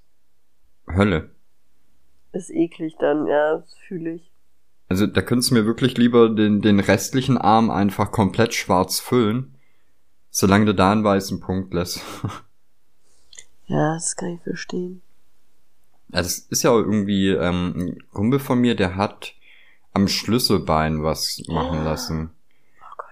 Hölle. 0.87 1.31
Ist 2.33 2.51
eklig 2.51 2.97
dann, 3.01 3.27
ja, 3.27 3.57
das 3.57 3.75
fühle 3.89 4.17
ich. 4.17 4.31
Also 4.91 5.07
da 5.07 5.23
könntest 5.23 5.53
du 5.53 5.55
mir 5.55 5.65
wirklich 5.65 5.97
lieber 5.97 6.29
den, 6.29 6.61
den 6.61 6.79
restlichen 6.79 7.39
Arm 7.39 7.71
einfach 7.71 8.13
komplett 8.13 8.53
schwarz 8.53 9.01
füllen, 9.01 9.55
solange 10.29 10.67
du 10.67 10.75
da 10.75 10.93
einen 10.93 11.03
weißen 11.03 11.41
Punkt 11.41 11.73
lässt. 11.73 12.03
ja, 13.69 13.95
das 13.95 14.17
kann 14.17 14.35
ich 14.35 14.43
verstehen. 14.43 15.01
Ja, 16.13 16.23
das 16.23 16.39
ist 16.39 16.63
ja 16.63 16.73
irgendwie 16.73 17.29
ähm, 17.29 17.75
ein 17.77 17.99
Kumpel 18.13 18.39
von 18.39 18.61
mir, 18.61 18.75
der 18.75 18.97
hat 18.97 19.35
am 19.93 20.09
Schlüsselbein 20.09 21.03
was 21.03 21.43
machen 21.49 21.85
lassen. 21.85 22.31
Oh 22.31 22.41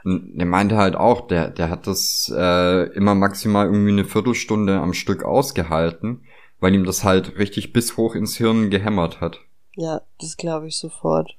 der 0.05 0.46
meinte 0.46 0.76
halt 0.76 0.96
auch, 0.96 1.26
der, 1.26 1.51
der 1.51 1.70
hat 1.70 1.86
das 1.86 2.32
äh, 2.34 2.84
immer 2.94 3.14
maximal 3.14 3.66
irgendwie 3.66 3.92
eine 3.92 4.05
Viertelstunde 4.05 4.78
am 4.78 4.94
Stück 4.94 5.24
ausgehalten, 5.24 6.22
weil 6.61 6.74
ihm 6.74 6.84
das 6.84 7.05
halt 7.05 7.38
richtig 7.38 7.72
bis 7.72 7.96
hoch 7.96 8.14
ins 8.14 8.36
Hirn 8.36 8.70
gehämmert 8.70 9.20
hat. 9.20 9.40
Ja, 9.76 10.03
das 10.20 10.36
glaube 10.36 10.68
ich 10.68 10.76
sofort. 10.76 11.36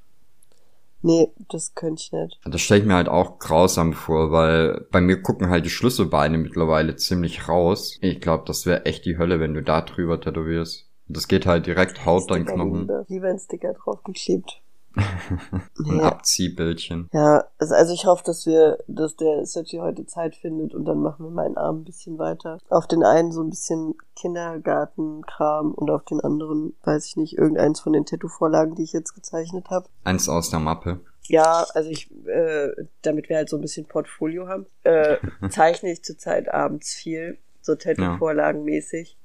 Nee, 1.02 1.30
das 1.50 1.76
könnte 1.76 2.04
ich 2.04 2.12
nicht. 2.12 2.40
Das 2.44 2.60
stelle 2.60 2.82
ich 2.82 2.86
mir 2.86 2.96
halt 2.96 3.08
auch 3.08 3.40
grausam 3.40 3.94
vor, 3.94 4.32
weil 4.32 4.86
bei 4.92 5.00
mir 5.00 5.22
gucken 5.22 5.50
halt 5.50 5.66
die 5.66 5.70
Schlüsselbeine 5.70 6.38
mittlerweile 6.38 6.98
ziemlich 6.98 7.48
raus. 7.48 7.98
Ich 8.02 8.20
glaube, 8.20 8.44
das 8.46 8.66
wäre 8.66 8.86
echt 8.86 9.06
die 9.06 9.18
Hölle, 9.18 9.40
wenn 9.40 9.54
du 9.54 9.64
da 9.64 9.82
drüber 9.82 10.20
tätowierst. 10.20 10.89
Das 11.10 11.28
geht 11.28 11.46
halt 11.46 11.66
direkt 11.66 12.06
Haut 12.06 12.30
dein 12.30 12.46
Knochen. 12.46 12.82
Lieber, 12.82 13.06
lieber 13.08 13.28
ein 13.30 13.40
Sticker 13.40 13.74
draufgeklebt. 13.74 14.62
ein 14.96 15.98
ja. 15.98 16.04
Abziehbildchen. 16.04 17.10
Ja, 17.14 17.46
also 17.58 17.94
ich 17.94 18.06
hoffe, 18.06 18.24
dass 18.26 18.46
wir, 18.46 18.78
dass 18.88 19.16
der 19.16 19.46
Sergi 19.46 19.78
heute 19.78 20.06
Zeit 20.06 20.36
findet 20.36 20.74
und 20.74 20.86
dann 20.86 21.00
machen 21.00 21.26
wir 21.26 21.32
meinen 21.32 21.58
Arm 21.58 21.78
ein 21.78 21.84
bisschen 21.84 22.18
weiter. 22.18 22.60
Auf 22.70 22.88
den 22.88 23.04
einen 23.04 23.32
so 23.32 23.42
ein 23.42 23.50
bisschen 23.50 23.96
Kindergartenkram 24.16 25.74
und 25.74 25.90
auf 25.90 26.04
den 26.06 26.20
anderen, 26.22 26.76
weiß 26.84 27.06
ich 27.06 27.18
nicht, 27.18 27.38
irgendeins 27.38 27.80
von 27.80 27.94
den 27.94 28.06
Tattoo-Vorlagen, 28.06 28.76
die 28.76 28.84
ich 28.84 28.94
jetzt 28.94 29.14
gezeichnet 29.14 29.70
habe. 29.70 29.88
Eins 30.04 30.28
aus 30.28 30.50
der 30.50 30.60
Mappe. 30.60 31.00
Ja, 31.28 31.66
also 31.76 31.90
ich, 31.90 32.10
äh, 32.26 32.70
damit 33.04 33.30
wir 33.30 33.38
halt 33.38 33.50
so 33.50 33.58
ein 33.58 33.62
bisschen 33.62 33.86
Portfolio 33.86 34.48
haben, 34.48 34.66
äh, 34.84 35.18
zeichne 35.50 35.92
ich 35.92 36.04
zurzeit 36.04 36.52
abends 36.52 36.94
viel, 36.94 37.38
so 37.62 37.76
Tattoo-Vorlagen 37.76 38.64
mäßig. 38.64 39.19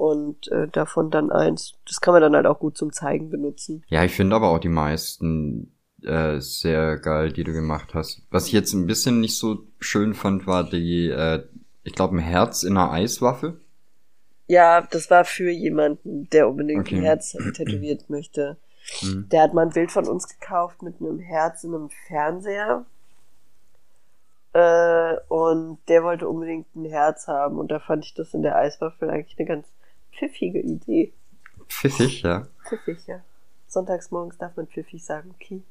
Und 0.00 0.50
äh, 0.50 0.66
davon 0.66 1.10
dann 1.10 1.30
eins. 1.30 1.74
Das 1.86 2.00
kann 2.00 2.14
man 2.14 2.22
dann 2.22 2.34
halt 2.34 2.46
auch 2.46 2.58
gut 2.58 2.78
zum 2.78 2.90
Zeigen 2.90 3.28
benutzen. 3.28 3.84
Ja, 3.88 4.02
ich 4.02 4.12
finde 4.12 4.34
aber 4.34 4.48
auch 4.48 4.58
die 4.58 4.70
meisten 4.70 5.76
äh, 6.02 6.40
sehr 6.40 6.96
geil, 6.96 7.30
die 7.32 7.44
du 7.44 7.52
gemacht 7.52 7.92
hast. 7.92 8.22
Was 8.30 8.46
ich 8.46 8.52
jetzt 8.52 8.72
ein 8.72 8.86
bisschen 8.86 9.20
nicht 9.20 9.36
so 9.36 9.58
schön 9.78 10.14
fand, 10.14 10.46
war 10.46 10.64
die, 10.64 11.10
äh, 11.10 11.44
ich 11.84 11.92
glaube, 11.92 12.16
ein 12.16 12.20
Herz 12.20 12.62
in 12.62 12.78
einer 12.78 12.90
Eiswaffe. 12.90 13.60
Ja, 14.46 14.80
das 14.80 15.10
war 15.10 15.26
für 15.26 15.50
jemanden, 15.50 16.30
der 16.30 16.48
unbedingt 16.48 16.86
Okay. 16.86 16.96
ein 16.96 17.02
Herz 17.02 17.32
tätowiert 17.54 18.08
möchte. 18.08 18.56
Mhm. 19.02 19.28
Der 19.28 19.42
hat 19.42 19.52
mal 19.52 19.66
ein 19.66 19.74
Bild 19.74 19.92
von 19.92 20.08
uns 20.08 20.26
gekauft 20.28 20.80
mit 20.80 20.98
einem 20.98 21.18
Herz 21.18 21.62
in 21.62 21.74
einem 21.74 21.90
Fernseher. 22.08 22.86
Äh, 24.54 25.16
und 25.28 25.78
der 25.88 26.02
wollte 26.04 26.26
unbedingt 26.26 26.74
ein 26.74 26.86
Herz 26.86 27.28
haben. 27.28 27.58
Und 27.58 27.70
da 27.70 27.80
fand 27.80 28.06
ich 28.06 28.14
das 28.14 28.32
in 28.32 28.40
der 28.40 28.56
Eiswaffel 28.56 29.10
eigentlich 29.10 29.38
eine 29.38 29.46
ganz 29.46 29.66
pfiffige 30.20 30.60
Idee. 30.60 31.12
Pfiffig, 31.68 32.22
ja. 32.22 32.46
Pfiffig, 32.68 33.06
ja. 33.06 33.20
Sonntags 33.66 34.10
morgens 34.10 34.36
darf 34.38 34.56
man 34.56 34.66
pfiffig 34.66 35.04
sagen, 35.04 35.34
okay. 35.34 35.62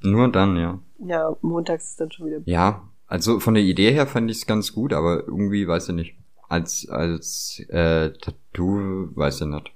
Nur 0.00 0.30
dann, 0.30 0.56
ja. 0.56 0.78
Ja, 0.98 1.36
montags 1.40 1.90
ist 1.90 2.00
dann 2.00 2.12
schon 2.12 2.26
wieder. 2.26 2.40
Ja, 2.44 2.82
also 3.06 3.40
von 3.40 3.54
der 3.54 3.62
Idee 3.62 3.92
her 3.92 4.06
fand 4.06 4.30
ich 4.30 4.38
es 4.38 4.46
ganz 4.46 4.72
gut, 4.72 4.92
aber 4.92 5.24
irgendwie 5.26 5.66
weiß 5.66 5.88
ich 5.88 5.94
nicht. 5.94 6.14
Als 6.48 6.88
als 6.88 7.60
äh, 7.68 8.10
Tattoo 8.12 9.10
weiß 9.14 9.42
ich 9.42 9.46
nicht. 9.48 9.72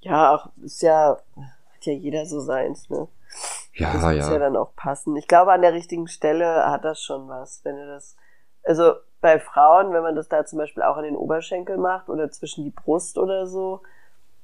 Ja, 0.00 0.34
auch 0.34 0.50
ist 0.62 0.82
ja, 0.82 1.16
hat 1.36 1.86
ja 1.86 1.92
jeder 1.92 2.26
so 2.26 2.40
seins, 2.40 2.90
ne? 2.90 3.08
das 3.30 3.80
Ja, 3.80 3.92
muss 3.94 4.02
ja 4.02 4.12
ja. 4.12 4.38
dann 4.38 4.56
auch 4.56 4.74
passen. 4.76 5.16
Ich 5.16 5.28
glaube, 5.28 5.52
an 5.52 5.62
der 5.62 5.72
richtigen 5.72 6.08
Stelle 6.08 6.66
hat 6.66 6.84
das 6.84 7.02
schon 7.02 7.28
was, 7.28 7.64
wenn 7.64 7.76
du 7.76 7.86
das, 7.86 8.16
also 8.64 8.94
bei 9.24 9.40
Frauen, 9.40 9.94
wenn 9.94 10.02
man 10.02 10.14
das 10.14 10.28
da 10.28 10.44
zum 10.44 10.58
Beispiel 10.58 10.82
auch 10.82 10.98
an 10.98 11.04
den 11.04 11.16
Oberschenkel 11.16 11.78
macht 11.78 12.10
oder 12.10 12.30
zwischen 12.30 12.62
die 12.62 12.70
Brust 12.70 13.16
oder 13.16 13.46
so, 13.46 13.80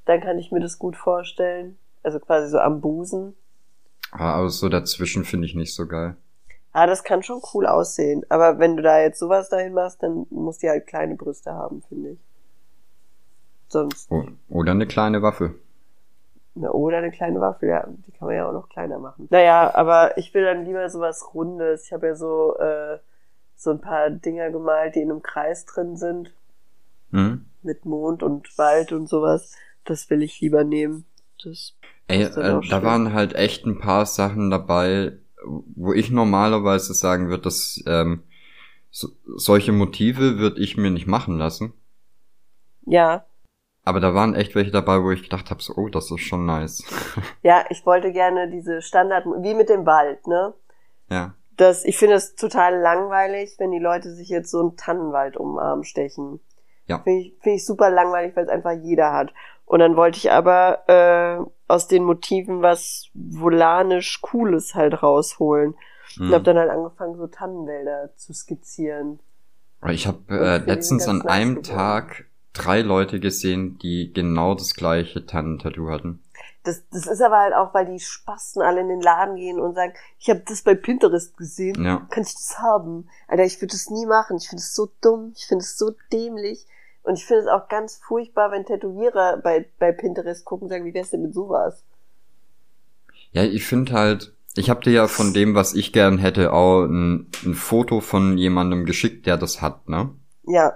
dann 0.07 0.23
kann 0.23 0.39
ich 0.39 0.51
mir 0.53 0.61
das 0.61 0.79
gut 0.79 0.97
vorstellen. 0.97 1.79
Also 2.03 2.19
quasi 2.19 2.49
so 2.49 2.59
am 2.59 2.81
Busen. 2.81 3.37
Ah, 4.11 4.37
Aber 4.37 4.49
so 4.49 4.71
dazwischen 4.71 5.25
finde 5.27 5.47
ich 5.47 5.55
nicht 5.55 5.75
so 5.75 5.87
geil. 5.87 6.17
Ah, 6.73 6.87
das 6.87 7.05
kann 7.05 7.23
schon 7.23 7.43
cool 7.53 7.67
aussehen. 7.67 8.25
Aber 8.31 8.59
wenn 8.59 8.79
du 8.79 8.83
da 8.83 9.01
jetzt 9.01 9.19
sowas 9.19 9.51
dahin 9.51 9.75
machst, 9.75 10.03
dann 10.03 10.27
muss 10.31 10.57
die 10.57 10.71
halt 10.71 10.87
kleine 10.87 11.15
Brüste 11.15 11.53
haben, 11.53 11.83
finde 11.83 12.13
ich. 12.13 12.19
Sonst, 13.69 14.11
O 14.11 14.25
oder 14.49 14.73
eine 14.73 14.87
kleine 14.87 15.21
Waffe. 15.21 15.57
na, 16.55 16.71
oder 16.71 16.99
eine 16.99 17.11
kleine 17.11 17.41
Waffel, 17.41 17.69
ja, 17.69 17.87
die 17.87 18.13
kann 18.13 18.27
man 18.29 18.37
ja 18.37 18.49
auch 18.49 18.53
noch 18.53 18.69
kleiner 18.71 18.99
machen. 18.99 19.29
Naja, 19.31 19.73
aber 19.75 20.17
ich 20.17 20.33
will 20.33 20.45
dann 20.45 20.65
lieber 20.65 20.89
sowas 20.89 21.35
Rundes. 21.35 21.85
Ich 21.87 21.93
habe 21.93 22.07
ja 22.09 22.15
so, 22.15 22.57
äh, 22.59 22.99
so 23.61 23.71
ein 23.73 23.81
paar 23.81 24.11
Dinger 24.11 24.51
gemalt, 24.51 24.95
die 24.95 25.01
in 25.03 25.11
einem 25.11 25.23
Kreis 25.23 25.67
drin 25.67 25.97
sind, 25.97 26.33
Hm? 27.13 27.45
mit 27.63 27.85
Mond 27.85 28.23
und 28.23 28.57
Wald 28.59 28.93
und 28.93 29.09
sowas. 29.09 29.55
Das 29.85 30.09
will 30.11 30.23
ich 30.23 30.41
lieber 30.41 30.65
nehmen. 30.65 31.05
Das 31.43 31.75
Ey, 32.09 32.23
äh, 32.25 32.31
da 32.33 32.63
schön. 32.63 32.83
waren 32.83 33.13
halt 33.13 33.35
echt 33.35 33.65
ein 33.67 33.79
paar 33.79 34.05
Sachen 34.07 34.51
dabei, 34.51 35.19
wo 35.45 35.93
ich 35.93 36.11
normalerweise 36.11 36.93
sagen 36.95 37.29
würde, 37.29 37.43
dass 37.45 37.83
ähm, 37.87 38.23
so, 38.91 39.09
solche 39.37 39.73
Motive 39.73 40.39
würde 40.39 40.61
ich 40.61 40.77
mir 40.77 40.91
nicht 40.91 41.07
machen 41.07 41.39
lassen. 41.39 41.75
Ja, 42.87 43.25
Aber 43.85 44.01
da 44.01 44.15
waren 44.15 44.35
echt 44.35 44.55
welche 44.55 44.71
dabei, 44.71 45.03
wo 45.03 45.11
ich 45.11 45.23
gedacht 45.23 45.51
habe, 45.51 45.63
so, 45.63 45.75
oh, 45.77 45.89
das 45.91 46.11
ist 46.11 46.21
schon 46.21 46.47
nice. 46.47 46.83
ja, 47.43 47.65
ich 47.71 47.85
wollte 47.87 48.13
gerne 48.13 48.51
diese 48.51 48.81
Standard, 48.83 49.27
wie 49.27 49.55
mit 49.55 49.69
dem 49.69 49.85
Wald, 49.87 50.27
ne? 50.27 50.55
ja. 51.11 51.35
Das, 51.61 51.85
ich 51.85 51.99
finde 51.99 52.15
es 52.15 52.35
total 52.37 52.79
langweilig, 52.81 53.57
wenn 53.59 53.71
die 53.71 53.79
Leute 53.79 54.15
sich 54.15 54.29
jetzt 54.29 54.51
so 54.51 54.61
einen 54.61 54.77
Tannenwald 54.77 55.37
um 55.37 55.55
den 55.55 55.59
Arm 55.59 55.85
stechen. 55.85 56.41
Ja. 56.87 57.01
Finde 57.01 57.21
ich, 57.21 57.35
finde 57.43 57.57
ich 57.57 57.67
super 57.67 57.91
langweilig, 57.91 58.35
weil 58.35 58.45
es 58.45 58.51
einfach 58.51 58.73
jeder 58.73 59.13
hat. 59.13 59.33
Und 59.67 59.81
dann 59.81 59.95
wollte 59.95 60.19
ich 60.19 60.33
aber 60.33 60.89
äh, 60.89 61.45
aus 61.69 61.87
den 61.87 62.05
Motiven 62.05 62.63
was 62.63 63.11
volanisch 63.15 64.21
Cooles 64.23 64.75
halt 64.75 65.03
rausholen. 65.03 65.75
Und 66.19 66.29
Mhm. 66.29 66.35
habe 66.35 66.45
dann 66.45 66.59
halt 66.59 66.71
angefangen, 66.71 67.17
so 67.17 67.27
Tannenwälder 67.27 68.11
zu 68.17 68.33
skizzieren. 68.33 69.21
Ich 69.89 70.07
habe 70.07 70.19
äh, 70.29 70.59
letztens 70.59 71.07
an 71.07 71.23
einem. 71.23 71.63
Tag 71.63 72.25
drei 72.53 72.81
Leute 72.81 73.21
gesehen, 73.21 73.79
die 73.79 74.13
genau 74.13 74.55
das 74.55 74.75
gleiche 74.75 75.25
Tannentattoo 75.25 75.89
hatten. 75.91 76.21
Das, 76.63 76.83
das 76.91 77.07
ist 77.07 77.23
aber 77.23 77.39
halt 77.39 77.55
auch, 77.55 77.73
weil 77.73 77.87
die 77.87 78.01
Spasten 78.01 78.61
alle 78.61 78.83
in 78.83 78.89
den 78.89 79.01
Laden 79.01 79.37
gehen 79.37 79.59
und 79.59 79.75
sagen, 79.75 79.95
ich 80.19 80.29
habe 80.29 80.43
das 80.47 80.61
bei 80.63 80.75
Pinterest 80.75 81.37
gesehen, 81.37 81.83
Ja. 81.83 82.07
kann 82.11 82.23
ich 82.23 82.35
das 82.35 82.59
haben? 82.59 83.09
Alter, 83.29 83.45
ich 83.45 83.57
würde 83.63 83.73
das 83.73 83.89
nie 83.89 84.05
machen. 84.05 84.37
Ich 84.37 84.49
finde 84.49 84.61
es 84.61 84.75
so 84.75 84.91
dumm, 85.01 85.33
ich 85.35 85.47
finde 85.47 85.63
es 85.65 85.79
so 85.79 85.93
dämlich. 86.13 86.67
Und 87.03 87.15
ich 87.15 87.25
finde 87.25 87.45
es 87.45 87.49
auch 87.49 87.69
ganz 87.69 87.97
furchtbar, 88.07 88.51
wenn 88.51 88.67
Tätowierer 88.67 89.39
bei, 89.39 89.67
bei 89.79 89.91
Pinterest 89.91 90.45
gucken 90.45 90.65
und 90.67 90.69
sagen, 90.69 90.85
wie 90.85 90.93
wär's 90.93 91.09
denn 91.11 91.23
mit 91.23 91.33
sowas? 91.33 91.83
Ja, 93.33 93.43
ich 93.45 93.65
finde 93.65 93.93
halt, 93.93 94.35
ich 94.55 94.69
habe 94.69 94.83
dir 94.83 94.93
ja 94.93 95.09
von 95.09 95.33
dem, 95.33 95.55
was 95.55 95.73
ich 95.75 95.93
gern 95.95 96.19
hätte, 96.19 96.53
auch 96.53 96.83
ein, 96.85 97.29
ein 97.45 97.55
Foto 97.55 98.01
von 98.01 98.37
jemandem 98.37 98.85
geschickt, 98.85 99.25
der 99.27 99.39
das 99.39 99.63
hat, 99.63 99.89
ne? 99.89 100.11
Ja, 100.45 100.75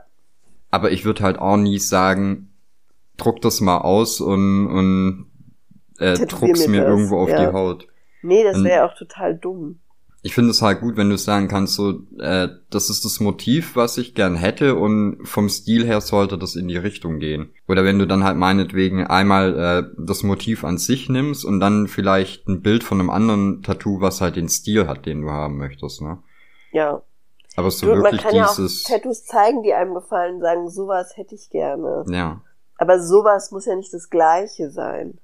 Aber 0.70 0.92
ich 0.92 1.04
würde 1.04 1.22
halt 1.24 1.38
auch 1.38 1.56
nie 1.56 1.78
sagen, 1.78 2.50
druck 3.16 3.40
das 3.42 3.60
mal 3.60 3.78
aus 3.78 4.20
und, 4.20 4.66
und 4.68 5.30
äh, 5.98 6.14
druck's 6.26 6.66
mir 6.66 6.80
mir 6.80 6.86
irgendwo 6.86 7.18
auf 7.18 7.28
ja. 7.28 7.46
die 7.46 7.52
Haut. 7.52 7.86
nee, 8.22 8.42
das 8.44 8.62
wäre 8.62 8.84
auch 8.84 8.94
total 8.94 9.36
dumm. 9.36 9.80
Ich 10.26 10.34
finde 10.34 10.52
es 10.52 10.62
halt 10.62 10.80
gut, 10.80 10.96
wenn 10.96 11.10
du 11.10 11.18
sagen 11.18 11.48
kannst, 11.48 11.74
so, 11.74 12.00
äh, 12.18 12.48
das 12.70 12.88
ist 12.88 13.04
das 13.04 13.20
Motiv, 13.20 13.76
was 13.76 13.98
ich 13.98 14.14
gern 14.14 14.36
hätte 14.36 14.74
und 14.74 15.18
vom 15.28 15.50
Stil 15.50 15.84
her 15.84 16.00
sollte 16.00 16.38
das 16.38 16.56
in 16.56 16.66
die 16.66 16.78
Richtung 16.78 17.18
gehen. 17.18 17.50
Oder 17.68 17.84
wenn 17.84 17.98
du 17.98 18.06
dann 18.06 18.24
halt 18.24 18.38
meinetwegen 18.38 19.06
einmal 19.06 19.54
äh, 19.54 19.94
das 19.98 20.22
Motiv 20.22 20.64
an 20.64 20.78
sich 20.78 21.10
nimmst 21.10 21.44
und 21.44 21.60
dann 21.60 21.88
vielleicht 21.88 22.48
ein 22.48 22.62
Bild 22.62 22.84
von 22.84 23.00
einem 23.00 23.10
anderen 23.10 23.62
Tattoo, 23.62 24.00
was 24.00 24.22
halt 24.22 24.36
den 24.36 24.48
Stil 24.48 24.86
hat, 24.86 25.04
den 25.04 25.20
du 25.20 25.30
haben 25.30 25.58
möchtest, 25.58 26.00
ne? 26.00 26.22
Ja. 26.72 27.02
Aber 27.56 27.70
so 27.70 27.86
Du, 27.86 27.92
man 27.92 28.04
wirklich 28.04 28.22
kann 28.22 28.34
ja 28.34 28.46
auch 28.46 28.56
dieses, 28.56 28.82
Tattoos 28.84 29.26
zeigen, 29.26 29.62
die 29.62 29.74
einem 29.74 29.92
gefallen, 29.92 30.40
sagen, 30.40 30.70
sowas 30.70 31.18
hätte 31.18 31.34
ich 31.34 31.50
gerne. 31.50 32.04
ja, 32.08 32.40
Aber 32.78 32.98
sowas 32.98 33.50
muss 33.50 33.66
ja 33.66 33.76
nicht 33.76 33.92
das 33.92 34.08
Gleiche 34.08 34.70
sein. 34.70 35.18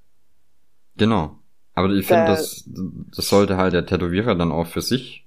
Genau. 1.00 1.38
Aber 1.74 1.90
ich 1.90 2.06
finde, 2.06 2.26
Da- 2.26 2.32
das, 2.32 2.64
das 2.66 3.28
sollte 3.28 3.56
halt 3.56 3.72
der 3.74 3.86
Tätowierer 3.86 4.34
dann 4.36 4.52
auch 4.52 4.66
für 4.68 4.82
sich 4.82 5.26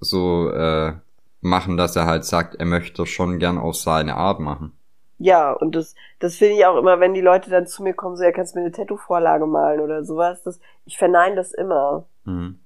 so 0.00 0.50
äh, 0.50 0.94
machen, 1.42 1.76
dass 1.78 1.96
er 1.96 2.06
halt 2.06 2.24
sagt, 2.24 2.56
er 2.56 2.66
möchte 2.66 3.06
schon 3.06 3.38
gern 3.38 3.58
auf 3.58 3.76
seine 3.76 4.16
Art 4.16 4.40
machen. 4.40 4.72
Ja, 5.18 5.52
und 5.52 5.74
das, 5.76 5.94
das 6.18 6.36
finde 6.36 6.54
ich 6.56 6.64
auch 6.66 6.76
immer, 6.78 6.98
wenn 6.98 7.12
die 7.14 7.20
Leute 7.20 7.50
dann 7.50 7.66
zu 7.66 7.82
mir 7.82 7.92
kommen, 7.94 8.16
so, 8.16 8.24
ja, 8.24 8.32
kannst 8.32 8.54
du 8.54 8.58
mir 8.58 8.64
eine 8.64 8.72
Tattoo-Vorlage 8.72 9.46
malen 9.46 9.80
oder 9.80 10.02
sowas, 10.04 10.42
das, 10.42 10.58
ich 10.86 10.96
verneine 10.98 11.36
das 11.36 11.52
immer. 11.52 12.06
Mhm. 12.24 12.58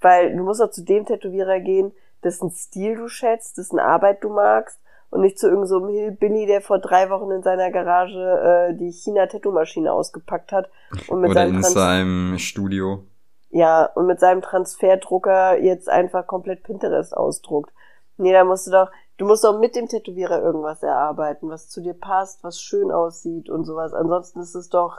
Weil 0.00 0.36
du 0.36 0.42
musst 0.44 0.62
auch 0.62 0.70
zu 0.70 0.84
dem 0.84 1.06
Tätowierer 1.06 1.60
gehen, 1.60 1.92
dessen 2.24 2.50
Stil 2.50 2.96
du 2.96 3.08
schätzt, 3.08 3.58
dessen 3.58 3.78
Arbeit 3.78 4.22
du 4.24 4.28
magst 4.30 4.80
und 5.10 5.22
nicht 5.22 5.38
zu 5.38 5.46
irgendeinem 5.48 5.68
so 5.68 5.88
Hillbilly, 5.88 6.46
der 6.46 6.60
vor 6.60 6.78
drei 6.78 7.08
Wochen 7.10 7.30
in 7.30 7.42
seiner 7.42 7.70
Garage 7.70 8.18
äh, 8.18 8.74
die 8.74 8.92
China-Tattoo-Maschine 8.92 9.92
ausgepackt 9.92 10.52
hat 10.52 10.68
und 11.08 11.20
mit 11.20 11.30
Oder 11.30 11.40
seinem 11.40 11.56
in 11.56 11.62
Trans 11.62 11.74
seinem 11.74 12.38
Studio. 12.38 13.04
ja, 13.50 13.86
und 13.94 14.06
mit 14.06 14.20
seinem 14.20 14.42
Transferdrucker 14.42 15.58
jetzt 15.58 15.88
einfach 15.88 16.26
komplett 16.26 16.62
Pinterest 16.62 17.16
ausdruckt. 17.16 17.72
Nee, 18.18 18.32
da 18.32 18.44
musst 18.44 18.66
du 18.66 18.70
doch, 18.70 18.90
du 19.16 19.24
musst 19.26 19.44
doch 19.44 19.58
mit 19.58 19.76
dem 19.76 19.88
Tätowierer 19.88 20.42
irgendwas 20.42 20.82
erarbeiten, 20.82 21.48
was 21.48 21.68
zu 21.68 21.80
dir 21.80 21.94
passt, 21.94 22.44
was 22.44 22.60
schön 22.60 22.90
aussieht 22.90 23.48
und 23.48 23.64
sowas. 23.64 23.94
Ansonsten 23.94 24.40
ist 24.40 24.54
es 24.54 24.68
doch, 24.68 24.98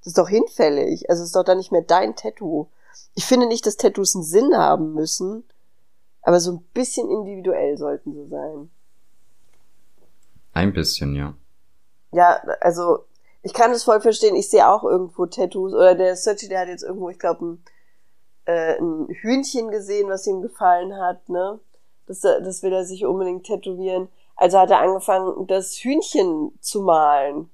das 0.00 0.08
ist 0.08 0.18
doch 0.18 0.28
hinfällig. 0.28 1.08
Also 1.10 1.22
es 1.22 1.28
ist 1.30 1.36
doch 1.36 1.44
dann 1.44 1.58
nicht 1.58 1.72
mehr 1.72 1.82
dein 1.82 2.14
Tattoo. 2.14 2.66
Ich 3.14 3.24
finde 3.24 3.46
nicht, 3.46 3.66
dass 3.66 3.76
Tattoos 3.76 4.14
einen 4.14 4.24
Sinn 4.24 4.56
haben 4.56 4.94
müssen, 4.94 5.44
aber 6.22 6.38
so 6.38 6.52
ein 6.52 6.62
bisschen 6.74 7.10
individuell 7.10 7.76
sollten 7.78 8.12
sie 8.12 8.26
sein. 8.28 8.70
Ein 10.52 10.72
bisschen, 10.72 11.14
ja. 11.14 11.34
Ja, 12.12 12.42
also 12.60 13.04
ich 13.42 13.54
kann 13.54 13.70
es 13.70 13.84
voll 13.84 14.00
verstehen. 14.00 14.36
Ich 14.36 14.50
sehe 14.50 14.68
auch 14.68 14.84
irgendwo 14.84 15.26
Tattoos 15.26 15.72
oder 15.72 15.94
der 15.94 16.16
Searchy, 16.16 16.48
der 16.48 16.60
hat 16.60 16.68
jetzt 16.68 16.82
irgendwo, 16.82 17.08
ich 17.08 17.18
glaube, 17.18 17.44
ein, 17.44 17.64
äh, 18.46 18.78
ein 18.78 19.08
Hühnchen 19.08 19.70
gesehen, 19.70 20.08
was 20.08 20.26
ihm 20.26 20.42
gefallen 20.42 20.96
hat, 20.96 21.28
ne? 21.28 21.60
Das, 22.06 22.20
das 22.20 22.62
will 22.62 22.72
er 22.72 22.84
sich 22.84 23.06
unbedingt 23.06 23.46
tätowieren. 23.46 24.08
Also 24.34 24.58
hat 24.58 24.70
er 24.70 24.80
angefangen, 24.80 25.46
das 25.46 25.74
Hühnchen 25.76 26.52
zu 26.60 26.82
malen 26.82 27.50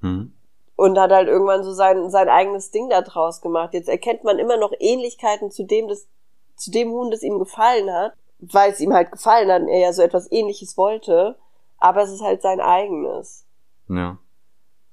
Hm. 0.00 0.32
und 0.76 0.98
hat 0.98 1.10
halt 1.10 1.28
irgendwann 1.28 1.64
so 1.64 1.72
sein, 1.72 2.10
sein 2.10 2.28
eigenes 2.28 2.70
Ding 2.70 2.88
da 2.90 3.00
draus 3.02 3.40
gemacht. 3.40 3.72
Jetzt 3.72 3.88
erkennt 3.88 4.22
man 4.22 4.38
immer 4.38 4.58
noch 4.58 4.72
Ähnlichkeiten 4.78 5.50
zu 5.50 5.64
dem, 5.64 5.88
das, 5.88 6.06
zu 6.54 6.70
dem 6.70 6.90
Huhn, 6.90 7.10
das 7.10 7.22
ihm 7.22 7.38
gefallen 7.38 7.90
hat, 7.90 8.12
weil 8.38 8.70
es 8.70 8.80
ihm 8.80 8.92
halt 8.92 9.10
gefallen 9.10 9.50
hat 9.50 9.62
und 9.62 9.68
er 9.68 9.80
ja 9.80 9.92
so 9.92 10.02
etwas 10.02 10.30
ähnliches 10.30 10.76
wollte. 10.76 11.36
Aber 11.78 12.02
es 12.02 12.10
ist 12.10 12.22
halt 12.22 12.42
sein 12.42 12.60
eigenes. 12.60 13.46
Ja. 13.88 14.18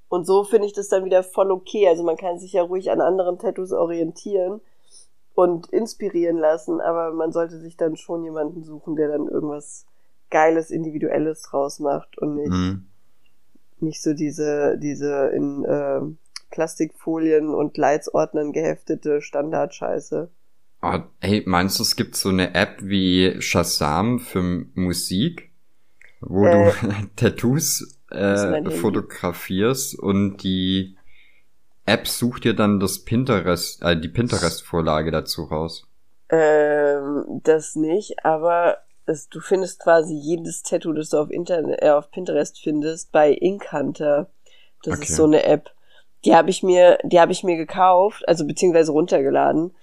Und 0.09 0.25
so 0.25 0.43
finde 0.43 0.67
ich 0.67 0.73
das 0.73 0.89
dann 0.89 1.05
wieder 1.05 1.23
voll 1.23 1.51
okay. 1.51 1.87
Also 1.87 2.03
man 2.03 2.17
kann 2.17 2.39
sich 2.39 2.53
ja 2.53 2.63
ruhig 2.63 2.91
an 2.91 3.01
anderen 3.01 3.39
Tattoos 3.39 3.71
orientieren 3.71 4.61
und 5.33 5.67
inspirieren 5.67 6.37
lassen, 6.37 6.79
aber 6.81 7.11
man 7.13 7.31
sollte 7.31 7.59
sich 7.59 7.77
dann 7.77 7.95
schon 7.95 8.23
jemanden 8.23 8.63
suchen, 8.63 8.95
der 8.95 9.07
dann 9.07 9.27
irgendwas 9.27 9.85
Geiles, 10.29 10.69
Individuelles 10.71 11.41
draus 11.43 11.79
macht 11.79 12.17
und 12.17 12.35
nicht, 12.35 12.51
Hm. 12.51 12.87
Nicht 13.79 14.01
so 14.01 14.13
diese, 14.13 14.77
diese 14.77 15.27
in 15.35 15.65
äh, 15.65 15.99
Plastikfolien 16.51 17.49
und 17.49 17.77
Leitsordnern 17.77 18.53
geheftete 18.53 19.21
Standardscheiße. 19.21 20.29
Oh, 20.81 20.99
hey, 21.19 21.43
meinst 21.45 21.79
du, 21.79 21.83
es 21.83 21.95
gibt 21.95 22.15
so 22.15 22.29
eine 22.29 22.55
App 22.55 22.77
wie 22.81 23.41
Shazam 23.41 24.19
für 24.19 24.41
Musik, 24.75 25.51
wo 26.27 26.47
Äh, 26.47 26.49
du 26.49 26.71
Tattoos 27.15 27.99
äh, 28.11 28.55
fotografierst 28.69 29.97
und 29.99 30.37
die 30.43 30.97
App 31.85 32.07
sucht 32.07 32.45
dir 32.45 32.55
dann 32.55 32.79
das 32.79 33.05
Pinterest, 33.05 33.81
äh, 33.83 33.99
die 33.99 34.09
Pinterest-Vorlage 34.09 35.11
dazu 35.11 35.43
raus? 35.45 35.87
Ähm, 36.29 37.41
das 37.43 37.75
nicht, 37.75 38.25
aber 38.25 38.77
es, 39.05 39.29
du 39.29 39.39
findest 39.41 39.79
quasi 39.81 40.13
jedes 40.15 40.63
Tattoo, 40.63 40.93
das 40.93 41.09
du 41.09 41.17
auf 41.17 41.29
Internet, 41.29 41.81
äh, 41.81 41.89
auf 41.89 42.09
Pinterest 42.11 42.59
findest, 42.61 43.11
bei 43.11 43.31
Ink 43.33 43.71
Hunter. 43.71 44.29
Das 44.83 44.99
Okay. 44.99 45.01
ist 45.01 45.15
so 45.15 45.25
eine 45.25 45.43
App. 45.43 45.71
Die 46.25 46.35
habe 46.35 46.49
ich 46.49 46.63
mir, 46.63 46.99
die 47.03 47.19
habe 47.19 47.33
ich 47.33 47.43
mir 47.43 47.57
gekauft, 47.57 48.27
also 48.27 48.47
beziehungsweise 48.47 48.93
runtergeladen. 48.93 49.75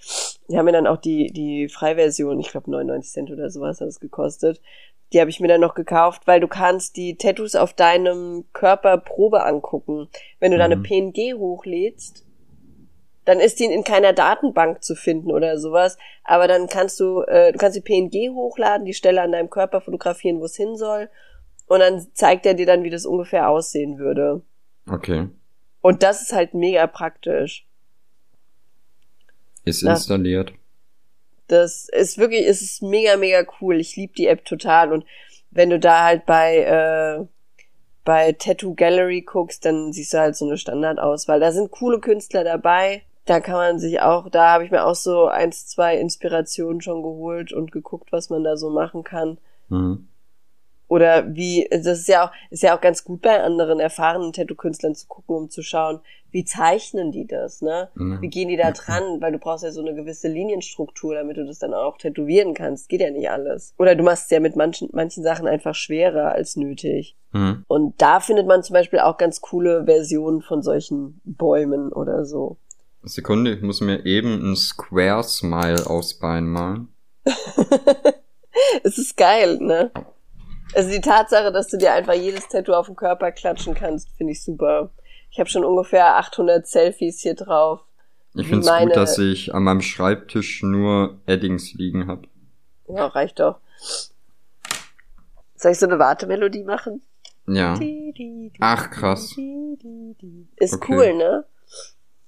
Die 0.49 0.57
haben 0.57 0.65
mir 0.65 0.71
dann 0.73 0.87
auch 0.87 0.97
die 0.97 1.31
die 1.31 1.69
Freiversion, 1.69 2.39
ich 2.39 2.49
glaube 2.51 2.71
99 2.71 3.11
Cent 3.13 3.31
oder 3.31 3.49
sowas 3.51 3.79
hat 3.81 3.87
es 3.87 3.99
gekostet. 3.99 4.61
Die 5.13 5.19
habe 5.19 5.29
ich 5.29 5.39
mir 5.39 5.47
dann 5.47 5.61
noch 5.61 5.75
gekauft, 5.75 6.25
weil 6.25 6.39
du 6.39 6.47
kannst 6.47 6.95
die 6.95 7.17
Tattoos 7.17 7.55
auf 7.55 7.73
deinem 7.73 8.45
Körper 8.53 8.97
Probe 8.97 9.43
angucken. 9.43 10.07
Wenn 10.39 10.51
du 10.51 10.57
da 10.57 10.65
eine 10.65 10.77
Mhm. 10.77 10.83
PNG 10.83 11.33
hochlädst, 11.33 12.25
dann 13.25 13.39
ist 13.39 13.59
die 13.59 13.65
in 13.65 13.83
keiner 13.83 14.13
Datenbank 14.13 14.83
zu 14.83 14.95
finden 14.95 15.31
oder 15.31 15.59
sowas. 15.59 15.97
Aber 16.23 16.47
dann 16.47 16.67
kannst 16.67 16.99
du, 16.99 17.21
äh, 17.21 17.51
du 17.51 17.57
kannst 17.57 17.77
die 17.77 17.81
PNG 17.81 18.33
hochladen, 18.33 18.85
die 18.85 18.93
Stelle 18.93 19.21
an 19.21 19.31
deinem 19.31 19.49
Körper 19.49 19.81
fotografieren, 19.81 20.39
wo 20.39 20.45
es 20.45 20.55
hin 20.55 20.75
soll. 20.75 21.09
Und 21.67 21.79
dann 21.79 22.07
zeigt 22.13 22.45
er 22.45 22.53
dir 22.53 22.65
dann, 22.65 22.83
wie 22.83 22.89
das 22.89 23.05
ungefähr 23.05 23.49
aussehen 23.49 23.97
würde. 23.97 24.41
Okay. 24.89 25.27
Und 25.81 26.03
das 26.03 26.21
ist 26.21 26.33
halt 26.33 26.53
mega 26.53 26.87
praktisch. 26.87 27.67
Ist 29.63 29.83
installiert. 29.83 30.53
Das 31.51 31.89
ist 31.89 32.17
wirklich, 32.17 32.47
es 32.47 32.61
ist 32.61 32.81
mega, 32.81 33.17
mega 33.17 33.45
cool. 33.59 33.79
Ich 33.79 33.95
liebe 33.95 34.13
die 34.13 34.27
App 34.27 34.45
total. 34.45 34.93
Und 34.93 35.05
wenn 35.51 35.69
du 35.69 35.79
da 35.79 36.05
halt 36.05 36.25
bei, 36.25 36.57
äh, 36.57 37.25
bei 38.05 38.31
Tattoo 38.33 38.73
Gallery 38.73 39.21
guckst, 39.21 39.65
dann 39.65 39.91
siehst 39.91 40.13
du 40.13 40.19
halt 40.19 40.35
so 40.35 40.45
eine 40.45 40.57
Standardauswahl. 40.57 41.39
Da 41.39 41.51
sind 41.51 41.71
coole 41.71 41.99
Künstler 41.99 42.43
dabei. 42.43 43.03
Da 43.25 43.39
kann 43.39 43.55
man 43.55 43.79
sich 43.79 44.01
auch, 44.01 44.29
da 44.29 44.53
habe 44.53 44.65
ich 44.65 44.71
mir 44.71 44.85
auch 44.85 44.95
so 44.95 45.27
eins, 45.27 45.67
zwei 45.67 45.97
Inspirationen 45.97 46.81
schon 46.81 47.03
geholt 47.03 47.53
und 47.53 47.71
geguckt, 47.71 48.11
was 48.11 48.29
man 48.29 48.43
da 48.43 48.57
so 48.57 48.69
machen 48.69 49.03
kann. 49.03 49.37
Mhm. 49.69 50.07
Oder 50.91 51.33
wie, 51.33 51.69
das 51.71 51.99
ist 51.99 52.09
ja 52.09 52.25
auch, 52.25 52.31
ist 52.49 52.63
ja 52.63 52.75
auch 52.75 52.81
ganz 52.81 53.05
gut 53.05 53.21
bei 53.21 53.41
anderen 53.41 53.79
erfahrenen 53.79 54.33
Tattoo-Künstlern 54.33 54.93
zu 54.93 55.07
gucken, 55.07 55.37
um 55.37 55.49
zu 55.49 55.63
schauen, 55.63 56.01
wie 56.31 56.43
zeichnen 56.43 57.13
die 57.13 57.25
das, 57.25 57.61
ne? 57.61 57.87
Mhm. 57.95 58.21
Wie 58.21 58.27
gehen 58.27 58.49
die 58.49 58.57
da 58.57 58.71
dran? 58.71 59.21
Weil 59.21 59.31
du 59.31 59.37
brauchst 59.37 59.63
ja 59.63 59.71
so 59.71 59.79
eine 59.79 59.95
gewisse 59.95 60.27
Linienstruktur, 60.27 61.15
damit 61.15 61.37
du 61.37 61.45
das 61.45 61.59
dann 61.59 61.73
auch 61.73 61.97
tätowieren 61.97 62.53
kannst. 62.53 62.89
Geht 62.89 62.99
ja 62.99 63.09
nicht 63.09 63.29
alles. 63.29 63.73
Oder 63.79 63.95
du 63.95 64.03
machst 64.03 64.25
es 64.25 64.31
ja 64.31 64.41
mit 64.41 64.57
manchen, 64.57 64.89
manchen 64.91 65.23
Sachen 65.23 65.47
einfach 65.47 65.75
schwerer 65.75 66.33
als 66.33 66.57
nötig. 66.57 67.15
Mhm. 67.31 67.63
Und 67.69 68.01
da 68.01 68.19
findet 68.19 68.47
man 68.47 68.61
zum 68.61 68.73
Beispiel 68.73 68.99
auch 68.99 69.17
ganz 69.17 69.39
coole 69.39 69.85
Versionen 69.85 70.41
von 70.41 70.61
solchen 70.61 71.21
Bäumen 71.23 71.93
oder 71.93 72.25
so. 72.25 72.57
Sekunde, 73.03 73.53
ich 73.53 73.61
muss 73.61 73.79
mir 73.79 74.05
eben 74.05 74.51
ein 74.51 74.57
Square 74.57 75.23
Smile 75.23 75.87
aufs 75.87 76.15
Bein 76.15 76.47
malen. 76.47 76.89
es 78.83 78.97
ist 78.97 79.15
geil, 79.15 79.57
ne? 79.61 79.91
Also 80.73 80.89
die 80.89 81.01
Tatsache, 81.01 81.51
dass 81.51 81.67
du 81.67 81.77
dir 81.77 81.93
einfach 81.93 82.13
jedes 82.13 82.47
Tattoo 82.47 82.73
auf 82.73 82.85
den 82.87 82.95
Körper 82.95 83.31
klatschen 83.31 83.73
kannst, 83.73 84.09
finde 84.17 84.31
ich 84.33 84.43
super. 84.43 84.91
Ich 85.29 85.39
habe 85.39 85.49
schon 85.49 85.65
ungefähr 85.65 86.15
800 86.17 86.67
Selfies 86.67 87.19
hier 87.21 87.35
drauf. 87.35 87.81
Ich 88.35 88.47
find's 88.47 88.67
meine- 88.67 88.87
gut, 88.87 88.95
dass 88.95 89.17
ich 89.17 89.53
an 89.53 89.63
meinem 89.63 89.81
Schreibtisch 89.81 90.63
nur 90.63 91.19
Eddings 91.25 91.73
liegen 91.73 92.07
hab. 92.07 92.25
Ja, 92.87 93.07
reicht 93.07 93.39
doch. 93.39 93.59
Soll 95.55 95.71
ich 95.73 95.79
so 95.79 95.85
eine 95.85 95.99
Wartemelodie 95.99 96.63
machen? 96.63 97.01
Ja. 97.47 97.77
Ach, 98.59 98.89
krass. 98.91 99.35
Ist 100.55 100.73
Okay. 100.75 100.93
cool, 100.93 101.13
ne? 101.15 101.45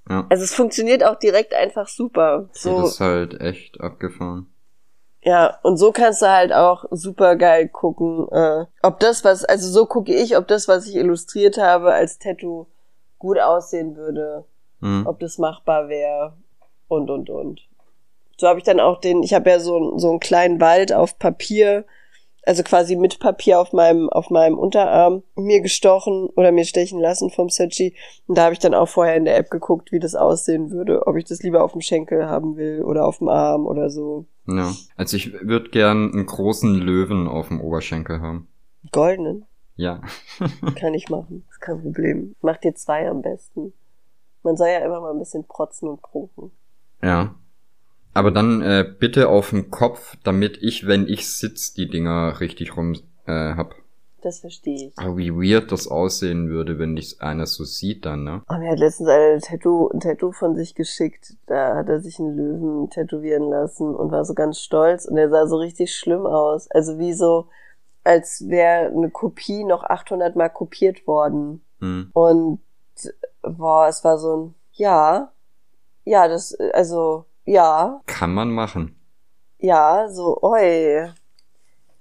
Ja. 0.09 0.25
Also 0.29 0.43
es 0.43 0.53
funktioniert 0.53 1.03
auch 1.03 1.15
direkt 1.17 1.53
einfach 1.53 1.87
super. 1.87 2.49
Das 2.51 2.63
So, 2.63 2.85
ist 2.85 2.99
halt 2.99 3.39
echt 3.39 3.79
abgefahren. 3.79 4.47
Ja, 5.23 5.57
und 5.63 5.77
so 5.77 5.91
kannst 5.91 6.21
du 6.21 6.27
halt 6.29 6.51
auch 6.53 6.85
super 6.91 7.35
geil 7.35 7.69
gucken, 7.69 8.27
äh, 8.31 8.65
ob 8.81 8.99
das, 8.99 9.23
was, 9.23 9.45
also 9.45 9.69
so 9.69 9.85
gucke 9.85 10.13
ich, 10.13 10.37
ob 10.37 10.47
das, 10.47 10.67
was 10.67 10.87
ich 10.87 10.95
illustriert 10.95 11.57
habe, 11.57 11.93
als 11.93 12.19
Tattoo 12.19 12.67
gut 13.19 13.39
aussehen 13.39 13.95
würde, 13.95 14.45
Mhm. 14.81 15.07
ob 15.07 15.19
das 15.21 15.37
machbar 15.37 15.87
wäre 15.87 16.33
und 16.89 17.09
und 17.09 17.29
und. 17.29 17.61
So 18.37 18.47
habe 18.47 18.59
ich 18.59 18.65
dann 18.65 18.81
auch 18.81 18.99
den, 18.99 19.23
ich 19.23 19.33
habe 19.33 19.49
ja 19.49 19.59
so, 19.59 19.97
so 19.97 20.09
einen 20.09 20.19
kleinen 20.19 20.59
Wald 20.59 20.91
auf 20.91 21.17
Papier, 21.19 21.85
also 22.45 22.63
quasi 22.63 22.95
mit 22.95 23.19
Papier 23.19 23.59
auf 23.59 23.73
meinem 23.73 24.09
auf 24.09 24.29
meinem 24.29 24.57
Unterarm 24.57 25.23
mir 25.35 25.61
gestochen 25.61 26.27
oder 26.35 26.51
mir 26.51 26.65
stechen 26.65 26.99
lassen 26.99 27.29
vom 27.29 27.49
Searchy 27.49 27.95
und 28.27 28.37
da 28.37 28.43
habe 28.43 28.53
ich 28.53 28.59
dann 28.59 28.73
auch 28.73 28.87
vorher 28.87 29.15
in 29.15 29.25
der 29.25 29.37
App 29.37 29.49
geguckt, 29.49 29.91
wie 29.91 29.99
das 29.99 30.15
aussehen 30.15 30.71
würde, 30.71 31.07
ob 31.07 31.15
ich 31.15 31.25
das 31.25 31.41
lieber 31.41 31.63
auf 31.63 31.71
dem 31.71 31.81
Schenkel 31.81 32.27
haben 32.27 32.57
will 32.57 32.83
oder 32.83 33.05
auf 33.05 33.19
dem 33.19 33.29
Arm 33.29 33.65
oder 33.65 33.89
so. 33.89 34.25
Ja. 34.47 34.73
Also 34.97 35.17
ich 35.17 35.33
würde 35.33 35.69
gern 35.69 36.11
einen 36.11 36.25
großen 36.25 36.75
Löwen 36.75 37.27
auf 37.27 37.47
dem 37.47 37.61
Oberschenkel 37.61 38.21
haben. 38.21 38.47
Goldenen 38.91 39.45
Ja. 39.75 40.01
kann 40.75 40.93
ich 40.93 41.09
machen, 41.09 41.45
ist 41.49 41.61
kein 41.61 41.81
Problem. 41.81 42.35
Mach 42.41 42.57
dir 42.57 42.75
zwei 42.75 43.09
am 43.09 43.21
besten. 43.21 43.73
Man 44.43 44.57
soll 44.57 44.67
ja 44.67 44.79
immer 44.79 44.99
mal 44.99 45.11
ein 45.11 45.19
bisschen 45.19 45.45
protzen 45.45 45.87
und 45.87 46.01
prunken. 46.01 46.51
Ja. 47.01 47.35
Aber 48.13 48.31
dann 48.31 48.61
äh, 48.61 48.85
bitte 48.99 49.29
auf 49.29 49.49
dem 49.49 49.71
Kopf, 49.71 50.15
damit 50.23 50.61
ich, 50.61 50.87
wenn 50.87 51.07
ich 51.07 51.27
sitz, 51.27 51.73
die 51.73 51.89
Dinger 51.89 52.39
richtig 52.39 52.77
rum 52.77 52.93
äh, 53.25 53.55
hab. 53.55 53.75
Das 54.21 54.39
verstehe 54.39 54.87
ich. 54.87 54.97
Aber 54.97 55.17
wie 55.17 55.33
weird 55.33 55.71
das 55.71 55.87
aussehen 55.87 56.49
würde, 56.49 56.79
wenn 56.79 56.95
ich 56.95 57.21
einer 57.21 57.45
so 57.45 57.65
sieht 57.65 58.05
dann, 58.05 58.23
ne? 58.23 58.41
Oh, 58.49 58.57
mir 58.57 58.71
hat 58.71 58.79
letztens 58.79 59.09
ein 59.09 59.39
Tattoo, 59.41 59.89
ein 59.89 59.99
Tattoo 59.99 60.31
von 60.31 60.55
sich 60.55 60.75
geschickt. 60.75 61.35
Da 61.45 61.75
hat 61.75 61.89
er 61.89 61.99
sich 61.99 62.19
einen 62.19 62.37
Löwen 62.37 62.89
tätowieren 62.89 63.49
lassen 63.49 63.93
und 63.93 64.11
war 64.11 64.23
so 64.23 64.33
ganz 64.33 64.59
stolz 64.59 65.05
und 65.05 65.17
er 65.17 65.29
sah 65.29 65.45
so 65.47 65.57
richtig 65.57 65.93
schlimm 65.93 66.25
aus. 66.25 66.71
Also 66.71 66.99
wie 66.99 67.13
so, 67.13 67.47
als 68.05 68.47
wäre 68.47 68.87
eine 68.87 69.09
Kopie 69.09 69.65
noch 69.65 69.83
800 69.83 70.37
Mal 70.37 70.49
kopiert 70.49 71.05
worden. 71.05 71.61
Hm. 71.79 72.09
Und 72.13 72.59
boah, 73.41 73.87
es 73.89 74.05
war 74.05 74.17
so 74.17 74.37
ein, 74.37 74.55
ja, 74.71 75.33
ja, 76.05 76.27
das, 76.27 76.53
also, 76.73 77.25
ja, 77.45 78.01
Kann 78.05 78.33
man 78.33 78.51
machen. 78.51 78.95
ja, 79.59 80.07
so, 80.09 80.41
oi. 80.41 81.09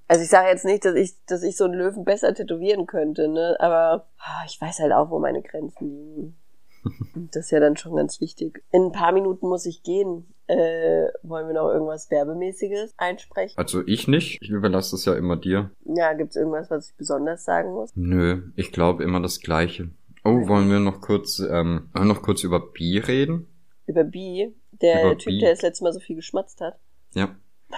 Also 0.09 0.25
ich 0.25 0.29
sage 0.31 0.49
jetzt 0.49 0.65
nicht, 0.67 0.85
dass 0.85 0.95
ich, 0.95 1.15
dass 1.27 1.43
ich 1.43 1.57
so 1.57 1.65
einen 1.65 1.75
Löwen 1.75 2.05
besser 2.05 2.35
tätowieren 2.35 2.87
könnte, 2.87 3.29
ne? 3.29 3.57
Aber 3.61 4.07
ah, 4.19 4.43
ich 4.47 4.61
weiß 4.61 4.81
halt 4.81 4.93
auch, 4.93 5.11
wo 5.11 5.19
meine 5.19 5.43
Grenzen 5.43 5.89
liegen. 5.89 6.37
Das 7.31 7.45
ist 7.45 7.51
ja 7.53 7.61
dann 7.61 7.77
schon 7.77 7.95
ganz 7.95 8.21
wichtig. 8.21 8.63
In 8.73 8.87
ein 8.87 8.93
paar 8.93 9.13
Minuten 9.13 9.47
muss 9.49 9.65
ich 9.67 9.83
gehen. 9.85 10.27
Äh, 10.49 11.07
wollen 11.23 11.47
wir 11.47 11.55
noch 11.55 11.71
irgendwas 11.71 12.11
Werbemäßiges 12.11 12.95
einsprechen? 12.99 13.57
Also 13.57 13.83
ich 13.87 14.09
nicht. 14.09 14.39
Ich 14.43 14.51
überlasse 14.51 14.97
es 14.97 15.05
ja 15.05 15.15
immer 15.15 15.37
dir. 15.37 15.71
Ja, 15.85 16.13
gibt's 16.15 16.35
irgendwas, 16.37 16.71
was 16.71 16.91
ich 16.91 16.97
besonders 16.97 17.45
sagen 17.45 17.73
muss? 17.73 17.93
Nö, 17.95 18.51
ich 18.57 18.73
glaube 18.73 19.05
immer 19.05 19.21
das 19.21 19.41
Gleiche. 19.41 19.91
Oh, 20.25 20.49
wollen 20.49 20.71
wir 20.71 20.81
noch 20.81 21.01
kurz, 21.01 21.39
ähm, 21.39 21.89
noch 21.95 22.23
kurz 22.23 22.43
über 22.43 22.61
Bi 22.61 22.99
reden? 22.99 23.47
Über 23.87 24.05
B, 24.05 24.51
der 24.83 25.05
Über 25.05 25.19
Typ, 25.19 25.33
Bi. 25.33 25.39
der 25.39 25.51
das 25.51 25.63
letzte 25.63 25.85
Mal 25.85 25.93
so 25.93 26.01
viel 26.01 26.17
geschmatzt 26.17 26.61
hat. 26.61 26.79
Ja. 27.15 27.35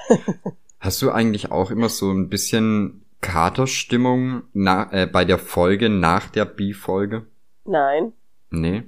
Hast 0.81 1.01
du 1.03 1.11
eigentlich 1.11 1.51
auch 1.51 1.71
immer 1.71 1.89
so 1.89 2.11
ein 2.11 2.29
bisschen 2.29 3.05
Katerstimmung 3.21 4.43
na, 4.53 4.93
äh, 4.93 5.07
bei 5.07 5.25
der 5.25 5.39
Folge 5.39 5.89
nach 5.89 6.29
der 6.29 6.45
Bi-Folge? 6.45 7.27
Nein. 7.65 8.13
Nee. 8.51 8.83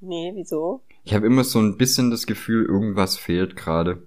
Nee, 0.00 0.32
wieso? 0.34 0.82
Ich 1.04 1.14
habe 1.14 1.26
immer 1.26 1.42
so 1.44 1.58
ein 1.58 1.76
bisschen 1.76 2.10
das 2.10 2.26
Gefühl, 2.26 2.66
irgendwas 2.66 3.16
fehlt 3.16 3.56
gerade. 3.56 4.02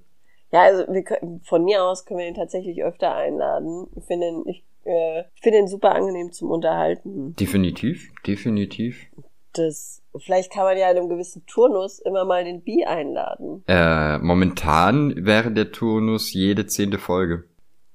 Ja, 0.52 0.64
also 0.64 0.92
wir 0.94 1.04
können, 1.04 1.42
von 1.44 1.66
mir 1.66 1.84
aus 1.84 2.06
können 2.06 2.20
wir 2.20 2.28
ihn 2.28 2.36
tatsächlich 2.36 2.84
öfter 2.84 3.14
einladen. 3.14 3.88
Ich 3.98 4.06
finde 4.06 4.28
ihn, 4.30 4.44
ich, 4.46 4.64
äh, 4.86 5.24
ich 5.36 5.42
finde 5.42 5.60
ihn 5.60 5.68
super 5.68 5.94
angenehm 5.94 6.32
zum 6.32 6.50
Unterhalten. 6.50 7.36
Definitiv, 7.36 8.14
definitiv. 8.26 9.08
Das, 9.52 10.02
vielleicht 10.20 10.52
kann 10.52 10.64
man 10.64 10.78
ja 10.78 10.90
in 10.92 10.98
einem 10.98 11.10
gewissen 11.10 11.46
Turnus 11.46 12.00
immer 12.00 12.26
mal 12.26 12.44
den 12.44 12.64
Bi 12.64 12.86
einladen. 12.86 13.64
Äh, 13.68 14.18
momentan 14.20 15.26
wäre 15.26 15.52
der 15.52 15.72
Turnus 15.72 16.34
jede 16.34 16.66
zehnte 16.68 16.98
Folge. 16.98 17.44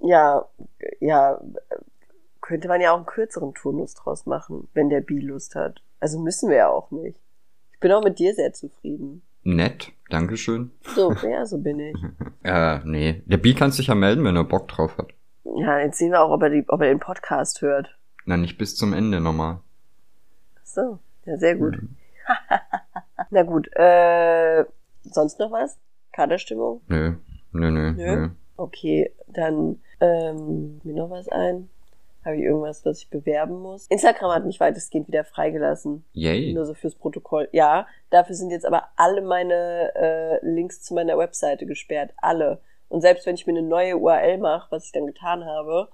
Ja, 0.01 0.47
ja, 1.01 1.41
könnte 2.41 2.69
man 2.69 2.81
ja 2.81 2.93
auch 2.93 2.97
einen 2.97 3.07
kürzeren 3.07 3.55
Turnus 3.55 3.95
draus 3.95 4.27
machen, 4.27 4.69
wenn 4.75 4.89
der 4.89 5.03
Bi 5.03 5.21
Lust 5.21 5.55
hat. 5.55 5.83
Also 6.01 6.19
müssen 6.19 6.51
wir 6.51 6.57
ja 6.57 6.69
auch 6.69 6.91
nicht. 6.91 7.19
Ich 7.75 7.81
bin 7.81 7.93
auch 7.93 8.03
mit 8.03 8.19
dir 8.19 8.35
sehr 8.35 8.53
zufrieden. 8.53 9.23
Nett, 9.43 9.93
Dankeschön. 10.11 10.71
So, 10.95 11.13
ja, 11.23 11.47
so 11.47 11.59
bin 11.59 11.81
ich. 11.81 11.97
Äh, 12.43 12.79
nee. 12.85 13.23
Der 13.27 13.37
Bi 13.37 13.55
kann 13.55 13.71
sich 13.71 13.89
ja 13.89 13.95
melden, 13.95 14.25
wenn 14.25 14.35
er 14.35 14.45
Bock 14.45 14.67
drauf 14.67 14.97
hat. 14.97 15.13
Ja, 15.45 15.79
jetzt 15.79 15.99
sehen 15.99 16.11
wir 16.11 16.23
auch, 16.23 16.31
ob 16.31 16.43
er, 16.43 16.49
die, 16.49 16.65
ob 16.69 16.81
er 16.81 16.89
den 16.89 16.99
Podcast 16.99 17.61
hört. 17.61 17.99
Na, 18.25 18.39
nicht 18.39 18.57
bis 18.57 18.77
zum 18.77 18.95
Ende 18.95 19.21
nochmal. 19.21 19.61
So, 20.65 20.99
ja, 21.27 21.37
sehr 21.37 21.57
gut. 21.57 21.77
Mhm. 21.83 21.97
Na 23.31 23.43
gut, 23.43 23.69
äh, 23.77 24.65
sonst 25.03 25.39
noch 25.39 25.51
was? 25.53 25.79
Kaderstimmung? 26.13 26.81
Nö, 26.89 27.13
nö, 27.53 27.71
nö, 27.71 27.93
Nö. 27.93 28.17
nö. 28.17 28.29
Okay, 28.57 29.13
dann 29.29 29.81
ähm, 30.01 30.81
mir 30.85 30.95
noch 30.95 31.11
was 31.11 31.29
ein. 31.29 31.71
Habe 32.25 32.37
ich 32.37 32.43
irgendwas, 32.43 32.85
was 32.85 32.99
ich 32.99 33.09
bewerben 33.09 33.61
muss? 33.63 33.87
Instagram 33.87 34.33
hat 34.33 34.45
mich 34.45 34.61
weitestgehend 34.61 35.09
wieder 35.09 35.25
freigelassen. 35.25 36.05
Yay. 36.13 36.53
Nur 36.53 36.67
so 36.67 36.75
fürs 36.75 36.95
Protokoll. 36.95 37.49
Ja, 37.53 37.87
dafür 38.11 38.35
sind 38.35 38.51
jetzt 38.51 38.67
aber 38.67 38.89
alle 38.97 39.23
meine 39.23 39.91
äh, 39.95 40.47
Links 40.47 40.83
zu 40.83 40.93
meiner 40.93 41.17
Webseite 41.17 41.65
gesperrt. 41.65 42.13
Alle. 42.19 42.61
Und 42.89 43.01
selbst 43.01 43.25
wenn 43.25 43.37
ich 43.37 43.47
mir 43.47 43.57
eine 43.57 43.67
neue 43.67 43.97
URL 43.97 44.37
mache, 44.37 44.71
was 44.71 44.85
ich 44.85 44.93
dann 44.93 45.07
getan 45.07 45.47
habe, 45.47 45.89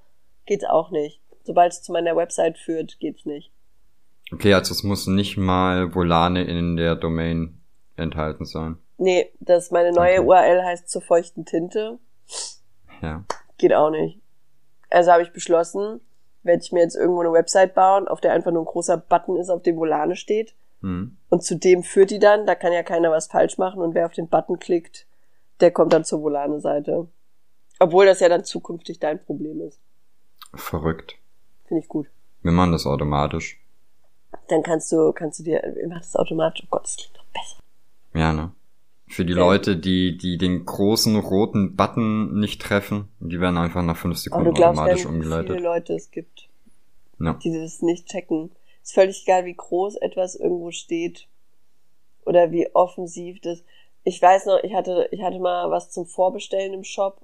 geht's 0.47 0.65
auch 0.65 0.91
nicht. 0.91 1.21
Sobald 1.45 1.73
es 1.73 1.83
zu 1.83 1.93
meiner 1.93 2.17
Website 2.17 2.59
führt, 2.59 2.99
geht's 2.99 3.25
nicht. 3.25 3.53
Okay, 4.33 4.55
also 4.55 4.73
es 4.73 4.83
muss 4.83 5.07
nicht 5.07 5.37
mal 5.37 5.95
Volane 5.95 6.45
in 6.45 6.77
der 6.77 6.97
Domain 6.97 7.61
enthalten 7.97 8.45
sein. 8.45 8.79
Nee, 8.99 9.31
das 9.41 9.71
meine 9.71 9.93
neue 9.93 10.21
Okay. 10.21 10.27
URL 10.27 10.65
heißt 10.65 10.89
zur 10.89 11.03
feuchten 11.03 11.45
Tinte. 11.45 11.99
Ja. 13.03 13.25
Geht 13.59 13.75
auch 13.75 13.91
nicht. 13.91 14.21
Also 14.91 15.13
habe 15.13 15.23
ich 15.23 15.33
beschlossen, 15.33 16.01
werde 16.43 16.63
ich 16.63 16.73
mir 16.73 16.81
jetzt 16.81 16.97
irgendwo 16.97 17.21
eine 17.21 17.33
Website 17.33 17.75
bauen, 17.75 18.09
auf 18.09 18.21
der 18.21 18.33
einfach 18.33 18.53
nur 18.53 18.63
ein 18.63 18.67
großer 18.67 18.97
Button 18.97 19.37
ist, 19.37 19.51
auf 19.51 19.63
dem 19.63 19.77
Volane 19.77 20.17
steht. 20.17 20.55
Hm. 20.81 21.17
Und 21.29 21.43
zu 21.43 21.57
dem 21.57 21.83
führt 21.83 22.11
die 22.11 22.19
dann, 22.19 22.47
da 22.47 22.55
kann 22.55 22.73
ja 22.73 22.83
keiner 22.83 23.11
was 23.11 23.27
falsch 23.27 23.59
machen 23.59 23.81
und 23.81 23.95
wer 23.95 24.07
auf 24.07 24.13
den 24.13 24.29
Button 24.29 24.59
klickt, 24.59 25.07
der 25.61 25.71
kommt 25.71 25.93
dann 25.93 26.05
zur 26.05 26.23
Volane-Seite. 26.23 27.09
Obwohl 27.79 28.07
das 28.07 28.21
ja 28.21 28.29
dann 28.29 28.45
zukünftig 28.45 28.99
dein 28.99 29.23
Problem 29.23 29.61
ist. 29.61 29.81
Verrückt. 30.55 31.17
Finde 31.67 31.83
ich 31.83 31.89
gut. 31.89 32.07
Wir 32.43 32.53
machen 32.53 32.73
das 32.73 32.87
automatisch. 32.87 33.61
Dann 34.49 34.63
kannst 34.63 34.93
du, 34.93 35.13
kannst 35.13 35.41
du 35.41 35.45
dir, 35.45 35.63
ich 35.77 35.89
mach 35.89 35.99
das 35.99 36.17
automatisch. 36.17 36.65
Oh 36.65 36.69
Gott, 36.71 36.85
das 36.85 36.97
klingt 36.97 37.17
doch 37.17 37.25
besser. 37.33 37.63
Ja, 38.15 38.33
ne? 38.33 38.53
Für 39.09 39.25
die 39.25 39.33
Ja. 39.35 39.39
Leute, 39.41 39.77
die, 39.77 40.17
die 40.19 40.37
den 40.39 40.65
großen 40.65 41.17
roten 41.17 41.77
Button 41.77 42.39
nicht 42.41 42.61
treffen, 42.61 43.09
die 43.21 43.41
werden 43.41 43.57
einfach 43.57 43.83
nach 43.83 43.97
fünf 43.97 44.19
Sekunden 44.19 44.47
du 44.47 44.53
glaubst 44.53 44.81
automatisch 44.81 45.05
nicht, 45.05 45.05
wie 45.05 45.09
viele 45.23 45.37
umgeleitet. 45.37 45.61
Leute 45.61 45.95
es 45.95 46.11
gibt, 46.11 46.49
Ja. 47.21 47.35
die 47.35 47.53
das 47.53 47.83
nicht 47.83 48.07
checken. 48.07 48.51
Ist 48.83 48.95
völlig 48.95 49.23
egal, 49.23 49.45
wie 49.45 49.55
groß 49.55 49.97
etwas 49.97 50.35
irgendwo 50.35 50.71
steht 50.71 51.29
oder 52.25 52.51
wie 52.51 52.69
offensiv 52.75 53.41
das. 53.41 53.63
Ich 54.05 54.21
weiß 54.23 54.47
noch, 54.47 54.63
ich 54.63 54.75
hatte, 54.75 55.09
ich 55.11 55.23
hatte 55.23 55.39
mal 55.39 55.71
was 55.71 55.91
zum 55.91 56.07
Vorbestellen 56.07 56.73
im 56.75 56.85
Shop 56.85 57.21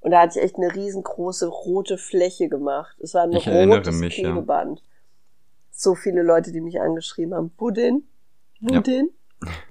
und 0.00 0.10
da 0.10 0.20
hatte 0.20 0.38
ich 0.38 0.44
echt 0.44 0.56
eine 0.56 0.74
riesengroße 0.74 1.46
rote 1.46 1.96
Fläche 1.98 2.48
gemacht. 2.48 2.96
Es 3.00 3.14
war 3.14 3.22
ein 3.24 3.32
Ich 3.32 3.48
rotes 3.48 3.96
mich, 3.96 4.18
ja. 4.18 4.34
So 5.84 5.94
viele 5.94 6.22
Leute, 6.22 6.50
die 6.50 6.62
mich 6.62 6.80
angeschrieben 6.80 7.34
haben. 7.34 7.52
Denn? 7.76 8.04
Wo 8.60 8.74
Ja. 8.74 8.82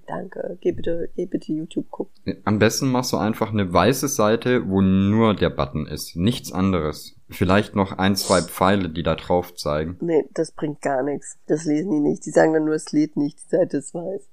Danke. 0.06 0.60
Geh 0.62 0.72
bitte, 0.72 1.10
geh 1.16 1.26
bitte 1.26 1.52
YouTube 1.52 1.90
gucken. 1.90 2.38
Am 2.46 2.60
besten 2.60 2.92
machst 2.92 3.12
du 3.14 3.18
einfach 3.18 3.52
eine 3.52 3.74
weiße 3.74 4.08
Seite, 4.08 4.70
wo 4.70 4.82
nur 4.82 5.34
der 5.34 5.50
Button 5.50 5.88
ist. 5.88 6.16
Nichts 6.16 6.52
anderes. 6.52 7.16
Vielleicht 7.30 7.76
noch 7.76 7.98
ein, 7.98 8.16
zwei 8.16 8.44
Pfeile, 8.44 8.90
die 8.90 9.02
da 9.02 9.16
drauf 9.16 9.56
zeigen. 9.56 9.98
Nee, 10.02 10.26
das 10.36 10.52
bringt 10.52 10.84
gar 10.84 11.02
nichts. 11.02 11.40
Das 11.48 11.66
lesen 11.66 11.92
die 11.92 12.10
nicht. 12.10 12.24
Die 12.28 12.30
sagen 12.30 12.54
dann 12.54 12.66
nur, 12.66 12.76
es 12.76 12.92
lädt 12.92 13.18
nicht, 13.18 13.40
die 13.40 13.50
Seite 13.50 13.78
ist 13.78 13.96
weiß. 13.96 14.30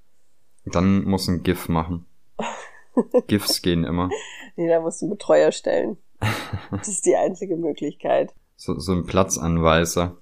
Dann 0.67 1.05
muss 1.05 1.29
ein 1.29 1.43
GIF 1.43 1.71
machen. 1.71 2.05
GIFs 3.27 3.63
gehen 3.63 3.85
immer. 3.85 4.11
Nee, 4.57 4.69
da 4.69 4.81
musst 4.81 5.01
du 5.01 5.07
einen 5.07 5.13
Betreuer 5.13 5.51
stellen. 5.51 5.97
Das 6.71 6.89
ist 6.89 7.07
die 7.07 7.17
einzige 7.17 7.57
Möglichkeit. 7.57 8.35
So, 8.57 8.79
so 8.79 8.93
ein 8.93 9.07
Platzanweiser. 9.07 10.19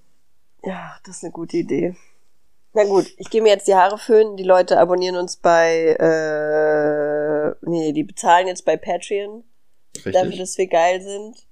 Ja, 0.69 0.99
das 1.05 1.17
ist 1.17 1.25
eine 1.25 1.33
gute 1.33 1.57
Idee. 1.57 1.97
Na 2.75 2.85
gut, 2.85 3.07
ich 3.17 3.31
gehe 3.31 3.41
mir 3.41 3.49
jetzt 3.49 3.67
die 3.69 3.75
Haare 3.75 3.97
föhnen. 3.97 4.37
Die 4.37 4.45
Leute 4.45 4.79
abonnieren 4.79 5.17
uns 5.17 5.39
bei, 5.39 5.97
äh, 5.99 7.55
nee, 7.67 7.93
die 7.93 8.05
bezahlen 8.05 8.49
jetzt 8.49 8.67
bei 8.67 8.77
Patreon, 8.77 9.45
dafür, 9.95 10.13
Richtig? 10.13 10.39
dass 10.39 10.59
wir 10.59 10.67
geil 10.67 11.01
sind. 11.01 11.47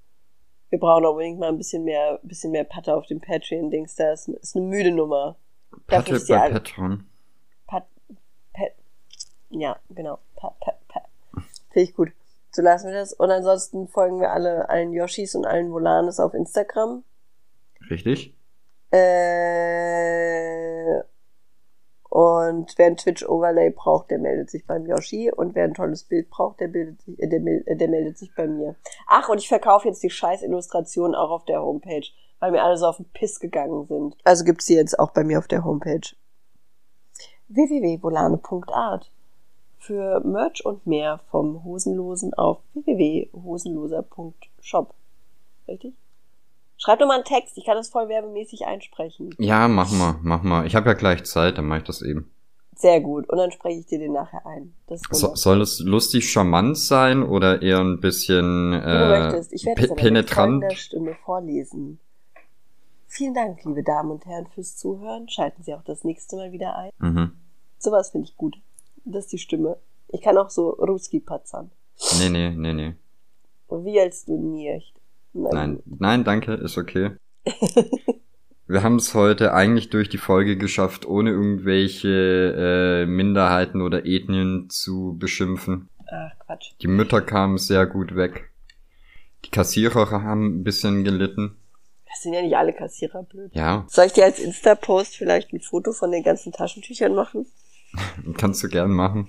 Wir 0.69 0.77
brauchen 0.77 1.03
auch 1.03 1.13
unbedingt 1.13 1.39
mal 1.39 1.49
ein 1.49 1.57
bisschen 1.57 1.83
mehr, 1.83 2.19
bisschen 2.21 2.51
mehr 2.51 2.63
Patte 2.63 2.95
auf 2.95 3.07
dem 3.07 3.19
Patreon-Dings. 3.19 3.95
Da 3.95 4.13
ist, 4.13 4.27
ist 4.27 4.55
eine 4.55 4.65
müde 4.65 4.91
Nummer. 4.91 5.35
Dafür 5.87 6.17
ist 6.17 6.29
die 6.29 6.33
bei 6.33 6.51
Patron. 6.51 7.09
Pat, 7.65 7.87
Pat, 8.53 8.71
ja, 9.49 9.79
genau. 9.89 10.19
Pat, 10.35 10.59
Pat, 10.59 10.87
Pat. 10.89 11.03
Finde 11.71 11.89
ich 11.89 11.95
gut. 11.95 12.09
So 12.51 12.61
lassen 12.61 12.91
wir 12.91 12.93
das. 12.93 13.13
Und 13.13 13.31
ansonsten 13.31 13.87
folgen 13.87 14.19
wir 14.19 14.29
alle 14.29 14.69
allen 14.69 14.93
Yoshis 14.93 15.33
und 15.33 15.47
allen 15.47 15.71
Volanes 15.71 16.19
auf 16.19 16.35
Instagram. 16.35 17.03
Richtig? 17.89 18.36
Äh, 18.91 20.47
und 22.09 22.73
wer 22.77 22.87
ein 22.87 22.97
Twitch-Overlay 22.97 23.71
braucht, 23.71 24.09
der 24.09 24.17
meldet 24.17 24.49
sich 24.49 24.65
beim 24.65 24.87
Yoshi. 24.87 25.31
Und 25.31 25.55
wer 25.55 25.65
ein 25.65 25.73
tolles 25.73 26.03
Bild 26.03 26.29
braucht, 26.29 26.59
der, 26.59 26.67
bildet 26.67 27.01
sich, 27.01 27.21
äh, 27.21 27.27
der, 27.27 27.41
äh, 27.67 27.75
der 27.75 27.89
meldet 27.89 28.17
sich 28.17 28.33
bei 28.35 28.47
mir. 28.47 28.75
Ach, 29.05 29.29
und 29.29 29.37
ich 29.37 29.47
verkaufe 29.47 29.87
jetzt 29.87 30.01
die 30.01 30.09
scheiß 30.09 30.41
Illustrationen 30.41 31.15
auch 31.15 31.29
auf 31.29 31.45
der 31.45 31.61
Homepage, 31.61 32.07
weil 32.39 32.51
mir 32.51 32.63
alle 32.63 32.77
so 32.77 32.87
auf 32.87 32.97
den 32.97 33.09
Piss 33.13 33.39
gegangen 33.39 33.85
sind. 33.85 34.17
Also 34.23 34.45
gibt's 34.45 34.65
die 34.65 34.73
jetzt 34.73 34.97
auch 34.97 35.11
bei 35.11 35.23
mir 35.23 35.37
auf 35.37 35.47
der 35.47 35.63
Homepage. 35.63 36.15
www.volane.art 37.49 39.11
für 39.77 40.21
Merch 40.21 40.65
und 40.65 40.87
mehr 40.87 41.19
vom 41.29 41.63
Hosenlosen 41.63 42.33
auf 42.33 42.63
www.hosenloser.shop. 42.73 44.95
Richtig? 45.67 45.93
Schreib 46.77 46.99
doch 46.99 47.07
mal 47.07 47.15
einen 47.15 47.23
Text, 47.23 47.57
ich 47.57 47.65
kann 47.65 47.75
das 47.75 47.89
voll 47.89 48.07
werbemäßig 48.07 48.65
einsprechen. 48.65 49.33
Ja, 49.39 49.67
mach 49.67 49.91
mal, 49.91 50.19
mach 50.21 50.43
mal. 50.43 50.65
Ich 50.67 50.75
habe 50.75 50.89
ja 50.89 50.93
gleich 50.93 51.23
Zeit, 51.23 51.57
dann 51.57 51.65
mach 51.65 51.77
ich 51.77 51.83
das 51.83 52.01
eben. 52.01 52.31
Sehr 52.75 53.01
gut. 53.01 53.27
Und 53.29 53.39
dann 53.39 53.51
spreche 53.51 53.79
ich 53.79 53.87
dir 53.87 53.97
den 53.97 54.13
nachher 54.13 54.45
ein. 54.45 54.75
Das 54.85 55.01
So, 55.09 55.33
soll 55.33 55.61
es 55.61 55.79
lustig 55.79 56.29
charmant 56.29 56.77
sein 56.77 57.23
oder 57.23 57.63
eher 57.63 57.79
ein 57.79 57.99
bisschen 57.99 58.71
Wie 58.73 58.75
du 58.75 58.87
äh, 58.87 59.19
möchtest. 59.19 59.53
Ich 59.53 59.65
werde 59.65 59.81
es 59.81 59.89
mit 59.89 59.97
penetrant? 59.97 60.73
Stimme 60.73 61.15
vorlesen. 61.25 61.99
Vielen 63.07 63.33
Dank, 63.33 63.63
liebe 63.65 63.81
Damen 63.81 64.11
und 64.11 64.25
Herren, 64.27 64.45
fürs 64.53 64.77
Zuhören. 64.77 65.27
Schalten 65.27 65.63
Sie 65.63 65.73
auch 65.73 65.83
das 65.83 66.03
nächste 66.03 66.35
Mal 66.35 66.51
wieder 66.51 66.75
ein. 66.75 66.91
Mhm. 66.99 67.31
Sowas 67.79 68.11
finde 68.11 68.27
ich 68.29 68.37
gut. 68.37 68.57
Das 69.05 69.23
ist 69.25 69.33
die 69.33 69.39
Stimme. 69.39 69.77
Ich 70.09 70.21
kann 70.21 70.37
auch 70.37 70.51
so 70.51 70.69
Ruski 70.69 71.19
patzern. 71.19 71.71
Nee, 72.19 72.29
nee, 72.29 72.49
nee, 72.51 72.73
nee. 72.73 72.95
Wie 73.69 73.99
als 73.99 74.25
du 74.25 74.37
nicht. 74.37 74.93
Nein, 75.37 75.83
nein, 75.85 76.23
danke, 76.23 76.53
ist 76.53 76.77
okay. 76.77 77.11
Wir 78.67 78.83
haben 78.83 78.97
es 78.97 79.13
heute 79.13 79.53
eigentlich 79.53 79.89
durch 79.89 80.09
die 80.09 80.17
Folge 80.17 80.57
geschafft, 80.57 81.05
ohne 81.05 81.29
irgendwelche 81.29 83.03
äh, 83.03 83.05
Minderheiten 83.05 83.81
oder 83.81 84.05
Ethnien 84.05 84.69
zu 84.69 85.15
beschimpfen. 85.17 85.89
Ach, 86.07 86.31
Quatsch. 86.39 86.71
Die 86.81 86.87
Mütter 86.87 87.21
kamen 87.21 87.57
sehr 87.57 87.85
gut 87.85 88.15
weg. 88.15 88.51
Die 89.45 89.51
Kassierer 89.51 90.11
haben 90.11 90.59
ein 90.59 90.63
bisschen 90.63 91.03
gelitten. 91.03 91.55
Das 92.07 92.23
sind 92.23 92.33
ja 92.33 92.41
nicht 92.41 92.57
alle 92.57 92.73
Kassierer 92.73 93.23
blöd. 93.23 93.51
Ja, 93.53 93.85
Soll 93.87 94.07
ich 94.07 94.13
dir 94.13 94.25
als 94.25 94.39
Insta-Post 94.39 95.15
vielleicht 95.15 95.53
ein 95.53 95.61
Foto 95.61 95.93
von 95.93 96.11
den 96.11 96.23
ganzen 96.23 96.51
Taschentüchern 96.51 97.13
machen? 97.13 97.45
kannst 98.37 98.63
du 98.63 98.67
gern 98.67 98.91
machen. 98.91 99.27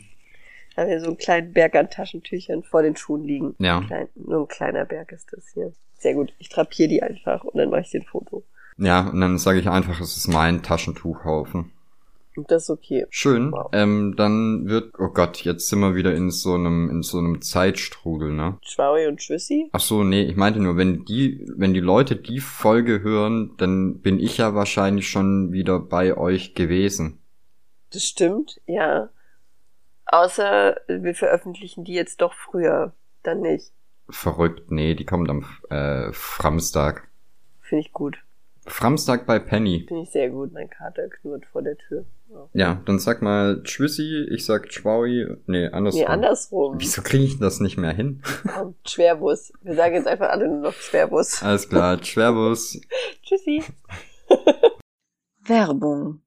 Da 0.74 0.82
haben 0.82 0.90
wir 0.90 1.00
so 1.00 1.08
einen 1.08 1.18
kleinen 1.18 1.52
Berg 1.52 1.74
an 1.76 1.90
Taschentüchern 1.90 2.62
vor 2.62 2.82
den 2.82 2.96
Schuhen 2.96 3.24
liegen. 3.24 3.54
Ja. 3.58 3.82
Klein, 3.86 4.08
nur 4.14 4.42
ein 4.42 4.48
kleiner 4.48 4.84
Berg 4.84 5.12
ist 5.12 5.32
das 5.32 5.44
hier. 5.52 5.72
Sehr 5.98 6.14
gut. 6.14 6.32
Ich 6.38 6.48
drapiere 6.48 6.88
die 6.88 7.02
einfach 7.02 7.44
und 7.44 7.58
dann 7.58 7.70
mache 7.70 7.82
ich 7.82 7.90
dir 7.90 8.00
ein 8.00 8.06
Foto. 8.06 8.44
Ja, 8.78 9.08
und 9.08 9.20
dann 9.20 9.38
sage 9.38 9.58
ich 9.58 9.68
einfach, 9.68 10.00
es 10.00 10.16
ist 10.16 10.28
mein 10.28 10.62
Taschentuchhaufen. 10.62 11.72
Und 12.36 12.50
das 12.52 12.64
ist 12.64 12.70
okay. 12.70 13.04
Schön. 13.10 13.50
Wow. 13.50 13.70
Ähm, 13.72 14.14
dann 14.16 14.68
wird, 14.68 14.94
oh 15.00 15.08
Gott, 15.08 15.38
jetzt 15.38 15.68
sind 15.68 15.80
wir 15.80 15.96
wieder 15.96 16.14
in 16.14 16.30
so 16.30 16.54
einem, 16.54 16.88
in 16.88 17.02
so 17.02 17.18
einem 17.18 17.42
Zeitstrudel, 17.42 18.32
ne? 18.32 18.58
Schwaui 18.62 19.08
und 19.08 19.18
Tschüssi. 19.18 19.68
Ach 19.72 19.80
so, 19.80 20.04
nee, 20.04 20.22
ich 20.22 20.36
meinte 20.36 20.60
nur, 20.60 20.76
wenn 20.76 21.04
die, 21.04 21.44
wenn 21.56 21.74
die 21.74 21.80
Leute 21.80 22.14
die 22.14 22.38
Folge 22.38 23.02
hören, 23.02 23.54
dann 23.58 23.98
bin 23.98 24.20
ich 24.20 24.38
ja 24.38 24.54
wahrscheinlich 24.54 25.08
schon 25.08 25.50
wieder 25.50 25.80
bei 25.80 26.16
euch 26.16 26.54
gewesen. 26.54 27.20
Das 27.90 28.04
stimmt, 28.04 28.60
ja. 28.66 29.08
Außer 30.06 30.76
wir 30.86 31.14
veröffentlichen 31.16 31.84
die 31.84 31.94
jetzt 31.94 32.20
doch 32.20 32.34
früher. 32.34 32.92
Dann 33.24 33.40
nicht. 33.40 33.72
Verrückt, 34.10 34.70
nee, 34.70 34.94
die 34.94 35.04
kommt 35.04 35.28
am 35.28 35.44
äh, 35.70 36.12
Framstag. 36.12 37.08
Finde 37.60 37.80
ich 37.80 37.92
gut. 37.92 38.18
Framstag 38.66 39.26
bei 39.26 39.38
Penny. 39.38 39.84
Finde 39.86 40.02
ich 40.02 40.10
sehr 40.10 40.30
gut. 40.30 40.52
Mein 40.52 40.70
Kater 40.70 41.08
knurrt 41.08 41.46
vor 41.46 41.62
der 41.62 41.76
Tür. 41.76 42.04
Ja. 42.28 42.48
Ja, 42.52 42.82
dann 42.84 42.98
sag 42.98 43.22
mal 43.22 43.62
Tschüssi, 43.62 44.26
ich 44.30 44.44
sag 44.44 44.72
Schwaui. 44.72 45.26
Nee, 45.46 45.68
andersrum. 45.68 46.00
Nee, 46.00 46.06
andersrum. 46.06 46.74
Wieso 46.78 47.02
kriege 47.02 47.24
ich 47.24 47.38
das 47.38 47.60
nicht 47.60 47.78
mehr 47.78 47.92
hin? 47.92 48.22
Komm, 48.54 48.74
Schwerbus. 48.86 49.52
Wir 49.62 49.74
sagen 49.74 49.94
jetzt 49.94 50.06
einfach 50.06 50.28
alle 50.28 50.48
nur 50.48 50.60
noch 50.60 50.74
Schwerbus. 50.74 51.42
Alles 51.42 51.68
klar, 51.68 52.02
Schwerbus. 52.02 52.80
Tschüssi. 53.22 53.64
Werbung. 55.44 56.20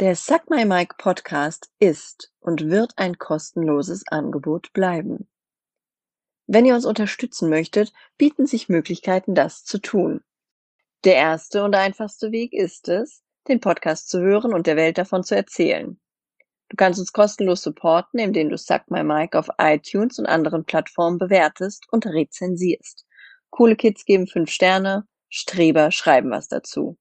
Der 0.00 0.14
Suck 0.14 0.50
My 0.50 0.64
Mic 0.64 0.94
Podcast 0.98 1.70
ist 1.80 2.32
und 2.40 2.68
wird 2.68 2.92
ein 2.96 3.18
kostenloses 3.18 4.06
Angebot 4.08 4.72
bleiben. 4.72 5.26
Wenn 6.50 6.64
ihr 6.64 6.74
uns 6.74 6.86
unterstützen 6.86 7.50
möchtet, 7.50 7.92
bieten 8.16 8.46
sich 8.46 8.70
Möglichkeiten, 8.70 9.34
das 9.34 9.64
zu 9.64 9.78
tun. 9.78 10.22
Der 11.04 11.14
erste 11.14 11.62
und 11.62 11.74
einfachste 11.74 12.32
Weg 12.32 12.54
ist 12.54 12.88
es, 12.88 13.22
den 13.48 13.60
Podcast 13.60 14.08
zu 14.08 14.20
hören 14.20 14.54
und 14.54 14.66
der 14.66 14.76
Welt 14.76 14.96
davon 14.96 15.22
zu 15.24 15.36
erzählen. 15.36 16.00
Du 16.70 16.76
kannst 16.76 16.98
uns 16.98 17.12
kostenlos 17.12 17.60
supporten, 17.60 18.18
indem 18.18 18.48
du 18.48 18.56
Suck 18.56 18.90
My 18.90 19.04
Mic 19.04 19.36
auf 19.36 19.50
iTunes 19.58 20.18
und 20.18 20.24
anderen 20.24 20.64
Plattformen 20.64 21.18
bewertest 21.18 21.84
und 21.90 22.06
rezensierst. 22.06 23.04
Coole 23.50 23.76
Kids 23.76 24.06
geben 24.06 24.26
fünf 24.26 24.50
Sterne, 24.50 25.06
Streber 25.28 25.90
schreiben 25.90 26.30
was 26.30 26.48
dazu. 26.48 26.96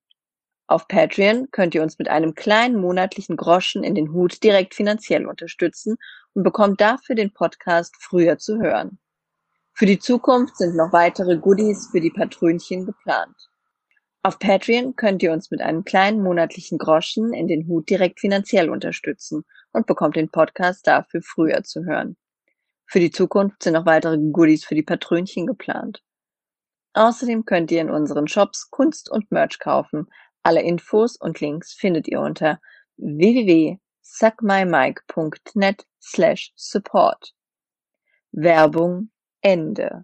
Auf 0.68 0.90
Patreon 0.90 1.52
könnt 1.52 1.74
ihr 1.74 1.84
uns 1.84 1.98
mit 1.98 2.10
einem 2.10 2.36
kleinen 2.36 2.82
monatlichen 2.82 3.38
Groschen 3.38 3.86
in 3.86 3.96
den 3.96 4.12
Hut 4.12 4.44
direkt 4.44 4.76
finanziell 4.76 5.26
unterstützen 5.26 5.96
und 6.34 6.44
bekommt 6.44 6.82
dafür 6.82 7.16
den 7.16 7.32
Podcast 7.32 7.96
früher 7.98 8.38
zu 8.38 8.60
hören. 8.60 9.00
Für 9.78 9.86
die 9.86 10.00
Zukunft 10.00 10.58
sind 10.58 10.76
noch 10.76 10.92
weitere 10.92 11.38
Goodies 11.38 11.90
für 11.92 12.02
die 12.02 12.10
Patrönchen 12.10 12.88
geplant. 12.88 13.36
Auf 14.24 14.40
Patreon 14.40 14.96
könnt 14.96 15.22
ihr 15.22 15.32
uns 15.32 15.52
mit 15.52 15.62
einem 15.62 15.84
kleinen 15.84 16.24
monatlichen 16.24 16.80
Groschen 16.80 17.32
in 17.32 17.48
den 17.48 17.68
Hut 17.68 17.88
direkt 17.88 18.20
finanziell 18.20 18.72
unterstützen 18.72 19.46
und 19.74 19.86
bekommt 19.86 20.16
den 20.16 20.32
Podcast 20.32 20.88
dafür 20.88 21.22
früher 21.22 21.62
zu 21.62 21.86
hören. 21.86 22.18
Für 22.88 23.00
die 23.00 23.12
Zukunft 23.12 23.62
sind 23.62 23.74
noch 23.74 23.86
weitere 23.86 24.18
Goodies 24.18 24.66
für 24.66 24.74
die 24.74 24.82
Patrönchen 24.82 25.46
geplant. 25.46 26.02
Außerdem 26.94 27.46
könnt 27.46 27.70
ihr 27.70 27.82
in 27.82 27.92
unseren 27.92 28.28
Shops 28.28 28.72
Kunst 28.72 29.12
und 29.12 29.32
Merch 29.32 29.60
kaufen. 29.60 30.08
Alle 30.42 30.64
Infos 30.64 31.18
und 31.18 31.40
Links 31.40 31.74
findet 31.74 32.08
ihr 32.08 32.20
unter 32.20 32.60
www.suckmymike.net 32.96 35.86
slash 36.02 36.52
support. 36.56 37.36
Werbung 38.32 39.12
Ende. 39.42 40.04